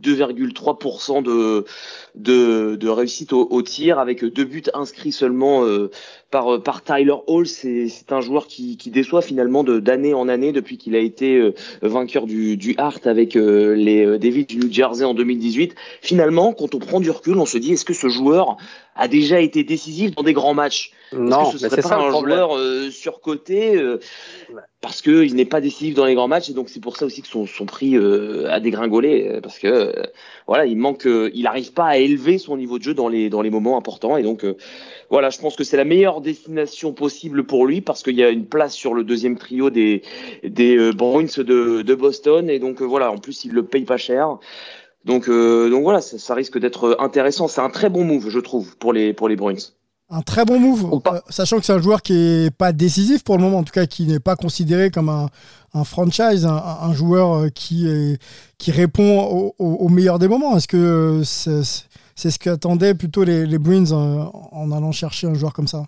2,3% 0.00 1.22
de, 2.14 2.88
réussite 2.88 3.32
au, 3.32 3.62
tir 3.62 3.98
avec 3.98 4.24
deux 4.24 4.44
buts 4.44 4.62
inscrits 4.74 5.12
seulement 5.12 5.64
par, 6.30 6.54
euh, 6.54 6.58
par 6.58 6.82
Tyler 6.82 7.14
Hall. 7.26 7.46
C'est 7.46 7.88
un 8.10 8.20
joueur 8.20 8.46
qui, 8.46 8.76
qui 8.76 8.90
déçoit 8.90 9.22
finalement 9.22 9.64
de- 9.64 9.80
d'année 9.80 10.14
en 10.14 10.28
année 10.28 10.52
depuis 10.52 10.78
qu'il 10.78 10.94
a 10.96 10.98
été 11.00 11.36
euh, 11.36 11.54
vainqueur 11.82 12.26
du, 12.26 12.56
du 12.56 12.74
Hart 12.78 13.06
avec 13.06 13.36
euh, 13.36 13.74
les 13.74 14.18
Devils 14.18 14.46
du 14.46 14.56
New 14.58 14.72
Jersey 14.72 15.04
en 15.04 15.14
2018. 15.14 15.74
Finalement, 16.02 16.52
quand 16.52 16.74
on 16.74 16.78
prend 16.78 17.00
du 17.00 17.10
recul, 17.10 17.36
on 17.38 17.46
se 17.46 17.58
dit 17.58 17.72
est-ce 17.72 17.84
que 17.84 17.94
ce 17.94 18.08
joueur 18.08 18.56
a 18.94 19.08
déjà 19.08 19.40
été 19.40 19.64
décisif 19.64 20.14
dans 20.14 20.22
des 20.22 20.32
grands 20.32 20.54
matchs? 20.54 20.92
Non, 21.12 21.50
ce 21.50 21.58
serait 21.58 21.82
pas 21.82 21.88
ça 21.88 21.98
un 21.98 22.10
joueur 22.10 22.56
euh, 22.56 22.90
surcoté 22.90 23.76
euh, 23.76 23.98
parce 24.80 25.00
qu'il 25.02 25.34
n'est 25.34 25.44
pas 25.44 25.60
décisif 25.60 25.94
dans 25.94 26.04
les 26.04 26.14
grands 26.14 26.28
matchs 26.28 26.50
et 26.50 26.52
donc 26.52 26.68
c'est 26.68 26.80
pour 26.80 26.96
ça 26.96 27.06
aussi 27.06 27.22
que 27.22 27.28
son, 27.28 27.46
son 27.46 27.64
prix 27.66 27.96
euh, 27.96 28.50
a 28.50 28.60
dégringolé 28.60 29.28
euh, 29.28 29.40
parce 29.40 29.58
que 29.58 29.66
euh, 29.66 30.02
voilà 30.46 30.66
il 30.66 30.76
manque 30.76 31.06
euh, 31.06 31.30
il 31.34 31.44
n'arrive 31.44 31.72
pas 31.72 31.86
à 31.86 31.96
élever 31.96 32.38
son 32.38 32.56
niveau 32.56 32.78
de 32.78 32.84
jeu 32.84 32.94
dans 32.94 33.08
les 33.08 33.30
dans 33.30 33.42
les 33.42 33.50
moments 33.50 33.78
importants 33.78 34.16
et 34.16 34.22
donc 34.22 34.44
euh, 34.44 34.56
voilà 35.10 35.30
je 35.30 35.38
pense 35.38 35.56
que 35.56 35.64
c'est 35.64 35.76
la 35.78 35.84
meilleure 35.84 36.20
destination 36.20 36.92
possible 36.92 37.44
pour 37.44 37.66
lui 37.66 37.80
parce 37.80 38.02
qu'il 38.02 38.16
y 38.16 38.22
a 38.22 38.28
une 38.28 38.46
place 38.46 38.74
sur 38.74 38.92
le 38.92 39.02
deuxième 39.02 39.38
trio 39.38 39.70
des 39.70 40.02
des 40.44 40.76
euh, 40.76 40.92
Bruins 40.92 41.24
de, 41.38 41.82
de 41.82 41.94
Boston 41.94 42.50
et 42.50 42.58
donc 42.58 42.82
euh, 42.82 42.84
voilà 42.84 43.10
en 43.10 43.18
plus 43.18 43.44
il 43.44 43.52
le 43.52 43.64
paye 43.64 43.84
pas 43.84 43.96
cher. 43.96 44.38
Donc 45.04 45.28
euh, 45.28 45.70
donc 45.70 45.84
voilà 45.84 46.00
ça, 46.00 46.18
ça 46.18 46.34
risque 46.34 46.58
d'être 46.58 46.96
intéressant. 47.00 47.48
C'est 47.48 47.62
un 47.62 47.70
très 47.70 47.88
bon 47.88 48.04
move 48.04 48.28
je 48.28 48.40
trouve 48.40 48.76
pour 48.76 48.92
les 48.92 49.14
pour 49.14 49.28
les 49.28 49.36
Bruins 49.36 49.54
Un 50.10 50.22
très 50.22 50.46
bon 50.46 50.58
move, 50.58 51.02
euh, 51.06 51.20
sachant 51.28 51.58
que 51.58 51.66
c'est 51.66 51.72
un 51.74 51.82
joueur 51.82 52.00
qui 52.00 52.14
est 52.14 52.50
pas 52.50 52.72
décisif 52.72 53.22
pour 53.22 53.36
le 53.36 53.42
moment, 53.42 53.58
en 53.58 53.62
tout 53.62 53.74
cas 53.74 53.84
qui 53.84 54.06
n'est 54.06 54.20
pas 54.20 54.36
considéré 54.36 54.90
comme 54.90 55.10
un, 55.10 55.28
un 55.74 55.84
franchise, 55.84 56.46
un, 56.46 56.56
un 56.56 56.94
joueur 56.94 57.34
euh, 57.34 57.48
qui, 57.50 57.86
est, 57.86 58.18
qui 58.56 58.70
répond 58.70 59.20
au, 59.20 59.54
au- 59.58 59.74
au 59.74 59.88
meilleur 59.90 60.18
des 60.18 60.26
moments. 60.28 60.56
Est-ce 60.56 60.68
que 60.68 60.78
euh, 60.78 61.24
c'est 61.24 61.60
c'est 62.14 62.30
ce 62.30 62.38
qu'attendaient 62.38 62.94
plutôt 62.94 63.22
les, 63.22 63.44
les 63.46 63.58
Bruins 63.58 63.92
en 63.92 64.72
allant 64.72 64.92
chercher 64.92 65.26
un 65.26 65.34
joueur 65.34 65.52
comme 65.52 65.68
ça? 65.68 65.84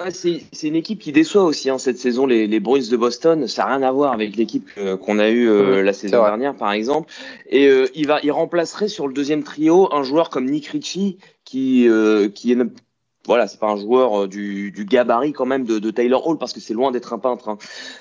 Ouais, 0.00 0.12
c'est 0.12 0.44
c'est 0.52 0.68
une 0.68 0.76
équipe 0.76 1.00
qui 1.00 1.10
déçoit 1.12 1.42
aussi 1.44 1.70
hein, 1.70 1.78
cette 1.78 1.98
saison, 1.98 2.24
les, 2.24 2.46
les 2.46 2.60
Bruins 2.60 2.88
de 2.88 2.96
Boston. 2.96 3.46
Ça 3.48 3.64
n'a 3.64 3.76
rien 3.76 3.82
à 3.82 3.92
voir 3.92 4.12
avec 4.12 4.36
l'équipe 4.36 4.72
que- 4.74 4.94
qu'on 4.94 5.18
a 5.18 5.28
eue 5.28 5.48
euh, 5.48 5.82
la 5.82 5.92
saison 5.92 6.22
dernière, 6.22 6.56
par 6.56 6.72
exemple. 6.72 7.12
Et 7.50 7.66
euh, 7.66 7.86
il 7.94 8.06
va, 8.06 8.20
il 8.22 8.30
remplacerait 8.30 8.88
sur 8.88 9.06
le 9.08 9.12
deuxième 9.12 9.42
trio 9.42 9.92
un 9.92 10.02
joueur 10.04 10.30
comme 10.30 10.46
Nick 10.48 10.68
Ritchie, 10.68 11.18
qui, 11.44 11.88
euh, 11.88 12.28
qui 12.28 12.52
est 12.52 12.56
voilà, 13.28 13.46
c'est 13.46 13.60
pas 13.60 13.68
un 13.68 13.76
joueur 13.76 14.22
euh, 14.22 14.26
du, 14.26 14.72
gabarit 14.88 15.34
quand 15.34 15.44
même 15.44 15.64
de, 15.64 15.78
de 15.78 15.90
Taylor 15.90 16.26
Hall 16.26 16.38
parce 16.38 16.54
que 16.54 16.60
c'est 16.60 16.72
loin 16.72 16.90
d'être 16.90 17.12
un 17.12 17.18
peintre. 17.18 17.50
hein. 17.50 17.58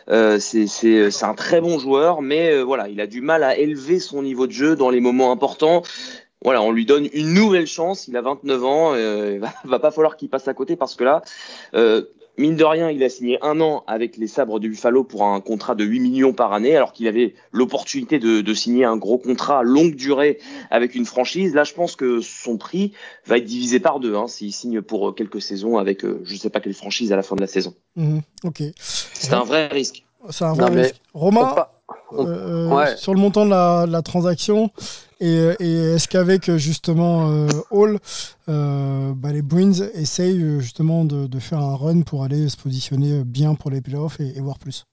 Euh, 0.09 0.39
c'est 0.39 1.23
un 1.23 1.33
très 1.33 1.59
bon 1.59 1.77
joueur, 1.79 2.21
mais 2.21 2.53
euh, 2.53 2.63
voilà, 2.63 2.87
il 2.87 3.01
a 3.01 3.07
du 3.07 3.19
mal 3.19 3.43
à 3.43 3.57
élever 3.57 3.99
son 3.99 4.23
niveau 4.23 4.47
de 4.47 4.53
jeu 4.53 4.77
dans 4.77 4.89
les 4.89 5.01
moments 5.01 5.33
importants. 5.33 5.83
Voilà, 6.43 6.61
on 6.61 6.71
lui 6.71 6.85
donne 6.85 7.09
une 7.11 7.33
nouvelle 7.33 7.67
chance. 7.67 8.07
Il 8.07 8.15
a 8.15 8.21
29 8.21 8.63
ans. 8.63 8.93
Euh, 8.93 9.31
il 9.35 9.39
va, 9.39 9.53
va 9.65 9.79
pas 9.79 9.91
falloir 9.91 10.15
qu'il 10.15 10.29
passe 10.29 10.47
à 10.47 10.53
côté 10.53 10.77
parce 10.77 10.95
que 10.95 11.03
là, 11.03 11.21
mine 12.37 12.55
de 12.55 12.63
rien, 12.63 12.89
il 12.91 13.03
a 13.03 13.09
signé 13.09 13.37
un 13.41 13.59
an 13.61 13.83
avec 13.87 14.17
les 14.17 14.27
Sabres 14.27 14.59
de 14.59 14.67
Buffalo 14.67 15.03
pour 15.03 15.23
un 15.25 15.41
contrat 15.41 15.75
de 15.75 15.83
8 15.83 15.99
millions 15.99 16.33
par 16.33 16.53
année, 16.53 16.75
alors 16.75 16.93
qu'il 16.93 17.07
avait 17.07 17.33
l'opportunité 17.51 18.19
de, 18.19 18.41
de 18.41 18.53
signer 18.53 18.85
un 18.85 18.97
gros 18.97 19.17
contrat 19.17 19.59
à 19.59 19.63
longue 19.63 19.95
durée 19.95 20.39
avec 20.69 20.95
une 20.95 21.05
franchise. 21.05 21.53
Là, 21.55 21.63
je 21.63 21.73
pense 21.73 21.95
que 21.95 22.21
son 22.21 22.57
prix 22.57 22.93
va 23.25 23.37
être 23.37 23.45
divisé 23.45 23.79
par 23.79 23.99
deux 23.99 24.15
hein, 24.15 24.27
s'il 24.27 24.53
signe 24.53 24.81
pour 24.81 25.15
quelques 25.15 25.41
saisons 25.41 25.77
avec 25.77 26.05
euh, 26.05 26.21
je 26.25 26.35
sais 26.35 26.49
pas 26.49 26.59
quelle 26.59 26.73
franchise 26.73 27.11
à 27.11 27.15
la 27.15 27.23
fin 27.23 27.35
de 27.35 27.41
la 27.41 27.47
saison. 27.47 27.73
Mhm, 27.95 28.21
Ok, 28.43 28.61
C'est 28.77 29.33
un 29.33 29.43
vrai 29.43 29.67
risque. 29.67 30.03
c'est 30.29 30.45
un 30.45 30.53
vrai 30.53 30.69
Non, 30.69 30.81
risque. 30.81 30.95
Romain, 31.13 31.55
euh, 32.13 32.69
Ouais. 32.69 32.95
sur 32.97 33.13
le 33.13 33.19
montant 33.19 33.45
de 33.45 33.49
la, 33.49 33.85
de 33.87 33.91
la 33.91 34.01
transaction 34.01 34.69
et, 35.19 35.51
et 35.59 35.93
est-ce 35.95 36.07
qu'avec 36.07 36.51
justement 36.57 37.29
euh, 37.31 37.47
Hall, 37.71 37.99
euh, 38.49 39.13
bah, 39.15 39.31
les 39.31 39.41
Bruins 39.41 39.73
essayent 39.93 40.41
euh, 40.41 40.59
justement 40.59 41.05
de, 41.05 41.27
de 41.27 41.39
faire 41.39 41.59
un 41.59 41.75
run 41.75 42.01
pour 42.01 42.23
aller 42.23 42.49
se 42.49 42.57
positionner 42.57 43.23
bien 43.23 43.55
pour 43.55 43.71
les 43.71 43.81
playoffs 43.81 44.19
et, 44.19 44.37
et 44.37 44.41
voir 44.41 44.59
plus? 44.59 44.85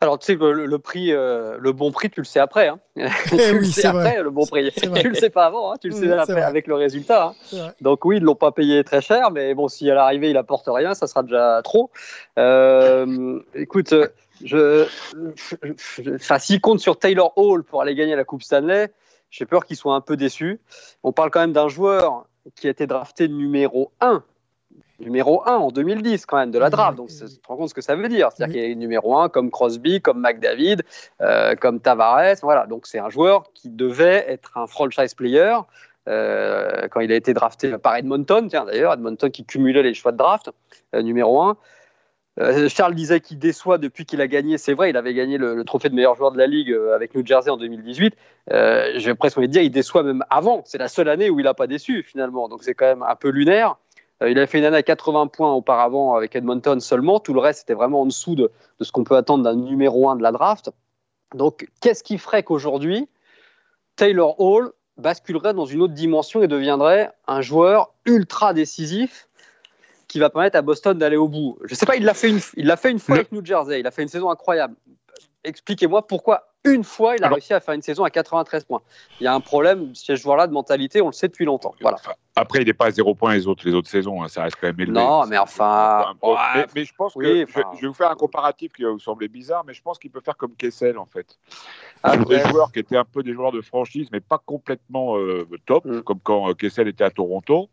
Alors, 0.00 0.16
tu 0.20 0.26
sais, 0.26 0.34
le, 0.36 0.64
le 0.66 0.78
prix, 0.78 1.12
euh, 1.12 1.56
le 1.58 1.72
bon 1.72 1.90
prix, 1.90 2.08
tu 2.08 2.20
le 2.20 2.24
sais 2.24 2.38
après. 2.38 2.68
Hein. 2.68 2.78
tu 2.96 3.34
Eh 3.36 3.50
le 3.50 3.58
oui, 3.58 3.66
sais 3.72 3.80
c'est 3.80 3.88
après, 3.88 4.14
vrai. 4.14 4.22
le 4.22 4.30
bon 4.30 4.46
prix. 4.46 4.70
Tu 4.70 5.08
le 5.08 5.14
sais 5.16 5.28
pas 5.28 5.46
avant, 5.46 5.72
hein, 5.72 5.76
tu 5.80 5.88
le 5.88 5.94
Mm, 5.94 5.98
sais 5.98 6.06
c'est 6.06 6.18
après 6.20 6.34
vrai. 6.34 6.44
avec 6.44 6.66
le 6.68 6.74
résultat. 6.76 7.34
hein. 7.52 7.72
Donc 7.80 8.04
oui, 8.04 8.18
ils 8.18 8.22
l'ont 8.22 8.36
pas 8.36 8.52
payé 8.52 8.84
très 8.84 9.00
cher, 9.00 9.32
mais 9.32 9.54
bon, 9.54 9.66
si 9.66 9.90
à 9.90 9.94
l'arrivée 9.96 10.30
il 10.30 10.36
apporte 10.36 10.66
rien, 10.68 10.94
ça 10.94 11.08
sera 11.08 11.24
déjà 11.24 11.60
trop. 11.64 11.90
Euh, 12.38 13.40
écoute, 13.56 13.92
je, 14.44 14.86
je- 15.34 16.14
enfin, 16.14 16.38
s'ils 16.38 16.60
comptent 16.60 16.80
sur 16.80 16.98
Taylor 16.98 17.32
Hall 17.36 17.62
pour 17.64 17.82
aller 17.82 17.94
gagner 17.94 18.16
la 18.16 18.24
Coupe 18.24 18.42
Stanley, 18.42 18.90
j'ai 19.30 19.44
peur 19.46 19.64
qu'ils 19.66 19.76
soient 19.76 19.94
un 19.94 20.00
peu 20.00 20.16
déçus. 20.16 20.60
On 21.02 21.12
parle 21.12 21.30
quand 21.30 21.40
même 21.40 21.52
d'un 21.52 21.68
joueur 21.68 22.26
qui 22.54 22.66
a 22.66 22.70
été 22.70 22.86
drafté 22.86 23.28
numéro 23.28 23.92
1. 24.00 24.22
Numéro 25.00 25.46
1 25.46 25.54
en 25.54 25.70
2010 25.70 26.26
quand 26.26 26.38
même 26.38 26.50
de 26.50 26.58
la 26.58 26.70
draft, 26.70 26.96
donc 26.96 27.08
tu 27.08 27.14
te 27.16 27.46
rends 27.46 27.56
compte 27.56 27.68
ce 27.68 27.74
que 27.74 27.80
ça 27.80 27.94
veut 27.94 28.08
dire. 28.08 28.30
C'est-à-dire 28.34 28.56
Oui. 28.56 28.62
qu'il 28.62 28.72
est 28.72 28.74
numéro 28.74 29.16
1 29.16 29.28
comme 29.28 29.50
Crosby, 29.50 30.00
comme 30.00 30.20
McDavid, 30.20 30.82
euh, 31.20 31.54
comme 31.54 31.78
Tavares, 31.78 32.34
voilà. 32.42 32.66
Donc 32.66 32.86
c'est 32.88 32.98
un 32.98 33.08
joueur 33.08 33.44
qui 33.54 33.68
devait 33.68 34.24
être 34.28 34.56
un 34.58 34.66
franchise 34.66 35.14
player 35.14 35.56
euh, 36.08 36.88
quand 36.90 36.98
il 37.00 37.12
a 37.12 37.16
été 37.16 37.32
drafté 37.32 37.78
par 37.78 37.94
Edmonton, 37.96 38.48
tiens 38.48 38.64
d'ailleurs, 38.64 38.94
Edmonton 38.94 39.30
qui 39.30 39.44
cumulait 39.44 39.82
les 39.84 39.94
choix 39.94 40.10
de 40.10 40.16
draft, 40.16 40.50
euh, 40.96 41.02
numéro 41.02 41.42
1. 41.42 41.56
Euh, 42.40 42.68
Charles 42.68 42.94
disait 42.94 43.20
qu'il 43.20 43.38
déçoit 43.38 43.78
depuis 43.78 44.04
qu'il 44.04 44.20
a 44.20 44.28
gagné. 44.28 44.58
C'est 44.58 44.74
vrai, 44.74 44.90
il 44.90 44.96
avait 44.96 45.14
gagné 45.14 45.38
le, 45.38 45.64
trophée 45.64 45.88
de 45.88 45.94
meilleur 45.94 46.14
joueur 46.14 46.30
de 46.30 46.38
la 46.38 46.46
ligue 46.46 46.70
euh, 46.70 46.94
avec 46.94 47.14
New 47.14 47.26
Jersey 47.26 47.50
en 47.50 47.56
2018. 47.56 48.14
Euh, 48.52 48.92
J'ai 48.96 49.14
presque 49.14 49.38
envie 49.38 49.48
de 49.48 49.52
dire, 49.52 49.62
il 49.62 49.70
déçoit 49.70 50.02
même 50.02 50.24
avant. 50.30 50.62
C'est 50.64 50.78
la 50.78 50.88
seule 50.88 51.08
année 51.08 51.30
où 51.30 51.40
il 51.40 51.44
n'a 51.44 51.54
pas 51.54 51.66
déçu 51.66 52.02
finalement. 52.02 52.48
Donc 52.48 52.62
c'est 52.62 52.74
quand 52.74 52.86
même 52.86 53.02
un 53.02 53.16
peu 53.16 53.30
lunaire. 53.30 53.76
Euh, 54.22 54.30
il 54.30 54.38
avait 54.38 54.46
fait 54.46 54.58
une 54.58 54.64
année 54.64 54.76
à 54.76 54.82
80 54.82 55.28
points 55.28 55.52
auparavant 55.52 56.14
avec 56.14 56.36
Edmonton 56.36 56.80
seulement. 56.80 57.18
Tout 57.18 57.34
le 57.34 57.40
reste 57.40 57.62
était 57.62 57.74
vraiment 57.74 58.02
en 58.02 58.06
dessous 58.06 58.34
de, 58.34 58.50
de 58.78 58.84
ce 58.84 58.92
qu'on 58.92 59.04
peut 59.04 59.16
attendre 59.16 59.42
d'un 59.42 59.56
numéro 59.56 60.08
1 60.08 60.16
de 60.16 60.22
la 60.22 60.32
draft. 60.32 60.70
Donc 61.34 61.68
qu'est-ce 61.80 62.04
qui 62.04 62.18
ferait 62.18 62.42
qu'aujourd'hui, 62.42 63.08
Taylor 63.96 64.40
Hall 64.40 64.72
basculerait 64.96 65.54
dans 65.54 65.66
une 65.66 65.82
autre 65.82 65.94
dimension 65.94 66.42
et 66.42 66.48
deviendrait 66.48 67.10
un 67.26 67.40
joueur 67.40 67.92
ultra 68.04 68.52
décisif 68.52 69.27
qui 70.08 70.18
va 70.18 70.30
permettre 70.30 70.56
à 70.56 70.62
Boston 70.62 70.96
d'aller 70.98 71.16
au 71.16 71.28
bout. 71.28 71.58
Je 71.64 71.74
sais 71.74 71.86
pas, 71.86 71.96
il 71.96 72.04
l'a 72.04 72.14
fait 72.14 72.30
une, 72.30 72.40
il 72.56 72.66
l'a 72.66 72.76
fait 72.76 72.90
une 72.90 72.98
fois 72.98 73.16
avec 73.16 73.30
New 73.30 73.44
Jersey. 73.44 73.78
Il 73.80 73.86
a 73.86 73.90
fait 73.90 74.02
une 74.02 74.08
saison 74.08 74.30
incroyable. 74.30 74.74
Expliquez-moi 75.44 76.06
pourquoi 76.06 76.44
une 76.64 76.82
fois 76.82 77.14
il 77.16 77.22
a 77.22 77.26
Alors- 77.26 77.36
réussi 77.36 77.54
à 77.54 77.60
faire 77.60 77.74
une 77.74 77.82
saison 77.82 78.02
à 78.04 78.10
93 78.10 78.64
points. 78.64 78.82
Il 79.20 79.24
y 79.24 79.26
a 79.26 79.34
un 79.34 79.40
problème 79.40 79.94
chez 79.94 80.16
ce 80.16 80.22
joueur-là 80.22 80.46
de 80.48 80.52
mentalité, 80.52 81.00
on 81.00 81.06
le 81.06 81.12
sait 81.12 81.28
depuis 81.28 81.44
longtemps. 81.44 81.74
Voilà. 81.80 81.98
Après, 82.34 82.60
il 82.60 82.66
n'est 82.66 82.72
pas 82.74 82.86
à 82.86 82.90
zéro 82.90 83.14
point 83.14 83.32
les 83.34 83.46
autres, 83.46 83.62
les 83.66 83.72
autres 83.74 83.88
saisons, 83.88 84.22
hein, 84.22 84.28
ça 84.28 84.42
reste 84.42 84.56
quand 84.60 84.66
même 84.66 84.80
élevé. 84.80 84.92
Non, 84.98 85.24
mais 85.26 85.38
enfin, 85.38 86.14
ouais, 86.22 86.34
mais, 86.56 86.66
mais 86.74 86.84
je 86.84 86.94
pense 86.94 87.14
que 87.14 87.18
oui, 87.20 87.44
je, 87.48 87.58
enfin. 87.60 87.70
je 87.76 87.82
vais 87.82 87.86
vous 87.86 87.94
faire 87.94 88.10
un 88.10 88.16
comparatif 88.16 88.72
qui 88.72 88.82
va 88.82 88.90
vous 88.90 88.98
sembler 88.98 89.28
bizarre, 89.28 89.64
mais 89.66 89.72
je 89.74 89.82
pense 89.82 89.98
qu'il 89.98 90.10
peut 90.10 90.20
faire 90.20 90.36
comme 90.36 90.54
Kessel 90.56 90.98
en 90.98 91.06
fait. 91.06 91.38
Ah, 92.02 92.16
des 92.16 92.24
ouais. 92.36 92.48
joueurs 92.48 92.70
qui 92.72 92.80
étaient 92.80 92.96
un 92.96 93.04
peu 93.04 93.22
des 93.22 93.32
joueurs 93.32 93.52
de 93.52 93.60
franchise, 93.60 94.08
mais 94.12 94.20
pas 94.20 94.38
complètement 94.44 95.16
euh, 95.16 95.48
top, 95.66 95.84
Mm. 95.84 96.00
comme 96.02 96.20
quand 96.20 96.50
euh, 96.50 96.54
Kessel 96.54 96.88
était 96.88 97.04
à 97.04 97.10
Toronto. 97.10 97.68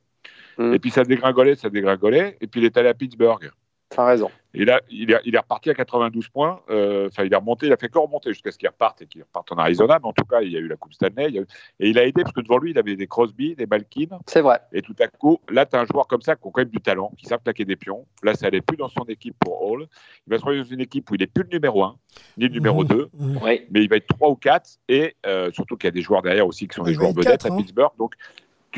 Mm. 0.57 0.73
Et 0.73 0.79
puis 0.79 0.91
ça 0.91 1.03
dégringolait, 1.03 1.55
ça 1.55 1.69
dégringolait. 1.69 2.37
Et 2.41 2.47
puis 2.47 2.61
il 2.61 2.65
est 2.65 2.77
allé 2.77 2.89
à 2.89 2.93
Pittsburgh. 2.93 3.49
T'as 3.89 4.03
raison. 4.05 4.31
Et 4.55 4.65
là, 4.65 4.81
il 4.89 5.11
est, 5.11 5.21
il 5.25 5.35
est 5.35 5.39
reparti 5.39 5.69
à 5.69 5.73
92 5.75 6.27
points. 6.29 6.59
Euh, 6.71 7.07
Enfin, 7.07 7.23
il 7.23 7.31
est 7.31 7.35
remonté, 7.35 7.67
il 7.67 7.71
a 7.73 7.77
fait 7.77 7.87
que 7.87 7.99
remonter 7.99 8.31
jusqu'à 8.33 8.51
ce 8.51 8.57
qu'il 8.57 8.67
reparte 8.67 9.01
et 9.03 9.05
qu'il 9.05 9.21
reparte 9.21 9.51
en 9.51 9.57
Arizona. 9.57 9.99
Mais 10.01 10.07
en 10.07 10.11
tout 10.11 10.25
cas, 10.25 10.41
il 10.41 10.51
y 10.51 10.57
a 10.57 10.59
eu 10.59 10.67
la 10.67 10.75
Coupe 10.75 10.93
Stanley. 10.93 11.27
il 11.29 11.35
y 11.35 11.37
a 11.37 11.41
eu- 11.41 11.47
Et 11.79 11.89
il 11.89 11.99
a 11.99 12.03
aidé 12.05 12.23
parce 12.23 12.33
que 12.33 12.41
devant 12.41 12.57
lui, 12.57 12.71
il 12.71 12.79
avait 12.79 12.95
des 12.95 13.05
Crosby, 13.05 13.53
des 13.55 13.67
Malkin. 13.67 14.07
C'est 14.25 14.41
vrai. 14.41 14.59
Et 14.73 14.81
tout 14.81 14.95
à 14.99 15.07
coup, 15.07 15.39
là, 15.49 15.67
tu 15.67 15.75
as 15.75 15.81
un 15.81 15.85
joueur 15.85 16.07
comme 16.07 16.21
ça 16.21 16.35
qui 16.35 16.47
a 16.47 16.51
quand 16.51 16.57
même 16.61 16.69
du 16.69 16.79
talent, 16.81 17.11
qui 17.17 17.25
savent 17.27 17.41
claquer 17.43 17.63
des 17.63 17.75
pions. 17.75 18.05
Là, 18.23 18.33
ça 18.33 18.47
n'allait 18.47 18.61
plus 18.61 18.75
dans 18.75 18.89
son 18.89 19.03
équipe 19.03 19.35
pour 19.39 19.61
Hall. 19.61 19.85
Il 20.25 20.31
va 20.31 20.37
se 20.37 20.41
retrouver 20.41 20.57
dans 20.63 20.69
une 20.69 20.81
équipe 20.81 21.09
où 21.11 21.15
il 21.15 21.19
n'est 21.21 21.27
plus 21.27 21.43
le 21.43 21.49
numéro 21.49 21.83
1, 21.83 21.95
ni 22.37 22.45
le 22.47 22.53
numéro 22.53 22.83
Mmh. 22.83 22.87
2, 22.87 23.09
Mmh. 23.13 23.37
Mais 23.69 23.83
il 23.83 23.89
va 23.89 23.97
être 23.97 24.07
3 24.07 24.29
ou 24.31 24.35
4. 24.35 24.79
Et 24.89 25.15
euh, 25.27 25.51
surtout 25.51 25.77
qu'il 25.77 25.87
y 25.87 25.89
a 25.89 25.91
des 25.91 26.01
joueurs 26.01 26.23
derrière 26.23 26.47
aussi 26.47 26.67
qui 26.67 26.73
sont 26.75 26.83
Il 26.85 26.87
des 26.89 26.93
joueurs 26.95 27.13
vedettes 27.13 27.45
à 27.45 27.53
hein. 27.53 27.57
Pittsburgh. 27.57 27.91
Donc, 27.99 28.13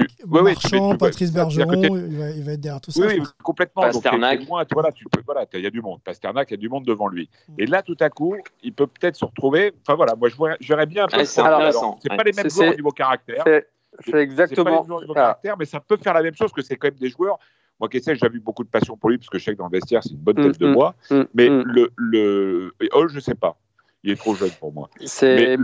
tu... 0.05 0.25
ouais, 0.25 0.41
ouais, 0.41 0.55
tu- 0.55 0.67
Marchand, 0.75 0.91
tu- 0.91 0.97
Patrice 0.97 1.31
Bergeron, 1.33 1.73
il 1.83 2.17
va, 2.17 2.29
il 2.31 2.43
va 2.43 2.51
être 2.53 2.61
derrière 2.61 2.81
tout 2.81 2.91
ça. 2.91 3.01
oui, 3.05 3.15
oui, 3.19 3.25
complètement. 3.43 3.81
Pasternak. 3.83 4.45
loin, 4.47 4.63
voilà, 4.71 4.91
tu 4.91 5.05
peux, 5.11 5.21
voilà, 5.25 5.45
t'as- 5.45 5.57
il 5.57 5.63
y 5.63 5.67
a 5.67 5.71
du 5.71 5.81
monde. 5.81 5.99
Pasternak, 6.03 6.49
il 6.49 6.53
y 6.53 6.55
a 6.55 6.57
du 6.57 6.69
monde 6.69 6.85
devant 6.85 7.07
lui. 7.07 7.29
Mm. 7.49 7.53
Et 7.59 7.65
là, 7.65 7.81
tout 7.81 7.97
à 7.99 8.09
coup, 8.09 8.35
il 8.63 8.73
peut 8.73 8.87
peut-être 8.87 9.15
se 9.15 9.25
retrouver. 9.25 9.73
Enfin 9.81 9.95
voilà, 9.95 10.15
moi, 10.15 10.29
je 10.29 10.67
verrais 10.67 10.85
bien 10.85 11.05
un 11.05 11.07
peu. 11.07 11.15
Ouais, 11.17 11.21
le 11.23 11.25
c'est 11.25 11.41
profil. 11.41 11.55
intéressant. 11.55 11.79
Alors, 11.81 11.99
C'est 12.01 12.11
Ouais. 12.11 12.17
pas 12.17 12.23
les 12.23 12.31
mêmes 12.33 12.49
joueurs 12.49 12.71
au 12.71 12.75
niveau 12.75 12.91
caractère. 12.91 13.43
C'est 13.45 13.67
C'est 14.05 14.11
pas 14.11 14.17
les 14.17 14.23
exactement. 14.23 14.83
joueurs 14.85 14.97
au 14.99 15.01
niveau 15.01 15.13
Ah. 15.15 15.21
caractère, 15.21 15.55
mais 15.57 15.65
ça 15.65 15.79
peut 15.79 15.97
faire 15.97 16.13
la 16.13 16.21
même 16.21 16.35
chose 16.35 16.51
que 16.51 16.61
c'est 16.61 16.75
quand 16.75 16.87
même 16.87 16.99
des 16.99 17.09
joueurs. 17.09 17.37
Moi, 17.79 17.89
Kessel, 17.89 18.17
j'ai 18.19 18.29
vu 18.29 18.39
beaucoup 18.39 18.63
de 18.63 18.69
passion 18.69 18.97
pour 18.97 19.09
lui 19.11 19.17
parce 19.19 19.29
que 19.29 19.37
je 19.37 19.43
sais 19.43 19.51
que 19.53 19.57
dans 19.57 19.65
le 19.65 19.71
vestiaire, 19.71 20.01
c'est 20.03 20.09
une 20.11 20.17
bonne 20.17 20.35
tête 20.35 20.59
Mm, 20.59 20.63
de 20.63 20.67
mm, 20.67 20.73
bois. 20.73 20.95
Mm, 21.11 21.21
Mais 21.35 21.47
le, 21.47 21.91
le 21.95 22.73
Hall, 22.93 23.09
je 23.09 23.19
sais 23.19 23.35
pas. 23.35 23.55
Il 24.03 24.11
est 24.11 24.15
trop 24.15 24.33
jeune 24.35 24.51
pour 24.59 24.71
moi. 24.73 24.89
C'est. 25.05 25.57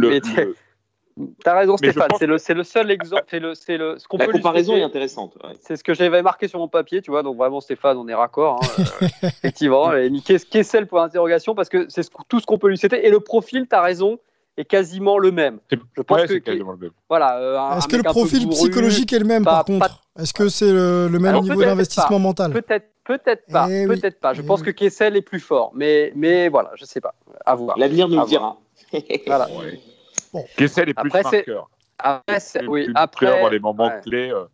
T'as 1.43 1.55
raison, 1.55 1.75
Mais 1.81 1.91
Stéphane. 1.91 2.07
pense 2.09 2.19
C'est 2.19 2.25
le, 2.25 2.37
c'est 2.39 2.53
le 2.55 2.63
seul 2.63 2.89
exemple. 2.89 3.23
C'est 3.29 3.39
le, 3.39 3.53
c'est 3.53 3.77
le, 3.77 3.99
ce 3.99 4.07
qu'on 4.07 4.17
La 4.17 4.25
peut 4.25 4.31
lui 4.31 4.39
comparaison 4.39 4.75
est 4.75 4.81
intéressante. 4.83 5.35
ouais. 5.43 5.51
C'est 5.61 5.75
ce 5.75 5.83
que 5.83 5.93
j'avais 5.93 6.21
marqué 6.23 6.47
sur 6.47 6.57
mon 6.59 6.67
papier, 6.67 7.01
tu 7.01 7.11
vois. 7.11 7.21
Donc 7.21 7.37
vraiment, 7.37 7.61
Stéphane, 7.61 7.97
on 7.97 8.07
est 8.07 8.13
raccord. 8.15 8.59
hein, 8.63 8.83
euh, 9.03 9.07
effectivement. 9.27 9.93
Et 9.93 10.11
qu'est-ce 10.25 10.45
Kessel 10.45 10.87
pour 10.87 10.97
l'interrogation 10.99 11.53
parce 11.53 11.69
que 11.69 11.85
c'est 11.89 12.03
ce- 12.03 12.09
tout 12.27 12.39
ce 12.39 12.45
qu'on 12.47 12.57
peut 12.57 12.67
lui 12.69 12.77
souhaiter. 12.77 13.05
Et 13.05 13.11
le 13.11 13.19
profil, 13.19 13.67
t'as 13.69 13.81
raison, 13.81 14.17
est 14.57 14.65
quasiment 14.65 15.17
le 15.19 15.31
même. 15.31 15.59
Je 15.71 16.01
pense 16.01 16.21
ouais, 16.21 16.27
que- 16.27 16.33
c'est 16.33 16.41
quasiment 16.41 16.71
le 16.71 16.77
même. 16.77 16.91
Voilà. 17.09 17.37
euh, 17.37 17.77
Est-ce 17.77 17.87
que 17.87 17.95
le 17.97 18.03
profil 18.03 18.47
bourru, 18.47 18.55
psychologique 18.69 19.13
est 19.13 19.19
le 19.19 19.25
même 19.25 19.43
pas- 19.43 19.51
par 19.51 19.65
contre? 19.65 20.01
Est-ce 20.19 20.33
que 20.33 20.47
c'est 20.49 20.71
le, 20.71 21.07
le 21.09 21.19
même 21.19 21.29
Alors, 21.31 21.43
niveau 21.43 21.61
d'investissement 21.63 22.19
mental? 22.19 22.51
Peut-être, 22.53 22.87
peut-être 23.03 23.45
pas, 23.51 23.67
Eh 23.69 23.85
oui, 23.87 23.99
peut-être 23.99 24.19
pas. 24.19 24.33
Je 24.33 24.41
eh 24.41 24.45
pense 24.45 24.59
oui. 24.61 24.67
que 24.67 24.71
Kessel 24.71 25.15
est 25.15 25.21
plus 25.21 25.39
fort, 25.39 25.71
mais, 25.75 26.11
mais 26.15 26.49
voilà, 26.49 26.71
je 26.75 26.85
sais 26.85 27.01
pas. 27.01 27.13
À 27.45 27.53
voir. 27.55 27.77
L'avenir 27.77 28.07
nous 28.07 28.19
le 28.19 28.25
dira. 28.25 28.57
Voilà. 29.27 29.47
Ouais. 29.49 29.79
Bon. 30.33 30.43
Kessel 30.57 30.89
est 30.89 30.93
plus 30.93 31.07
Après, 31.07 31.23
c'est- 31.23 31.37
marqueur. 31.47 31.69
Après, 31.99 32.39
c'est- 32.39 32.59
Plus- 32.59 32.67
oui, 32.67 32.83
plus 32.85 32.93
après. 32.95 33.25
marqueur 33.27 33.43
dans 33.45 33.49
les 33.49 33.59
moments 33.59 33.87
ouais. 33.87 34.01
clés. 34.03 34.31
euh. 34.31 34.45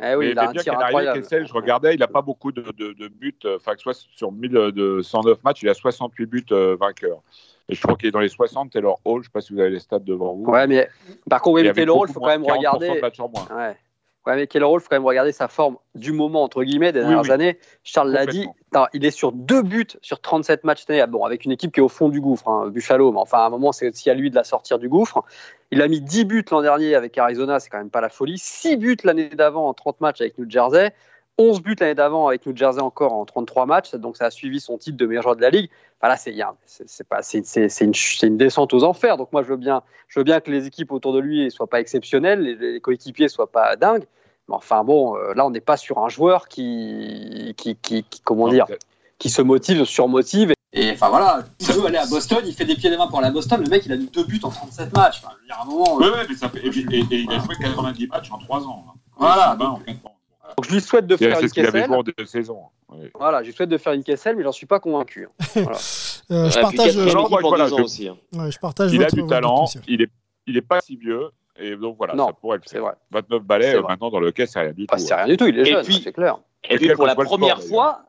Eh 0.00 0.14
oui, 0.14 0.26
mais 0.26 0.30
il 0.32 0.38
a 0.38 0.46
mais 0.46 0.52
bien 0.52 0.62
est 0.62 0.68
incroyable. 0.84 1.20
Kessel, 1.22 1.46
je 1.46 1.52
regardais, 1.52 1.94
il 1.94 1.98
n'a 2.00 2.06
pas 2.06 2.22
beaucoup 2.22 2.52
de, 2.52 2.62
de- 2.76 2.92
de 2.92 3.08
buts. 3.08 3.34
euh, 3.44 3.56
Enfin, 3.56 3.74
que 3.74 3.80
soit 3.80 3.94
sur 4.14 4.30
1000 4.30 4.50
de 4.52 5.00
109 5.02 5.42
matchs, 5.42 5.62
il 5.62 5.68
a 5.68 5.74
68 5.74 6.26
buts 6.26 6.44
euh, 6.52 6.76
vainqueurs. 6.78 7.20
Et 7.68 7.74
je 7.74 7.82
crois 7.82 7.96
qu'il 7.96 8.08
est 8.08 8.12
dans 8.12 8.20
les 8.20 8.28
60, 8.28 8.70
Taylor 8.70 9.00
Hall. 9.04 9.16
Je 9.16 9.18
ne 9.20 9.24
sais 9.24 9.30
pas 9.32 9.40
si 9.40 9.52
vous 9.52 9.60
avez 9.60 9.70
les 9.70 9.78
stats 9.80 9.98
devant 9.98 10.34
vous. 10.34 10.44
Ouais, 10.44 10.66
mais 10.66 10.88
par 11.28 11.40
contre, 11.42 11.60
oui, 11.62 11.72
Taylor 11.72 11.98
Hall, 11.98 12.08
il 12.08 12.12
faut 12.12 12.20
quand 12.20 12.26
même 12.28 12.42
40% 12.42 12.56
regarder. 12.58 12.94
de 12.96 13.00
matchs 13.00 13.20
en 13.20 13.28
moins. 13.28 13.46
Ouais. 13.56 13.76
Mais 14.36 14.46
Keller 14.46 14.64
Hall, 14.64 14.80
il 14.80 14.82
faut 14.82 14.88
quand 14.88 14.96
même 14.96 15.06
regarder 15.06 15.32
sa 15.32 15.48
forme 15.48 15.76
du 15.94 16.12
moment, 16.12 16.42
entre 16.42 16.62
guillemets, 16.62 16.92
des 16.92 17.00
Oui, 17.00 17.06
dernières 17.06 17.22
oui. 17.22 17.30
années. 17.30 17.58
Charles 17.82 18.10
l'a 18.10 18.26
dit, 18.26 18.46
il 18.92 19.04
est 19.04 19.10
sur 19.10 19.32
deux 19.32 19.62
buts 19.62 19.86
sur 20.02 20.20
37 20.20 20.64
matchs 20.64 20.80
cette 20.80 20.90
année. 20.90 21.06
Bon, 21.06 21.24
avec 21.24 21.44
une 21.44 21.52
équipe 21.52 21.72
qui 21.72 21.80
est 21.80 21.82
au 21.82 21.88
fond 21.88 22.08
du 22.08 22.20
gouffre, 22.20 22.48
hein, 22.48 22.68
Buffalo, 22.68 23.12
mais 23.12 23.18
enfin, 23.18 23.38
à 23.38 23.46
un 23.46 23.50
moment, 23.50 23.72
c'est 23.72 23.88
aussi 23.88 24.10
à 24.10 24.14
lui 24.14 24.30
de 24.30 24.34
la 24.34 24.44
sortir 24.44 24.78
du 24.78 24.88
gouffre. 24.88 25.22
Il 25.70 25.82
a 25.82 25.88
mis 25.88 26.00
10 26.00 26.24
buts 26.24 26.44
l'an 26.50 26.62
dernier 26.62 26.94
avec 26.94 27.16
Arizona, 27.18 27.60
c'est 27.60 27.70
quand 27.70 27.78
même 27.78 27.90
pas 27.90 28.00
la 28.00 28.08
folie. 28.08 28.38
6 28.38 28.76
buts 28.76 28.96
l'année 29.04 29.28
d'avant 29.28 29.68
en 29.68 29.74
30 29.74 30.00
matchs 30.00 30.20
avec 30.20 30.38
New 30.38 30.48
Jersey. 30.48 30.92
11 31.40 31.62
buts 31.62 31.76
l'année 31.78 31.94
d'avant 31.94 32.26
avec 32.26 32.44
New 32.46 32.56
Jersey 32.56 32.80
encore 32.80 33.12
en 33.12 33.24
33 33.24 33.64
matchs. 33.66 33.94
Donc, 33.94 34.16
ça 34.16 34.26
a 34.26 34.30
suivi 34.30 34.60
son 34.60 34.76
titre 34.76 34.96
de 34.96 35.06
meilleur 35.06 35.22
joueur 35.22 35.36
de 35.36 35.42
la 35.42 35.50
ligue. 35.50 35.70
Enfin, 36.00 36.08
là, 36.08 36.16
c'est 37.22 37.80
une, 37.80 37.92
une 38.22 38.36
descente 38.36 38.74
aux 38.74 38.82
enfers. 38.82 39.16
Donc, 39.16 39.32
moi, 39.32 39.42
je 39.44 39.48
veux 39.48 39.56
bien, 39.56 39.82
je 40.08 40.18
veux 40.18 40.24
bien 40.24 40.40
que 40.40 40.50
les 40.50 40.66
équipes 40.66 40.90
autour 40.90 41.12
de 41.12 41.20
lui 41.20 41.44
ne 41.44 41.50
soient 41.50 41.68
pas 41.68 41.80
exceptionnelles, 41.80 42.40
les, 42.40 42.54
les 42.56 42.80
coéquipiers 42.80 43.28
soient 43.28 43.50
pas 43.52 43.76
dingues. 43.76 44.04
Mais 44.48 44.54
enfin, 44.54 44.82
bon, 44.84 45.16
euh, 45.16 45.34
là, 45.34 45.46
on 45.46 45.50
n'est 45.50 45.60
pas 45.60 45.76
sur 45.76 45.98
un 45.98 46.08
joueur 46.08 46.48
qui, 46.48 47.54
qui, 47.56 47.76
qui, 47.76 48.02
qui- 48.04 48.20
comment 48.24 48.48
dire, 48.48 48.66
qui 49.18 49.30
se 49.30 49.42
motive, 49.42 49.84
surmotive. 49.84 50.52
Et 50.72 50.90
enfin, 50.92 51.08
voilà, 51.08 51.42
il 51.60 51.66
veut 51.66 51.86
aller 51.86 51.96
à 51.98 52.06
Boston, 52.06 52.38
il 52.46 52.54
fait 52.54 52.64
des 52.66 52.74
pieds 52.76 52.88
et 52.88 52.90
des 52.92 52.98
mains 52.98 53.06
pour 53.08 53.18
aller 53.18 53.28
à 53.28 53.32
Boston. 53.32 53.60
Le 53.62 53.68
mec, 53.70 53.84
il 53.86 53.92
a 53.92 53.96
mis 53.96 54.06
deux 54.06 54.24
buts 54.24 54.40
en 54.42 54.50
37 54.50 54.94
matchs. 54.94 55.20
Enfin, 55.24 55.34
veux 55.40 55.46
dire, 55.46 55.56
à 55.58 55.62
un 55.62 55.64
moment, 55.66 55.96
Ouais, 55.96 56.06
euh, 56.06 56.12
ouais, 56.12 56.26
mais 56.28 56.34
ça 56.36 56.48
fait- 56.48 56.64
et, 56.66 56.70
puis- 56.70 56.86
et- 56.90 56.98
et 57.14 57.20
il 57.20 57.32
a 57.32 57.38
joué 57.38 57.54
90 57.60 58.06
matchs 58.06 58.30
en 58.30 58.38
3 58.38 58.66
ans. 58.66 58.84
hein. 58.88 58.92
Voilà. 59.16 59.56
20 59.58 59.66
en 59.66 59.78
quatre 59.80 60.06
ans. 60.06 60.14
donc 60.56 60.64
je 60.66 60.72
lui 60.74 60.80
souhaite 60.80 61.06
de 61.06 61.16
faire 61.16 61.40
une 61.40 62.02
deux 62.16 62.24
saisons. 62.26 62.62
Ouais. 62.90 63.10
Voilà, 63.18 63.42
je 63.42 63.48
lui 63.48 63.54
souhaite 63.54 63.68
de 63.68 63.76
faire 63.78 63.92
une 63.92 64.02
Kessel, 64.04 64.36
mais 64.36 64.42
j'en 64.44 64.52
suis 64.52 64.66
pas 64.66 64.78
convaincu. 64.80 65.26
hein. 65.56 65.62
Euh, 66.30 66.50
je 66.50 66.60
partage, 66.60 66.96
euh, 66.96 67.06
voilà, 67.40 67.68
je- 67.68 67.74
aussi. 67.74 68.08
hein. 68.08 68.16
ouais, 68.34 68.50
je 68.50 68.58
partage 68.58 68.92
Il 68.92 69.00
a 69.02 69.04
votre- 69.04 69.16
du 69.16 69.26
talent, 69.26 69.66
il 69.86 70.02
est, 70.02 70.10
il 70.46 70.56
est 70.56 70.62
pas 70.62 70.80
si 70.82 70.96
vieux. 70.96 71.30
Et 71.60 71.76
donc 71.76 71.96
voilà, 71.98 72.14
Non, 72.14 72.26
ça 72.28 72.32
pourrait 72.40 72.58
le 72.58 72.62
C'est 72.66 72.76
faire. 72.76 72.82
vrai. 72.82 72.92
29 73.10 73.42
balais, 73.42 73.70
C'est 73.70 73.76
euh, 73.76 73.80
vrai. 73.80 73.92
maintenant 73.92 74.10
dans 74.10 74.20
le 74.20 74.30
caisse, 74.32 74.50
c'est 74.52 74.60
rien 74.60 74.72
du 74.72 74.86
tout. 74.86 74.94
c'est 74.98 75.12
hein. 75.12 75.16
rien 75.18 75.26
du 75.26 75.36
tout, 75.36 75.46
il 75.46 75.58
est 75.58 75.62
Et 75.62 75.64
jeune, 75.66 75.84
c'est 75.84 76.12
clair. 76.12 76.38
Et 76.68 76.76
puis 76.76 76.88
pour 76.94 77.06
la 77.06 77.14
première 77.14 77.60
sport, 77.60 77.68
fois, 77.68 78.02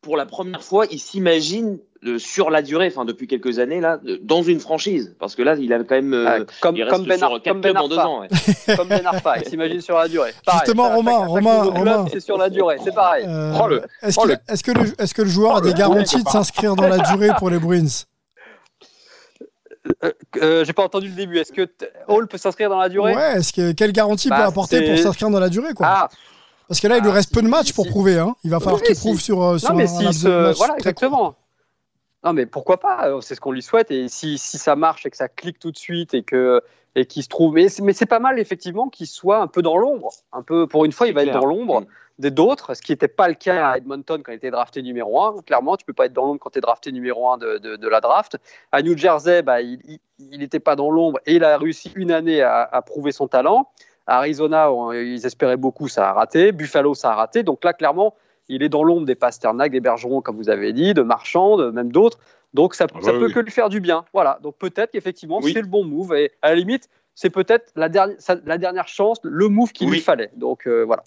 pour 0.00 0.16
la 0.16 0.26
première 0.26 0.62
fois, 0.62 0.84
il 0.90 0.98
s'imagine 1.00 1.78
euh, 2.04 2.18
sur 2.18 2.50
la 2.50 2.60
durée, 2.60 2.88
enfin 2.88 3.06
depuis 3.06 3.26
quelques 3.26 3.58
années 3.58 3.80
là, 3.80 3.98
euh, 4.06 4.18
dans 4.22 4.42
une 4.42 4.60
franchise, 4.60 5.16
parce 5.18 5.34
que 5.34 5.42
là, 5.42 5.54
il 5.58 5.72
a 5.72 5.78
quand 5.78 5.94
même, 5.94 6.12
euh, 6.12 6.26
Ah, 6.28 6.44
comme, 6.60 6.76
il 6.76 6.82
reste 6.82 6.94
comme 6.94 7.06
Ben, 7.06 7.16
sur 7.18 7.28
comme 7.42 7.60
ben 7.62 7.72
clubs 7.72 7.76
en 7.82 7.88
deux 7.88 7.96
Arfa. 7.96 8.08
ans. 8.10 8.20
ouais. 8.20 8.28
Comme 8.76 8.88
Ben 8.88 9.06
Arfa, 9.06 9.38
il 9.38 9.46
s'imagine 9.46 9.80
sur 9.80 9.96
la 9.96 10.06
durée. 10.08 10.32
Pareil, 10.44 10.60
Justement, 10.66 10.90
Romain, 10.94 11.24
Romain, 11.24 11.62
Romain. 11.62 12.04
C'est 12.12 12.20
sur 12.20 12.36
la 12.36 12.50
durée, 12.50 12.76
c'est 12.84 12.94
pareil. 12.94 13.24
Euh, 13.26 13.52
Prends-le. 13.52 13.82
Est-ce 14.02 14.18
que, 14.18 14.32
est-ce 14.52 14.62
que, 14.62 14.72
le, 14.72 15.00
est-ce 15.02 15.14
que 15.14 15.22
le 15.22 15.28
joueur 15.28 15.56
a 15.56 15.60
des 15.62 15.72
garanties 15.72 16.22
de 16.22 16.28
s'inscrire 16.28 16.76
dans 16.76 16.86
la 16.88 16.98
durée 16.98 17.30
pour 17.38 17.48
les 17.48 17.58
Bruins? 17.58 18.04
Euh, 20.04 20.12
euh, 20.42 20.64
J'ai 20.64 20.72
pas 20.72 20.84
entendu 20.84 21.08
le 21.08 21.14
début. 21.14 21.38
Est-ce 21.38 21.52
que 21.52 21.68
Hall 22.08 22.26
peut 22.28 22.38
s'inscrire 22.38 22.68
dans 22.70 22.78
la 22.78 22.88
durée? 22.88 23.14
Ouais, 23.14 23.36
est-ce 23.38 23.52
que 23.52 23.72
quelle 23.72 23.92
garantie 23.92 24.28
Bah, 24.28 24.36
peut 24.36 24.42
apporter 24.42 24.82
pour 24.88 24.98
s'inscrire 24.98 25.30
dans 25.30 25.40
la 25.40 25.48
durée 25.48 25.74
quoi? 25.74 25.86
Ah, 25.88 26.08
Parce 26.68 26.80
que 26.80 26.86
là, 26.88 26.96
il 26.98 27.02
lui 27.02 27.10
Ah, 27.10 27.14
reste 27.14 27.28
si- 27.28 27.34
peu 27.34 27.42
de 27.42 27.48
matchs 27.48 27.72
pour 27.72 27.84
si- 27.84 27.90
prouver. 27.90 28.18
Hein. 28.18 28.34
Il 28.44 28.50
va 28.50 28.58
falloir 28.60 28.80
Oui, 28.80 28.86
qu'il 28.86 28.96
si- 28.96 29.02
prouve 29.02 29.20
sur, 29.20 29.42
euh, 29.42 29.58
sur 29.58 29.70
non, 29.70 29.76
mais 29.76 29.88
un, 29.88 30.02
match 30.02 30.16
voilà, 30.22 30.50
très 30.52 30.66
court. 30.66 30.76
exactement. 30.78 31.34
Non, 32.24 32.32
mais 32.32 32.46
pourquoi 32.46 32.80
pas? 32.80 33.10
C'est 33.20 33.34
ce 33.34 33.40
qu'on 33.40 33.52
lui 33.52 33.62
souhaite. 33.62 33.90
Et 33.90 34.08
si, 34.08 34.38
si 34.38 34.56
ça 34.58 34.76
marche 34.76 35.04
et 35.04 35.10
que 35.10 35.16
ça 35.16 35.28
clique 35.28 35.58
tout 35.58 35.70
de 35.70 35.76
suite 35.78 36.14
et 36.14 36.22
que 36.22 36.62
et 36.96 37.06
qu'il 37.06 37.24
se 37.24 37.28
trouve, 37.28 37.54
mais 37.54 37.68
c'est, 37.68 37.82
mais 37.82 37.92
c'est 37.92 38.06
pas 38.06 38.20
mal 38.20 38.38
effectivement 38.38 38.88
qu'il 38.88 39.08
soit 39.08 39.38
un 39.40 39.48
peu 39.48 39.62
dans 39.62 39.76
l'ombre. 39.76 40.10
Un 40.32 40.42
peu, 40.42 40.68
pour 40.68 40.84
une 40.84 40.92
fois, 40.92 41.08
il 41.08 41.12
va 41.14 41.24
être 41.24 41.32
dans 41.32 41.44
l'ombre. 41.44 41.82
Des 42.18 42.30
d'autres, 42.30 42.74
ce 42.74 42.82
qui 42.82 42.92
n'était 42.92 43.08
pas 43.08 43.26
le 43.28 43.34
cas 43.34 43.70
à 43.70 43.76
Edmonton 43.76 44.22
quand 44.22 44.30
il 44.32 44.36
était 44.36 44.50
drafté 44.50 44.82
numéro 44.82 45.20
1. 45.20 45.42
Clairement, 45.46 45.76
tu 45.76 45.84
peux 45.84 45.92
pas 45.92 46.06
être 46.06 46.12
dans 46.12 46.26
l'ombre 46.26 46.38
quand 46.40 46.50
tu 46.50 46.58
es 46.58 46.60
drafté 46.60 46.92
numéro 46.92 47.28
1 47.30 47.38
de, 47.38 47.58
de- 47.58 47.76
de 47.76 47.88
la 47.88 48.00
draft. 48.00 48.36
À 48.70 48.82
New 48.82 48.96
Jersey, 48.96 49.42
bah, 49.42 49.60
il 49.60 49.78
n'était 50.20 50.60
pas 50.60 50.76
dans 50.76 50.90
l'ombre 50.90 51.18
et 51.26 51.34
il 51.34 51.44
a 51.44 51.58
réussi 51.58 51.90
une 51.96 52.12
année 52.12 52.40
à, 52.40 52.62
à 52.70 52.82
prouver 52.82 53.10
son 53.12 53.26
talent. 53.26 53.68
À 54.06 54.18
Arizona, 54.18 54.70
on- 54.70 54.92
ils 54.92 55.26
espéraient 55.26 55.56
beaucoup, 55.56 55.88
ça 55.88 56.10
a 56.10 56.12
raté. 56.12 56.52
Buffalo, 56.52 56.94
ça 56.94 57.10
a 57.10 57.14
raté. 57.14 57.42
Donc 57.42 57.64
là, 57.64 57.72
clairement, 57.72 58.14
il 58.48 58.62
est 58.62 58.68
dans 58.68 58.84
l'ombre 58.84 59.06
des 59.06 59.14
Pasternak, 59.16 59.72
des 59.72 59.80
Bergeron, 59.80 60.20
comme 60.20 60.36
vous 60.36 60.50
avez 60.50 60.72
dit, 60.72 60.94
de 60.94 61.02
Marchand, 61.02 61.56
de 61.56 61.70
même 61.70 61.90
d'autres. 61.90 62.18
Donc 62.52 62.74
ça, 62.74 62.86
Ah 62.94 62.98
ça 63.02 63.12
bah 63.12 63.18
peut 63.18 63.30
que 63.32 63.40
lui 63.40 63.50
faire 63.50 63.68
du 63.70 63.80
bien. 63.80 64.04
Voilà. 64.12 64.38
Donc 64.42 64.56
peut-être 64.58 64.92
qu'effectivement, 64.92 65.40
Oui. 65.42 65.52
c'est 65.52 65.62
le 65.62 65.66
bon 65.66 65.84
move. 65.84 66.14
Et 66.14 66.30
à 66.42 66.50
la 66.50 66.54
limite, 66.54 66.88
c'est 67.16 67.30
peut-être 67.30 67.72
la 67.74 67.88
dernière, 67.88 68.16
sa- 68.20 68.36
la 68.44 68.58
dernière 68.58 68.86
chance, 68.86 69.18
le 69.24 69.48
move 69.48 69.72
qu'il 69.72 69.90
lui 69.90 70.00
fallait. 70.00 70.30
Donc 70.36 70.68
euh, 70.68 70.84
voilà. 70.84 71.02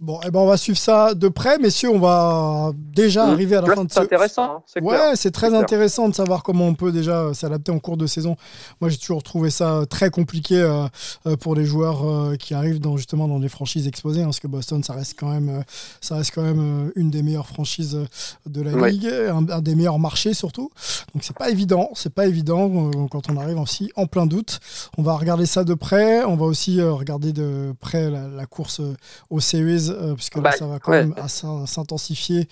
Bon, 0.00 0.18
eh 0.26 0.30
ben, 0.30 0.40
on 0.40 0.46
va 0.46 0.56
suivre 0.56 0.76
ça 0.76 1.14
de 1.14 1.28
près, 1.28 1.56
messieurs. 1.58 1.88
On 1.90 1.98
va 2.00 2.72
déjà 2.76 3.24
Mmh. 3.26 3.30
arriver 3.30 3.56
à 3.56 3.60
la 3.62 3.68
Là, 3.68 3.74
fin 3.76 3.84
de 3.84 3.90
c'est 3.92 4.00
ce. 4.00 4.04
intéressant. 4.04 4.42
hein, 4.56 4.62
c'est. 4.66 4.82
Ouais, 4.82 4.98
c'est 5.14 5.30
très 5.30 5.46
C'est 5.46 5.50
clair. 5.52 5.60
intéressant 5.62 6.08
de 6.08 6.14
savoir 6.14 6.42
comment 6.42 6.66
on 6.66 6.74
peut 6.74 6.90
déjà 6.92 7.20
euh, 7.20 7.32
s'adapter 7.32 7.70
en 7.70 7.78
cours 7.78 7.96
de 7.96 8.06
saison. 8.06 8.36
Moi, 8.80 8.90
j'ai 8.90 8.98
toujours 8.98 9.22
trouvé 9.22 9.50
ça 9.50 9.82
très 9.88 10.10
compliqué 10.10 10.56
euh, 10.60 10.86
euh, 11.26 11.36
pour 11.36 11.54
les 11.54 11.64
joueurs 11.64 12.04
euh, 12.06 12.34
qui 12.36 12.54
arrivent 12.54 12.80
dans, 12.80 12.96
justement 12.96 13.28
dans 13.28 13.38
les 13.38 13.48
franchises 13.48 13.86
exposées, 13.86 14.22
hein, 14.22 14.26
parce 14.26 14.40
que 14.40 14.48
Boston, 14.48 14.82
ça 14.82 14.94
reste 14.94 15.14
quand 15.18 15.30
même, 15.30 15.48
euh, 15.48 15.62
ça 16.00 16.16
reste 16.16 16.32
quand 16.34 16.42
même 16.42 16.88
euh, 16.88 16.92
une 16.96 17.10
des 17.10 17.22
meilleures 17.22 17.46
franchises 17.46 17.94
euh, 17.94 18.04
de 18.50 18.62
la 18.62 18.88
ligue, 18.88 19.06
un, 19.06 19.48
un 19.48 19.62
des 19.62 19.74
meilleurs 19.76 20.00
marchés 20.00 20.34
surtout. 20.34 20.70
Donc, 21.14 21.22
c'est 21.22 21.36
pas 21.36 21.50
évident, 21.50 21.90
c'est 21.94 22.12
pas 22.12 22.26
évident 22.26 22.68
euh, 22.88 23.06
quand 23.10 23.30
on 23.30 23.36
arrive 23.36 23.60
aussi 23.60 23.90
en 23.96 24.06
plein 24.06 24.26
doute. 24.26 24.58
On 24.98 25.02
va 25.02 25.14
regarder 25.16 25.46
ça 25.46 25.62
de 25.64 25.72
près. 25.74 26.24
On 26.24 26.34
va 26.36 26.46
aussi 26.46 26.80
euh, 26.80 26.92
regarder 26.92 27.32
de 27.32 27.74
près 27.80 28.10
la, 28.10 28.26
la 28.28 28.46
course 28.46 28.80
euh, 28.80 28.94
aux 29.30 29.40
series, 29.86 29.98
euh, 30.10 30.14
puisque 30.14 30.36
là, 30.36 30.42
Bah, 30.42 30.52
ça 30.52 30.66
va 30.66 30.78
quand 30.78 30.92
même 30.92 31.14
s'intensifier 31.66 32.48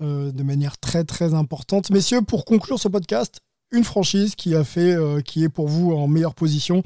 euh, 0.00 0.30
de 0.32 0.42
manière 0.42 0.78
très 0.78 1.04
très 1.04 1.34
importante. 1.34 1.90
Messieurs, 1.90 2.22
pour 2.22 2.44
conclure 2.44 2.78
ce 2.78 2.88
podcast, 2.88 3.40
une 3.72 3.84
franchise 3.84 4.34
qui 4.34 4.54
a 4.56 4.64
fait, 4.64 4.92
euh, 4.94 5.20
qui 5.20 5.44
est 5.44 5.48
pour 5.48 5.68
vous 5.68 5.92
en 5.92 6.08
meilleure 6.08 6.34
position 6.34 6.82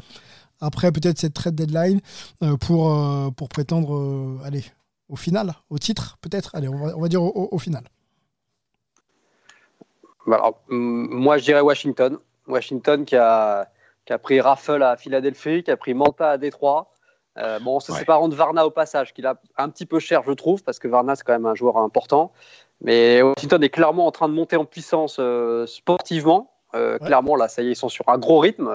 après 0.61 0.93
peut-être 0.93 1.19
cette 1.19 1.35
trade 1.35 1.55
deadline 1.55 2.01
euh, 2.43 2.57
pour, 2.57 2.91
euh, 2.93 3.31
pour 3.31 3.49
prétendre 3.49 4.41
aller 4.45 4.65
au 5.09 5.17
final, 5.17 5.55
au 5.71 5.79
titre 5.79 6.17
peut-être. 6.21 6.55
Allez, 6.55 6.69
on 6.69 6.77
va, 6.77 6.97
on 6.97 7.01
va 7.01 7.09
dire 7.09 7.23
au, 7.23 7.29
au- 7.29 7.49
au 7.53 7.59
final. 7.59 7.85
Bah, 10.27 10.37
Alors, 10.37 10.61
moi, 10.69 11.39
je 11.39 11.45
dirais 11.45 11.61
Washington. 11.61 12.19
Washington 12.47 13.05
qui 13.05 13.17
a, 13.17 13.69
qui 14.07 14.13
a 14.13 14.19
pris 14.19 14.41
Raffle 14.41 14.83
à 14.83 14.97
Philadelphie, 14.97 15.63
qui 15.63 15.71
a 15.71 15.77
pris 15.77 15.95
Manta 15.95 16.31
à 16.31 16.39
Détroit. 16.39 16.91
Euh, 17.39 17.59
bon, 17.59 17.77
on 17.77 17.81
se 17.81 17.93
Ouais. 17.93 17.99
séparant 17.99 18.29
de 18.29 18.35
Varna 18.35 18.65
au 18.67 18.71
passage, 18.71 19.13
qu'il 19.13 19.27
a 19.27 19.37
un 19.57 19.69
petit 19.69 19.87
peu 19.87 19.99
cher, 19.99 20.23
je 20.27 20.33
trouve, 20.33 20.63
parce 20.63 20.79
que 20.79 20.89
Varna, 20.89 21.17
c'est 21.17 21.25
quand 21.25 21.33
même 21.33 21.47
un 21.47 21.55
joueur 21.55 21.77
important. 21.79 22.33
Mais 22.81 23.23
Washington 23.23 23.63
est 23.63 23.71
clairement 23.71 24.07
en 24.07 24.11
train 24.13 24.29
de 24.29 24.35
monter 24.35 24.57
en 24.57 24.65
puissance 24.65 25.17
euh, 25.19 25.67
sportivement. 25.67 26.51
Euh, 26.75 26.99
Ouais. 27.01 27.07
Clairement, 27.07 27.37
là, 27.37 27.47
ça 27.47 27.63
y 27.63 27.69
est, 27.69 27.73
ils 27.73 27.77
sont 27.77 27.89
sur 27.89 28.09
un 28.09 28.19
gros 28.19 28.41
rythme 28.41 28.67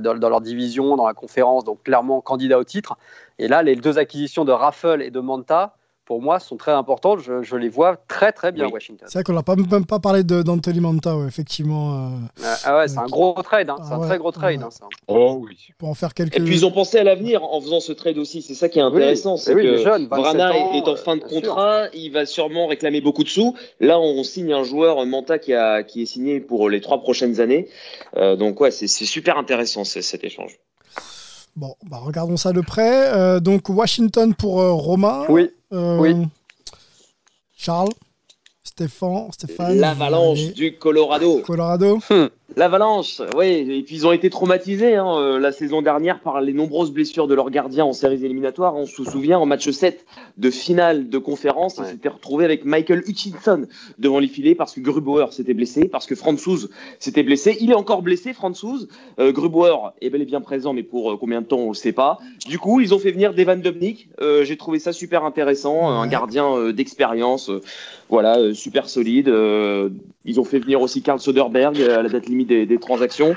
dans, 0.00 0.14
dans 0.18 0.28
leur 0.28 0.42
division, 0.42 0.96
dans 0.96 1.06
la 1.06 1.14
conférence, 1.14 1.64
donc 1.64 1.82
clairement 1.82 2.20
candidat 2.20 2.58
au 2.58 2.64
titre. 2.64 2.98
Et 3.38 3.48
là, 3.48 3.62
les 3.62 3.74
deux 3.74 3.98
acquisitions 3.98 4.44
de 4.44 4.52
Raffle 4.52 5.00
et 5.00 5.10
de 5.10 5.20
Manta, 5.20 5.74
pour 6.08 6.22
moi, 6.22 6.40
sont 6.40 6.56
très 6.56 6.72
importantes. 6.72 7.20
Je, 7.20 7.42
je 7.42 7.54
les 7.54 7.68
vois 7.68 7.98
très, 8.08 8.32
très 8.32 8.50
bien, 8.50 8.64
Oui. 8.64 8.72
Washington. 8.72 9.06
C'est 9.10 9.18
vrai 9.18 9.24
qu'on 9.24 9.34
n'a 9.34 9.42
pas, 9.42 9.56
même 9.56 9.84
pas 9.84 9.98
parlé 9.98 10.24
de 10.24 10.40
d'Anthony 10.42 10.80
Manta, 10.80 11.14
ouais, 11.18 11.26
effectivement, 11.26 11.92
euh, 11.92 12.08
Ah, 12.42 12.56
ah 12.64 12.76
ouais, 12.78 12.88
c'est 12.88 12.96
un 12.98 13.04
gros 13.06 13.34
trade, 13.42 13.68
hein. 13.68 13.76
c'est 13.82 13.90
Ah 13.92 13.96
un 13.96 14.00
ouais, 14.00 14.06
très 14.08 14.16
gros 14.18 14.32
trade. 14.32 14.58
ouais. 14.58 14.64
hein, 14.64 14.70
ça. 14.70 14.86
Oh 15.06 15.38
oui. 15.46 15.58
pour 15.76 15.90
en 15.90 15.94
faire 15.94 16.14
quelques. 16.14 16.34
Et 16.36 16.40
puis 16.40 16.54
ils 16.54 16.64
ont 16.64 16.70
pensé 16.70 16.96
à 16.98 17.04
l'avenir 17.04 17.44
en 17.44 17.60
faisant 17.60 17.80
ce 17.80 17.92
trade 17.92 18.16
aussi. 18.16 18.40
C'est 18.40 18.54
ça 18.54 18.70
qui 18.70 18.78
est 18.78 18.82
intéressant. 18.82 19.34
Oui, 19.34 19.38
c'est 19.44 19.54
oui, 19.54 19.62
que 19.64 19.68
les 19.68 19.82
jeunes, 19.82 20.06
27 20.06 20.18
Vrana 20.18 20.50
ans, 20.52 20.72
est 20.72 20.88
en 20.88 20.92
euh, 20.92 20.96
fin 20.96 21.16
de 21.16 21.20
sûr. 21.20 21.28
contrat. 21.42 21.88
Il 21.92 22.10
va 22.10 22.24
sûrement 22.24 22.66
réclamer 22.68 23.02
beaucoup 23.02 23.22
de 23.22 23.28
sous. 23.28 23.54
Là, 23.78 24.00
on 24.00 24.22
signe 24.24 24.54
un 24.54 24.62
joueur 24.64 25.04
Manta 25.04 25.38
qui, 25.38 25.52
a, 25.52 25.82
qui 25.82 26.00
est 26.02 26.06
signé 26.06 26.40
pour 26.40 26.70
les 26.70 26.80
trois 26.80 27.02
prochaines 27.02 27.38
années. 27.40 27.68
Euh, 28.16 28.34
donc 28.34 28.58
ouais, 28.62 28.70
c'est 28.70 28.88
super 28.88 29.36
intéressant 29.36 29.84
ce- 29.84 30.00
cet 30.00 30.24
échange. 30.24 30.58
Bon, 31.58 31.74
bah, 31.90 31.98
regardons 32.00 32.36
ça 32.36 32.52
de 32.52 32.60
près. 32.60 33.12
Euh, 33.12 33.40
donc 33.40 33.68
Washington 33.68 34.32
pour 34.32 34.60
euh, 34.60 34.70
Romain. 34.70 35.24
Oui, 35.28 35.50
Euh, 35.72 35.98
oui. 35.98 36.14
Charles, 37.56 37.88
Stéphane, 38.62 39.32
Stéphane. 39.32 39.76
L'avalanche 39.76 40.52
du 40.54 40.76
Colorado. 40.78 41.40
Colorado. 41.40 41.98
L'Avalanche, 42.56 43.20
oui, 43.36 43.46
et 43.46 43.82
puis 43.82 43.96
ils 43.96 44.06
ont 44.06 44.12
été 44.12 44.30
traumatisés 44.30 44.96
hein, 44.96 45.06
euh, 45.18 45.38
la 45.38 45.52
saison 45.52 45.82
dernière 45.82 46.18
par 46.20 46.40
les 46.40 46.54
nombreuses 46.54 46.90
blessures 46.90 47.26
de 47.28 47.34
leurs 47.34 47.50
gardiens 47.50 47.84
en 47.84 47.92
séries 47.92 48.24
éliminatoires. 48.24 48.74
On 48.74 48.86
se 48.86 49.04
souvient 49.04 49.38
en 49.38 49.44
match 49.44 49.68
7 49.68 50.06
de 50.38 50.50
finale 50.50 51.10
de 51.10 51.18
conférence, 51.18 51.76
ils 51.76 51.82
Ouais. 51.82 51.90
s'étaient 51.90 52.08
retrouvés 52.08 52.46
avec 52.46 52.64
Michael 52.64 53.02
Hutchinson 53.06 53.66
devant 53.98 54.18
les 54.18 54.28
filets 54.28 54.54
parce 54.54 54.72
que 54.74 54.80
Grubauer 54.80 55.26
s'était 55.32 55.52
blessé, 55.52 55.88
parce 55.88 56.06
que 56.06 56.14
Franzouz 56.14 56.70
s'était 56.98 57.22
blessé. 57.22 57.58
Il 57.60 57.70
est 57.70 57.74
encore 57.74 58.00
blessé, 58.00 58.32
Franzouz. 58.32 58.88
Euh, 59.20 59.30
Grubauer 59.30 59.92
est 60.00 60.08
bel 60.08 60.22
et 60.22 60.24
bien 60.24 60.40
présent, 60.40 60.72
mais 60.72 60.82
pour 60.82 61.12
euh, 61.12 61.16
combien 61.18 61.42
de 61.42 61.46
temps, 61.46 61.58
on 61.58 61.68
ne 61.70 61.74
sait 61.74 61.92
pas. 61.92 62.18
Du 62.46 62.58
coup, 62.58 62.80
ils 62.80 62.94
ont 62.94 62.98
fait 62.98 63.12
venir 63.12 63.34
Devan 63.34 63.60
Dubnik. 63.60 64.08
Euh, 64.22 64.44
J'ai 64.44 64.56
trouvé 64.56 64.78
ça 64.78 64.94
super 64.94 65.24
intéressant, 65.24 65.86
un 65.90 66.06
gardien 66.06 66.46
euh, 66.56 66.72
d'expérience, 66.72 67.50
voilà, 68.08 68.38
euh, 68.38 68.54
super 68.54 68.88
solide. 68.88 69.28
Ils 70.28 70.38
ont 70.38 70.44
fait 70.44 70.58
venir 70.58 70.80
aussi 70.80 71.02
Karl 71.02 71.18
Soderberg 71.18 71.80
euh, 71.80 71.98
à 71.98 72.02
la 72.02 72.08
date 72.08 72.26
limite 72.26 72.48
des, 72.48 72.66
des 72.66 72.78
transactions. 72.78 73.34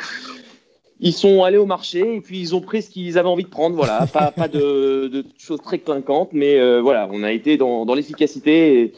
Ils 1.00 1.14
sont 1.14 1.44
allés 1.44 1.58
au 1.58 1.66
marché 1.66 2.16
et 2.18 2.22
puis 2.22 2.40
ils 2.40 2.54
ont 2.54 2.62
pris 2.62 2.84
ce 2.84 2.90
qu'ils 2.92 3.18
avaient 3.18 3.28
envie 3.30 3.44
de 3.46 3.50
prendre. 3.50 3.76
Voilà, 3.76 4.06
pas, 4.14 4.32
pas 4.32 4.48
de, 4.48 5.08
de 5.08 5.26
choses 5.38 5.62
très 5.62 5.80
clinquantes, 5.80 6.30
mais 6.32 6.60
euh, 6.60 6.80
voilà, 6.82 7.08
on 7.12 7.24
a 7.24 7.32
été 7.32 7.58
dans, 7.58 7.86
dans 7.86 7.96
l'efficacité 7.96 8.82
et, 8.82 8.94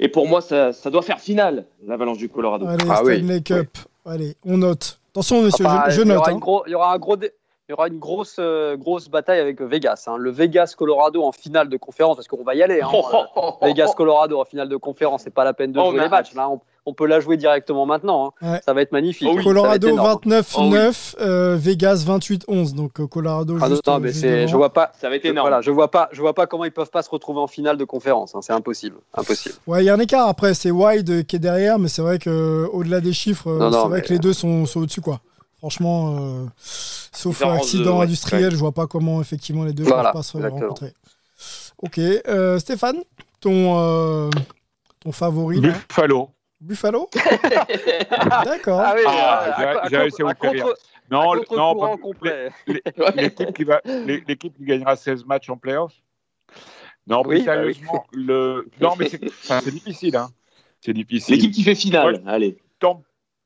et 0.00 0.08
pour 0.08 0.26
moi, 0.28 0.40
ça, 0.42 0.72
ça 0.74 0.90
doit 0.90 1.02
faire 1.02 1.20
finale, 1.20 1.64
l'Avalanche 1.86 2.18
du 2.18 2.28
Colorado. 2.28 2.66
Allez, 2.66 2.84
Ah 2.90 3.02
oui, 3.04 3.42
Cup. 3.42 3.68
Allez, 4.04 4.34
on 4.44 4.58
note. 4.58 5.00
Attention, 5.12 5.40
monsieur, 5.42 5.64
Enfin, 5.64 5.84
je, 5.88 5.94
je 5.94 6.00
il, 6.02 6.04
y 6.04 6.08
note. 6.08 6.18
aura 6.18 6.28
hein. 6.28 6.32
une 6.34 6.38
gros- 6.40 6.62
il 6.66 6.72
y 6.72 6.74
aura 6.74 6.92
un 6.92 6.98
gros. 6.98 7.16
dé- 7.16 7.32
Il 7.68 7.72
y 7.72 7.72
aura 7.72 7.88
une 7.88 7.98
grosse, 7.98 8.36
euh, 8.38 8.76
grosse 8.76 9.08
bataille 9.08 9.40
avec 9.40 9.60
Vegas. 9.62 10.04
hein. 10.08 10.16
Le 10.18 10.30
Vegas-Colorado 10.30 11.22
en 11.24 11.32
finale 11.32 11.68
de 11.70 11.76
conférence, 11.78 12.16
parce 12.16 12.28
qu'on 12.28 12.44
va 12.44 12.54
y 12.54 12.62
aller. 12.62 12.80
hein. 12.82 12.88
Euh, 13.36 13.66
Vegas-Colorado 13.66 14.38
en 14.38 14.44
finale 14.44 14.68
de 14.68 14.76
conférence, 14.76 15.22
c'est 15.24 15.32
pas 15.34 15.44
la 15.44 15.54
peine 15.54 15.72
de 15.72 15.80
Oh, 15.80 15.90
jouer 15.90 16.00
les 16.02 16.08
matchs. 16.10 16.34
Là, 16.34 16.50
on, 16.50 16.60
on 16.86 16.94
peut 16.94 17.06
la 17.06 17.20
jouer 17.20 17.36
directement 17.36 17.84
maintenant. 17.84 18.32
hein. 18.40 18.52
Ouais. 18.52 18.60
Ça 18.64 18.72
va 18.72 18.80
être 18.82 18.92
magnifique. 18.92 19.28
Oh 19.30 19.34
oui, 19.36 19.42
Colorado 19.44 19.88
Ça 19.88 19.94
va 20.02 20.12
être 20.14 20.22
énorme. 20.58 20.72
29-9, 20.84 21.14
euh, 21.20 21.56
Vegas 21.58 22.04
28-11. 22.06 22.74
Donc 22.74 23.00
euh, 23.00 23.06
Colorado 23.06 23.56
Ah 23.60 23.68
non, 23.68 23.74
juste, 23.74 23.86
non, 23.86 23.98
mais 23.98 24.12
juste 24.12 24.46
je 24.48 24.56
vois 24.56 24.72
pas. 24.72 24.92
Ça 25.00 25.08
va 25.08 25.16
être 25.16 25.24
je- 25.24 25.28
énorme. 25.30 25.48
Voilà, 25.48 25.60
je 25.60 25.70
vois 25.70 25.90
pas, 25.90 26.08
je 26.12 26.20
vois 26.20 26.32
pas 26.34 26.46
comment 26.46 26.64
ils 26.64 26.70
peuvent 26.72 26.90
pas 26.90 27.02
se 27.02 27.10
retrouver 27.10 27.40
en 27.40 27.46
finale 27.48 27.76
de 27.76 27.84
conférence. 27.84 28.34
hein. 28.34 28.40
C'est 28.42 28.52
impossible, 28.52 28.96
impossible. 29.14 29.56
Ouais, 29.66 29.82
il 29.82 29.86
y 29.86 29.90
a 29.90 29.94
un 29.94 29.98
écart 30.00 30.28
après. 30.28 30.54
C'est 30.54 30.70
Wide 30.70 31.10
euh, 31.10 31.22
qui 31.22 31.36
est 31.36 31.40
derrière, 31.40 31.78
mais 31.78 31.88
c'est 31.88 32.02
vrai 32.02 32.18
que 32.18 32.30
euh, 32.30 32.68
au-delà 32.72 33.00
des 33.00 33.12
chiffres, 33.12 33.48
euh, 33.50 33.70
c'est 33.70 33.78
vrai 33.88 33.98
mais- 33.98 34.02
que 34.02 34.12
les 34.12 34.18
deux 34.18 34.32
sont, 34.32 34.64
sont 34.66 34.80
au-dessus, 34.80 35.00
quoi. 35.00 35.20
Franchement, 35.58 36.16
euh, 36.20 36.44
sauf 36.60 37.42
accident 37.42 37.84
de- 37.84 37.90
ouais, 37.98 38.04
industriel, 38.04 38.44
ouais. 38.44 38.50
je 38.50 38.56
vois 38.56 38.72
pas 38.72 38.86
comment 38.86 39.20
effectivement 39.20 39.64
les 39.64 39.72
deux 39.72 39.82
ne 39.84 39.88
Voilà, 39.88 40.12
peuvent 40.12 40.20
pas 40.20 40.22
se 40.22 40.36
rencontrer. 40.38 40.92
Ok, 41.82 41.98
euh, 41.98 42.58
Stéphane, 42.58 42.98
ton, 43.40 43.74
euh, 43.78 44.30
ton 45.00 45.12
favori 45.12 45.60
Buffalo. 45.60 46.28
Buffalo 46.60 47.08
D'accord. 48.44 48.80
Ah 48.80 48.94
oui, 48.96 49.02
Ah, 49.06 49.82
à- 49.84 49.88
j'ai- 49.88 49.96
réussi 49.98 50.22
à 50.22 50.24
vous 50.26 50.32
faire 50.40 50.52
rire. 50.52 50.66
Non, 51.10 51.34
non, 51.52 51.96
l'équipe 53.14 53.52
qui, 53.54 53.64
va- 53.64 53.80
qui 53.80 54.64
gagnera 54.64 54.96
16 54.96 55.24
matchs 55.26 55.48
en 55.50 55.56
playoff 55.56 55.92
Non, 57.06 57.22
Oui, 57.24 57.38
mais 57.40 57.44
bah 57.44 57.52
oui. 57.64 57.74
sérieusement, 57.74 58.04
le... 58.12 58.68
non, 58.80 58.94
mais 58.98 59.08
c'est, 59.08 59.24
enfin, 59.24 59.60
difficile. 59.70 60.16
Hein. 60.16 60.28
C'est 60.80 60.92
difficile. 60.92 61.36
L'équipe 61.36 61.52
qui 61.52 61.62
fait 61.62 61.74
finale, 61.74 62.22
allez. 62.26 62.58
Tom- 62.78 63.02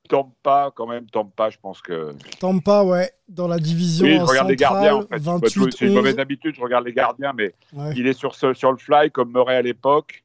Tampa, 0.09 0.73
quand 0.75 0.87
même, 0.89 1.07
Tampa, 1.11 1.51
je 1.51 1.59
pense 1.59 1.81
que. 1.83 2.13
Tampa, 2.41 2.83
ouais, 2.83 3.13
dans 3.29 3.47
la 3.47 3.59
division 3.59 4.07
Oui, 4.07 4.17
je 4.17 4.23
regarde 4.25 4.49
les 4.49 4.57
gardiens, 4.57 4.97
en 4.97 5.03
fait. 5.03 5.19
C'est 5.21 5.85
une 5.85 5.93
28-11. 5.93 5.95
mauvaise 5.95 6.19
habitude, 6.19 6.55
je 6.57 6.61
regarde 6.63 6.85
les 6.87 6.93
gardiens, 6.93 7.33
mais 7.33 7.55
Ouais. 7.73 7.93
il 7.97 8.07
est 8.09 8.13
sur, 8.15 8.35
ce- 8.35 8.55
sur 8.55 8.73
le 8.73 8.79
fly 8.79 9.11
comme 9.11 9.31
Murray 9.33 9.57
à 9.57 9.63
l'époque. 9.63 10.25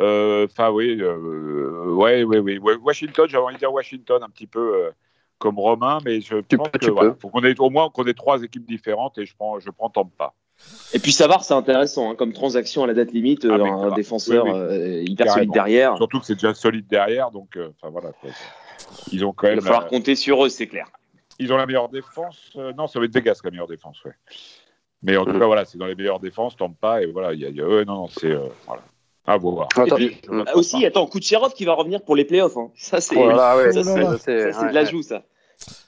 Euh, 0.00 0.46
Enfin, 0.50 0.70
oui, 0.70 0.98
euh, 1.00 1.86
ouais, 1.94 2.22
ouais, 2.24 2.38
ouais, 2.38 2.58
ouais. 2.58 2.76
Washington, 2.76 3.26
j'avais 3.28 3.44
envie 3.44 3.54
de 3.54 3.58
dire 3.58 3.72
Washington 3.72 4.22
un 4.22 4.28
petit 4.28 4.46
peu 4.46 4.74
euh, 4.86 4.90
comme 5.38 5.58
Romain, 5.58 5.98
mais 6.04 6.20
je 6.20 6.36
Tu 6.48 6.56
pense 6.56 6.68
peux, 6.70 6.78
que 6.78 6.90
voilà, 6.90 7.14
faut 7.20 7.28
qu'on 7.28 7.42
ait 7.44 7.58
au 7.60 7.70
moins 7.70 7.90
qu'on 7.90 8.04
ait 8.04 8.14
trois 8.14 8.42
équipes 8.42 8.66
différentes 8.66 9.18
et 9.18 9.26
je 9.26 9.34
prends, 9.36 9.58
je 9.60 9.70
prends 9.70 9.90
Tampa. 9.90 10.34
Et 10.92 10.98
puis 10.98 11.12
Savard, 11.12 11.44
c'est 11.44 11.54
intéressant 11.54 12.10
hein, 12.10 12.14
comme 12.16 12.32
transaction 12.32 12.82
à 12.82 12.86
la 12.88 12.94
date 12.94 13.12
limite, 13.12 13.44
Ah, 13.44 13.54
euh, 13.54 13.64
un 13.64 13.78
Savard. 13.80 13.94
défenseur 13.94 14.44
Oui, 14.44 14.50
oui. 14.52 14.58
euh, 14.58 15.02
hyper 15.02 15.26
Carrément. 15.26 15.34
solide 15.34 15.52
derrière. 15.52 15.96
Surtout 15.96 16.18
que 16.20 16.26
c'est 16.26 16.34
déjà 16.34 16.54
solide 16.54 16.86
derrière, 16.88 17.30
donc 17.30 17.56
euh, 17.56 17.68
enfin 17.80 17.90
voilà. 17.90 18.10
quoi. 18.20 18.30
Ils 19.12 19.24
ont 19.24 19.32
quand 19.32 19.46
Il 19.46 19.50
même. 19.50 19.58
va 19.60 19.64
falloir 19.66 19.84
euh, 19.84 19.88
compter 19.88 20.14
sur 20.16 20.44
eux, 20.44 20.48
c'est 20.48 20.66
clair. 20.66 20.86
Ils 21.38 21.52
ont 21.52 21.56
la 21.56 21.66
meilleure 21.66 21.88
défense. 21.88 22.50
Euh, 22.56 22.72
non, 22.72 22.88
ça 22.88 22.98
va 22.98 23.04
être 23.04 23.14
Vegas 23.14 23.40
la 23.44 23.50
meilleure 23.52 23.68
défense, 23.68 24.02
ouais. 24.04 24.12
Mais 25.04 25.16
en 25.16 25.24
tout 25.24 25.38
cas, 25.38 25.46
voilà, 25.46 25.64
c'est 25.64 25.78
dans 25.78 25.86
les 25.86 25.94
meilleures 25.94 26.18
défenses, 26.18 26.56
Tampa, 26.56 27.02
et 27.02 27.06
voilà, 27.06 27.32
il 27.32 27.38
y 27.38 27.46
a, 27.46 27.48
il 27.50 27.56
y 27.56 27.60
a- 27.60 27.84
non, 27.84 27.94
non, 27.94 28.08
c'est, 28.08 28.32
euh, 28.32 28.48
voilà. 28.66 28.82
À 29.30 29.36
voir. 29.36 29.68
Attends. 29.76 29.96
Et 29.98 30.08
puis, 30.08 30.20
ah, 30.46 30.56
aussi, 30.56 30.84
attends, 30.86 31.06
Kucherov 31.06 31.52
qui 31.52 31.64
va 31.66 31.74
revenir 31.74 32.00
pour 32.02 32.16
les 32.16 32.24
playoffs. 32.24 32.56
Hein. 32.56 32.70
Ça, 32.76 33.00
c'est 33.00 33.14
Voilà, 33.14 33.56
ouais, 33.58 33.72
ça, 33.72 33.84
ça, 33.84 34.18
c'est- 34.24 34.58
ouais, 34.58 34.68
de 34.70 34.74
la 34.74 34.84
joue, 34.86 35.02
ça. 35.02 35.22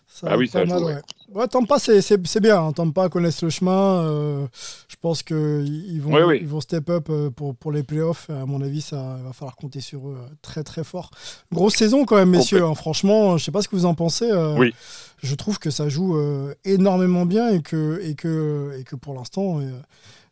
Ça 0.09 0.26
Ah 0.26 0.30
va 0.32 0.36
oui, 0.36 0.47
ça 0.49 0.66
joue, 0.66 0.74
ouais. 0.84 0.97
ouais. 1.32 1.49
Tampa, 1.49 1.78
c'est- 1.78 2.03
c'est 2.03 2.26
c'est 2.26 2.41
bien. 2.41 2.61
hein. 2.62 2.72
Tampa 2.72 3.09
connaissent 3.09 3.41
le 3.41 3.49
chemin. 3.49 4.03
euh, 4.05 4.47
je 4.88 4.97
pense 5.01 5.22
qu'ils 5.22 6.03
vont, 6.03 6.12
Oui, 6.14 6.22
oui. 6.26 6.38
ils 6.43 6.47
vont 6.49 6.61
step 6.61 6.91
up 6.91 7.07
euh, 7.09 7.30
pour, 7.30 7.55
pour 7.57 7.72
les 7.72 7.82
playoffs. 7.82 8.28
À 8.28 8.45
mon 8.45 8.61
avis, 8.61 8.82
ça 8.82 9.16
il 9.18 9.24
va 9.24 9.32
falloir 9.32 9.57
compter 9.57 9.80
sur 9.80 10.07
eux 10.11 10.18
euh, 10.20 10.28
très 10.43 10.62
très 10.62 10.84
fort. 10.84 11.11
Grosse 11.51 11.76
saison 11.76 12.05
quand 12.05 12.16
même, 12.16 12.28
messieurs. 12.28 12.62
hein. 12.64 12.74
Franchement, 12.74 13.38
je 13.38 13.45
sais 13.47 13.53
pas 13.53 13.62
ce 13.62 13.68
que 13.68 13.76
vous 13.76 13.86
en 13.86 13.95
pensez. 13.95 14.30
euh, 14.30 14.55
Oui. 14.59 14.74
Je 15.22 15.34
trouve 15.34 15.59
que 15.59 15.70
ça 15.70 15.88
joue 15.88 16.18
euh, 16.18 16.55
énormément 16.66 17.24
bien 17.24 17.49
et 17.49 17.62
que, 17.62 18.01
et 18.05 18.14
que, 18.14 18.76
et 18.78 18.84
que 18.84 18.97
pour 18.97 19.14
l'instant, 19.14 19.61
euh, 19.61 19.70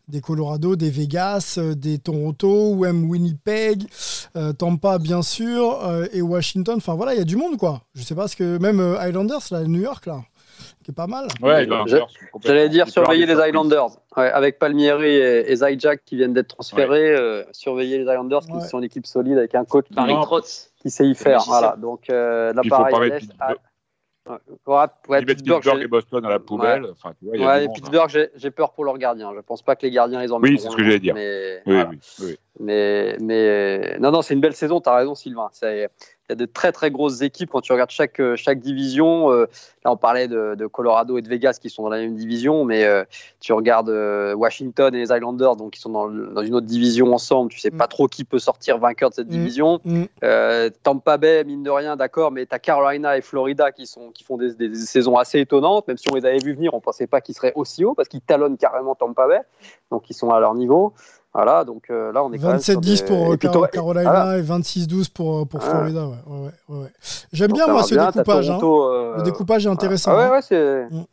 des 0.09 0.20
Colorado, 0.20 0.74
des 0.76 0.90
Vegas, 0.90 1.56
euh, 1.59 1.74
des 1.74 1.98
Toronto, 1.98 2.70
ou 2.72 2.76
même 2.84 3.09
Winnipeg, 3.09 3.84
euh, 4.36 4.52
Tampa 4.52 4.98
bien 4.98 5.22
sûr, 5.22 5.84
euh, 5.86 6.06
et 6.12 6.22
Washington. 6.22 6.76
Enfin 6.78 6.94
voilà, 6.94 7.14
il 7.14 7.18
y 7.18 7.22
a 7.22 7.24
du 7.24 7.36
monde 7.36 7.56
quoi. 7.59 7.82
Je 7.94 8.02
sais 8.02 8.14
pas 8.14 8.26
ce 8.28 8.36
que 8.36 8.59
même 8.59 8.80
euh, 8.80 9.06
Islanders, 9.06 9.42
là, 9.50 9.62
New 9.64 9.80
York 9.82 10.06
là, 10.06 10.20
qui 10.82 10.90
est 10.90 10.94
pas 10.94 11.06
mal. 11.06 11.28
Ouais, 11.42 11.66
J'allais 12.44 12.68
dire 12.68 12.88
surveiller 12.88 13.26
les 13.26 13.34
Islanders. 13.34 13.88
Ouais, 14.16 14.30
avec 14.30 14.59
Palmieri 14.59 15.11
et, 15.14 15.52
et 15.52 15.56
Zajac 15.56 16.00
qui 16.04 16.16
viennent 16.16 16.32
d'être 16.32 16.48
transférés, 16.48 17.14
euh, 17.14 17.44
surveiller 17.52 17.98
les 17.98 18.04
Islanders 18.04 18.40
Ouais. 18.50 18.61
qui 18.62 18.68
sont 18.68 18.78
une 18.78 18.84
équipe 18.84 19.06
solide 19.06 19.38
avec 19.38 19.54
un 19.54 19.64
coach 19.64 19.86
qui. 19.88 19.94
Trotz. 19.94 20.70
sait 20.86 21.06
y 21.06 21.14
faire. 21.14 21.44
Voilà, 21.46 21.76
donc 21.76 22.09
euh, 22.11 22.52
là 22.52 22.62
Il 22.64 22.70
faut 22.70 22.76
pareil. 22.76 23.11
pas 23.38 23.54
ouais, 24.28 24.36
ouais, 24.66 24.86
ouais, 25.08 25.24
Pittsburgh, 25.24 25.58
Pittsburgh 25.58 25.78
j'ai- 25.78 25.84
et 25.84 25.88
Boston 25.88 26.24
à 26.24 26.28
la 26.28 26.38
poubelle. 26.38 26.86
Enfin, 26.92 27.12
tu 27.18 27.26
vois, 27.26 27.36
y 27.36 27.42
a 27.42 27.46
ouais, 27.46 27.60
monde, 27.60 27.68
hein. 27.70 27.72
Pittsburgh, 27.74 28.08
j'ai- 28.10 28.30
j'ai 28.34 28.50
peur 28.50 28.72
pour 28.72 28.84
leurs 28.84 28.98
gardiens. 28.98 29.32
Je 29.34 29.40
pense 29.40 29.62
pas 29.62 29.76
que 29.76 29.82
les 29.86 29.90
gardiens 29.90 30.20
les 30.20 30.32
emmèneront. 30.32 30.54
Oui, 30.56 30.60
c'est 30.60 30.70
ce 30.70 30.76
que 30.76 30.84
j'allais 30.84 31.00
dire. 31.00 31.14
Mais, 31.14 31.62
Oui, 31.66 31.74
voilà. 31.74 31.90
oui, 31.90 31.98
oui. 32.22 32.38
mais, 32.60 33.16
mais 33.20 33.98
non, 33.98 34.10
non, 34.10 34.22
c'est 34.22 34.34
une 34.34 34.40
belle 34.40 34.54
saison. 34.54 34.80
Tu 34.80 34.88
as 34.88 34.94
raison, 34.94 35.14
Sylvain. 35.14 35.48
Il 36.28 36.32
y 36.32 36.34
a 36.34 36.36
de 36.36 36.44
très 36.44 36.72
très 36.72 36.90
grosses 36.90 37.22
équipes 37.22 37.48
quand 37.50 37.62
tu 37.62 37.72
regardes 37.72 37.88
chaque, 37.90 38.20
euh, 38.20 38.36
chaque 38.36 38.60
division. 38.60 39.32
euh, 39.32 39.46
là, 39.82 39.90
on 39.92 39.96
parlait 39.96 40.28
de, 40.28 40.54
de 40.56 40.66
Colorado 40.66 41.16
et 41.16 41.22
de 41.22 41.28
Vegas 41.28 41.58
qui 41.58 41.70
sont 41.70 41.82
dans 41.84 41.88
la 41.88 41.96
même 42.00 42.16
division, 42.16 42.66
mais 42.66 42.84
euh, 42.84 43.02
tu 43.40 43.54
regardes 43.54 43.88
euh, 43.88 44.34
Washington 44.34 44.94
et 44.94 44.98
les 44.98 45.10
Islanders, 45.10 45.56
donc 45.56 45.70
qui 45.72 45.80
sont 45.80 45.88
dans, 45.90 46.42
une 46.42 46.54
autre 46.54 46.66
division 46.66 47.14
ensemble. 47.14 47.50
Tu 47.50 47.58
sais 47.58 47.70
Mm. 47.70 47.78
pas 47.78 47.86
trop 47.86 48.08
qui 48.08 48.24
peut 48.24 48.38
sortir 48.38 48.76
vainqueur 48.76 49.08
de 49.08 49.14
cette 49.14 49.28
Mm. 49.28 49.30
division. 49.30 49.80
Mm. 49.84 50.04
Tampa 50.82 51.16
Bay, 51.16 51.44
mine 51.44 51.62
de 51.62 51.70
rien, 51.70 51.96
d'accord, 51.96 52.30
mais 52.30 52.44
tu 52.44 52.54
as 52.54 52.58
Carolina 52.58 53.16
et 53.16 53.22
Florida 53.22 53.72
qui, 53.72 53.86
sont, 53.86 54.10
qui 54.10 54.22
font 54.22 54.36
des, 54.36 54.54
des- 54.54 54.68
des 54.68 54.74
saisons 54.74 55.16
assez 55.16 55.40
étonnantes. 55.40 55.88
Même 55.88 55.96
si 55.96 56.08
on 56.12 56.14
les 56.14 56.26
avait 56.26 56.38
vus 56.40 56.52
venir, 56.54 56.74
on 56.74 56.80
pensait 56.80 57.06
pas 57.06 57.22
qu'ils 57.22 57.34
seraient 57.36 57.52
aussi 57.54 57.84
hauts 57.86 57.94
parce 57.94 58.08
qu'ils 58.08 58.20
talonnent 58.20 58.58
carrément 58.58 58.94
Tampa 58.94 59.26
Bay, 59.28 59.40
donc 59.90 60.10
ils 60.10 60.14
sont 60.14 60.30
à 60.30 60.40
leur 60.40 60.54
niveau. 60.54 60.92
Voilà, 61.34 61.62
donc 61.64 61.84
euh, 61.90 62.10
là, 62.10 62.24
on 62.24 62.32
est 62.32 62.38
quand 62.38 62.48
même. 62.48 62.58
sur 62.58 62.80
27-10 62.80 63.00
des- 63.00 63.06
pour 63.06 63.32
euh, 63.32 63.66
Carolina 63.66 64.02
voilà. 64.10 64.38
et 64.38 64.42
26-12 64.42 65.08
pour, 65.10 65.40
euh, 65.40 65.44
pour 65.44 65.60
Ah. 65.62 65.68
Florida. 65.70 66.06
Ouais, 66.06 66.14
ouais, 66.26 66.36
ouais, 66.38 66.50
ouais, 66.68 66.82
ouais. 66.84 66.88
J'aime 67.32 67.52
bien 67.52 67.66
moi 67.68 67.82
ce 67.82 67.94
bien, 67.94 68.06
découpage. 68.10 68.50
hein. 68.50 68.58
Euh, 68.62 69.16
Le 69.18 69.22
découpage 69.22 69.66
est 69.66 69.68
intéressant. 69.68 70.12
Ah 70.14 70.16
ouais, 70.16 70.22
hein. 70.24 70.30
ouais, 70.32 70.42
c'est. 70.42 70.86
Mm. 70.90 71.04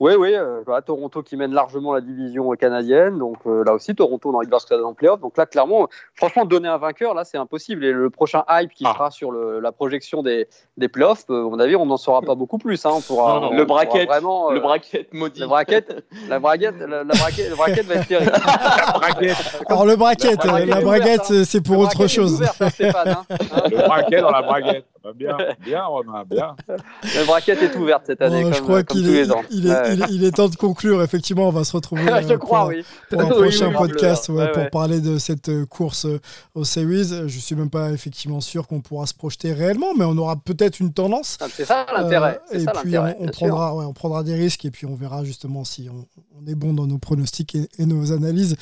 Oui, 0.00 0.12
oui, 0.16 0.32
euh, 0.32 0.62
Toronto 0.86 1.24
qui 1.24 1.36
mène 1.36 1.52
largement 1.52 1.92
la 1.92 2.00
division 2.00 2.48
canadienne. 2.52 3.18
Donc 3.18 3.38
euh, 3.46 3.64
là 3.64 3.74
aussi, 3.74 3.96
Toronto 3.96 4.30
dans 4.30 4.38
Rivers 4.38 4.60
en 4.84 4.94
playoff. 4.94 5.20
Donc 5.20 5.36
là, 5.36 5.44
clairement, 5.44 5.88
franchement, 6.14 6.44
donner 6.44 6.68
un 6.68 6.78
vainqueur, 6.78 7.14
là, 7.14 7.24
c'est 7.24 7.36
impossible. 7.36 7.84
Et 7.84 7.90
le 7.90 8.08
prochain 8.08 8.44
hype 8.48 8.70
qui 8.72 8.84
Ah. 8.86 8.92
sera 8.94 9.10
sur 9.10 9.32
le- 9.32 9.58
la 9.58 9.72
projection 9.72 10.22
des, 10.22 10.46
des 10.76 10.86
playoffs, 10.86 11.24
euh, 11.30 11.46
à 11.46 11.50
mon 11.50 11.58
avis, 11.58 11.74
on 11.74 11.84
n'en 11.84 11.96
saura 11.96 12.22
pas 12.22 12.36
beaucoup 12.36 12.58
plus. 12.58 12.86
Hein. 12.86 12.90
On 12.94 13.00
pourra, 13.00 13.34
Non, 13.34 13.40
non, 13.40 13.48
on 13.48 13.56
le 13.56 13.66
pourra 13.66 13.84
bracket, 13.86 14.06
Vraiment, 14.08 14.50
euh, 14.50 14.54
Le 14.54 14.60
bracket 14.60 15.12
maudit. 15.12 15.40
le 15.40 15.46
bracket, 15.48 16.04
la 16.28 16.38
braquette, 16.38 16.78
la, 16.78 17.02
la 17.02 17.14
braquette, 17.14 17.50
le 17.50 17.56
bracket 17.56 17.86
va 17.86 17.94
être 17.96 18.06
terrible. 18.06 18.32
Alors 19.68 19.84
le 19.84 19.96
bracket, 19.96 20.44
La 20.44 20.52
braquette 20.52 20.84
braquette, 20.84 21.30
ouverte, 21.30 21.44
c'est- 21.44 21.60
pour 21.60 21.74
Le 21.74 21.80
autre 21.82 21.96
bracket 21.96 22.08
chose. 22.14 22.34
ouvert, 22.34 22.54
hein, 22.60 22.70
Stéphane, 22.70 23.08
hein. 23.08 23.24
Hein 23.30 23.62
Le 23.68 23.76
braquet 23.78 24.20
dans 24.20 24.30
la 24.30 24.42
braguette. 24.42 24.84
Bien, 25.14 25.36
bien, 25.60 25.84
Romain, 25.84 26.24
bien. 26.28 26.54
Le 26.68 27.26
bracket 27.26 27.62
est 27.62 27.74
ouverte 27.76 28.02
cette 28.06 28.20
année, 28.20 28.42
Bon, 28.42 28.50
comme, 28.50 28.54
je 28.54 28.62
crois 28.62 28.82
comme 28.82 28.96
qu'il 28.98 29.06
tous 29.06 29.10
est, 29.14 29.22
les 29.22 29.32
ans. 29.32 29.42
il 29.50 29.66
est, 29.66 29.70
Ouais. 29.70 29.87
Il 29.94 30.02
est- 30.02 30.06
il 30.10 30.24
est 30.24 30.30
temps 30.32 30.48
de 30.48 30.56
conclure. 30.56 31.02
Effectivement, 31.02 31.48
on 31.48 31.52
va 31.52 31.64
se 31.64 31.72
retrouver 31.72 32.02
je 32.28 32.32
euh, 32.32 32.38
crois, 32.38 32.60
pour, 32.60 32.68
oui. 32.68 32.84
pour 33.10 33.20
un 33.20 33.26
prochain 33.26 33.68
oui, 33.68 33.74
podcast 33.76 34.28
ouais, 34.28 34.50
pour 34.52 34.70
parler 34.70 35.00
de 35.00 35.18
cette 35.18 35.48
euh, 35.48 35.66
course 35.66 36.04
euh, 36.06 36.20
aux 36.54 36.64
Series. 36.64 37.28
Je 37.28 37.38
suis 37.38 37.54
même 37.54 37.70
pas 37.70 37.90
effectivement 37.92 38.40
sûr 38.40 38.66
qu'on 38.66 38.80
pourra 38.80 39.06
se 39.06 39.14
projeter 39.14 39.52
réellement, 39.52 39.94
mais 39.96 40.04
on 40.04 40.16
aura 40.18 40.36
peut-être 40.36 40.80
une 40.80 40.92
tendance. 40.92 41.38
Ah, 41.40 41.46
C'est 41.52 41.64
ça 41.64 41.86
l'intérêt. 41.96 42.40
Et 42.52 42.60
ça 42.60 42.72
puis 42.72 42.96
on, 42.98 43.26
prendra, 43.28 43.74
on 43.74 43.92
prendra 43.92 44.22
des 44.22 44.34
risques 44.34 44.64
et 44.64 44.70
puis 44.70 44.86
on 44.86 44.94
verra 44.94 45.24
justement 45.24 45.64
si 45.64 45.88
on, 45.90 46.06
on 46.40 46.46
est 46.46 46.54
bon 46.54 46.72
dans 46.72 46.86
nos 46.86 46.98
pronostics 46.98 47.54
et, 47.54 47.68
et 47.78 47.86
nos 47.86 48.12
analyses. 48.12 48.56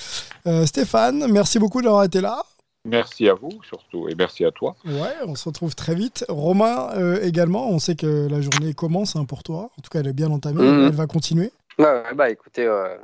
Stéphane, 0.65 1.27
merci 1.31 1.59
beaucoup 1.59 1.83
d'avoir 1.83 2.05
été 2.05 2.21
là. 2.21 2.43
Merci 2.87 3.29
à 3.29 3.35
vous, 3.35 3.51
surtout, 3.69 4.09
et 4.09 4.15
merci 4.15 4.45
à 4.45 4.51
toi. 4.51 4.77
Ouais, 4.85 5.15
on 5.27 5.35
se 5.35 5.45
retrouve 5.49 5.75
très 5.75 5.95
vite. 5.95 6.25
Romain 6.29 6.91
euh, 6.97 7.21
également, 7.23 7.69
on 7.69 7.79
sait 7.79 7.97
que 7.97 8.29
la 8.29 8.41
journée 8.41 8.75
commence 8.75 9.17
hein, 9.17 9.25
pour 9.25 9.43
toi. 9.43 9.71
En 9.79 9.83
tout 9.83 9.91
cas, 9.91 10.01
elle 10.01 10.07
est 10.07 10.13
bien 10.13 10.31
entamée, 10.31 10.63
Mhm. 10.63 10.87
elle 10.89 10.95
va 10.95 11.07
continuer. 11.07 11.51
Ouais, 11.79 11.85
ouais, 11.85 12.15
bah 12.15 12.31
écoutez, 12.31 12.65
euh, 12.65 12.97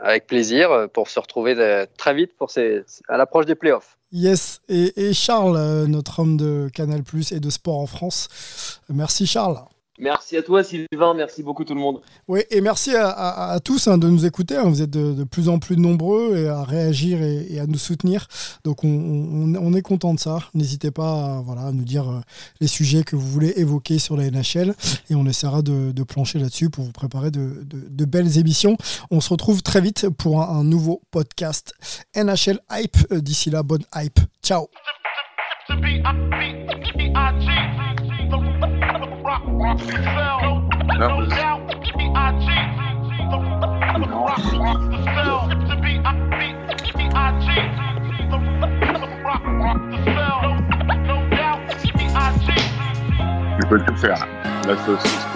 avec 0.00 0.26
plaisir 0.26 0.70
euh, 0.72 0.86
pour 0.86 1.10
se 1.10 1.18
retrouver 1.20 1.54
très 1.98 2.14
vite 2.14 2.30
pour 2.38 2.50
ces, 2.50 2.82
à 3.08 3.16
l'approche 3.18 3.44
des 3.46 3.54
playoffs. 3.54 3.98
Yes, 4.12 4.60
et, 4.68 5.08
et 5.08 5.12
Charles, 5.12 5.84
notre 5.86 6.20
homme 6.20 6.36
de 6.38 6.70
Canal 6.72 7.02
Plus 7.02 7.32
et 7.32 7.40
de 7.40 7.50
sport 7.50 7.78
en 7.78 7.86
France. 7.86 8.28
Merci 8.88 9.26
Charles. 9.26 9.58
Merci 9.98 10.36
à 10.36 10.42
toi, 10.42 10.62
Sylvain. 10.62 11.14
Merci 11.14 11.42
beaucoup, 11.42 11.64
tout 11.64 11.74
le 11.74 11.80
monde. 11.80 12.00
Oui, 12.28 12.40
et 12.50 12.60
merci 12.60 12.94
à, 12.94 13.58
tous 13.64 13.88
hein, 13.88 13.98
de 13.98 14.08
nous 14.08 14.26
écouter. 14.26 14.56
hein. 14.56 14.64
Vous 14.64 14.82
êtes 14.82 14.90
de, 14.90 15.24
plus 15.24 15.48
en 15.48 15.58
plus 15.58 15.76
nombreux 15.76 16.36
et 16.36 16.48
à 16.48 16.62
réagir 16.62 17.22
et, 17.22 17.58
à 17.58 17.66
nous 17.66 17.78
soutenir. 17.78 18.26
Donc 18.64 18.84
on, 18.84 19.74
est 19.74 19.82
content 19.82 20.14
de 20.14 20.20
ça. 20.20 20.38
N'hésitez 20.54 20.90
pas 20.90 21.36
à, 21.38 21.42
voilà, 21.44 21.62
à 21.62 21.72
nous 21.72 21.84
dire 21.84 22.08
euh, 22.08 22.20
les 22.60 22.66
sujets 22.66 23.02
que 23.02 23.16
vous 23.16 23.26
voulez 23.26 23.52
évoquer 23.56 23.98
sur 23.98 24.16
la 24.16 24.30
NHL 24.30 24.74
et 25.10 25.14
on 25.14 25.26
essaiera 25.26 25.62
de, 25.62 25.92
plancher 26.04 26.38
là-dessus 26.38 26.70
pour 26.70 26.84
vous 26.84 26.92
préparer 26.92 27.30
de, 27.30 28.04
belles 28.04 28.38
émissions. 28.38 28.76
On 29.10 29.20
se 29.20 29.30
retrouve 29.30 29.62
très 29.62 29.80
vite 29.80 30.08
pour 30.10 30.40
un, 30.42 30.60
un 30.60 30.64
nouveau 30.64 31.02
podcast 31.10 31.74
NHL 32.14 32.60
Hype. 32.70 32.96
Euh, 33.12 33.20
D'ici 33.20 33.50
là, 33.50 33.62
bonne 33.62 33.84
hype. 33.94 34.20
Ciao. 34.42 34.68
Je 53.58 53.66
peux 53.68 53.80
tout 53.80 53.96
faire. 53.96 54.26
La 54.66 54.76
saucisse, 54.84 55.26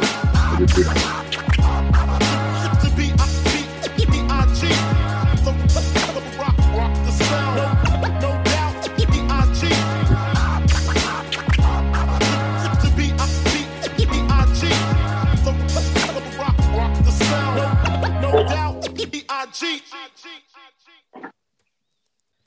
cheat. 19.52 19.82
I 19.92 20.08
cheat. 20.16 20.49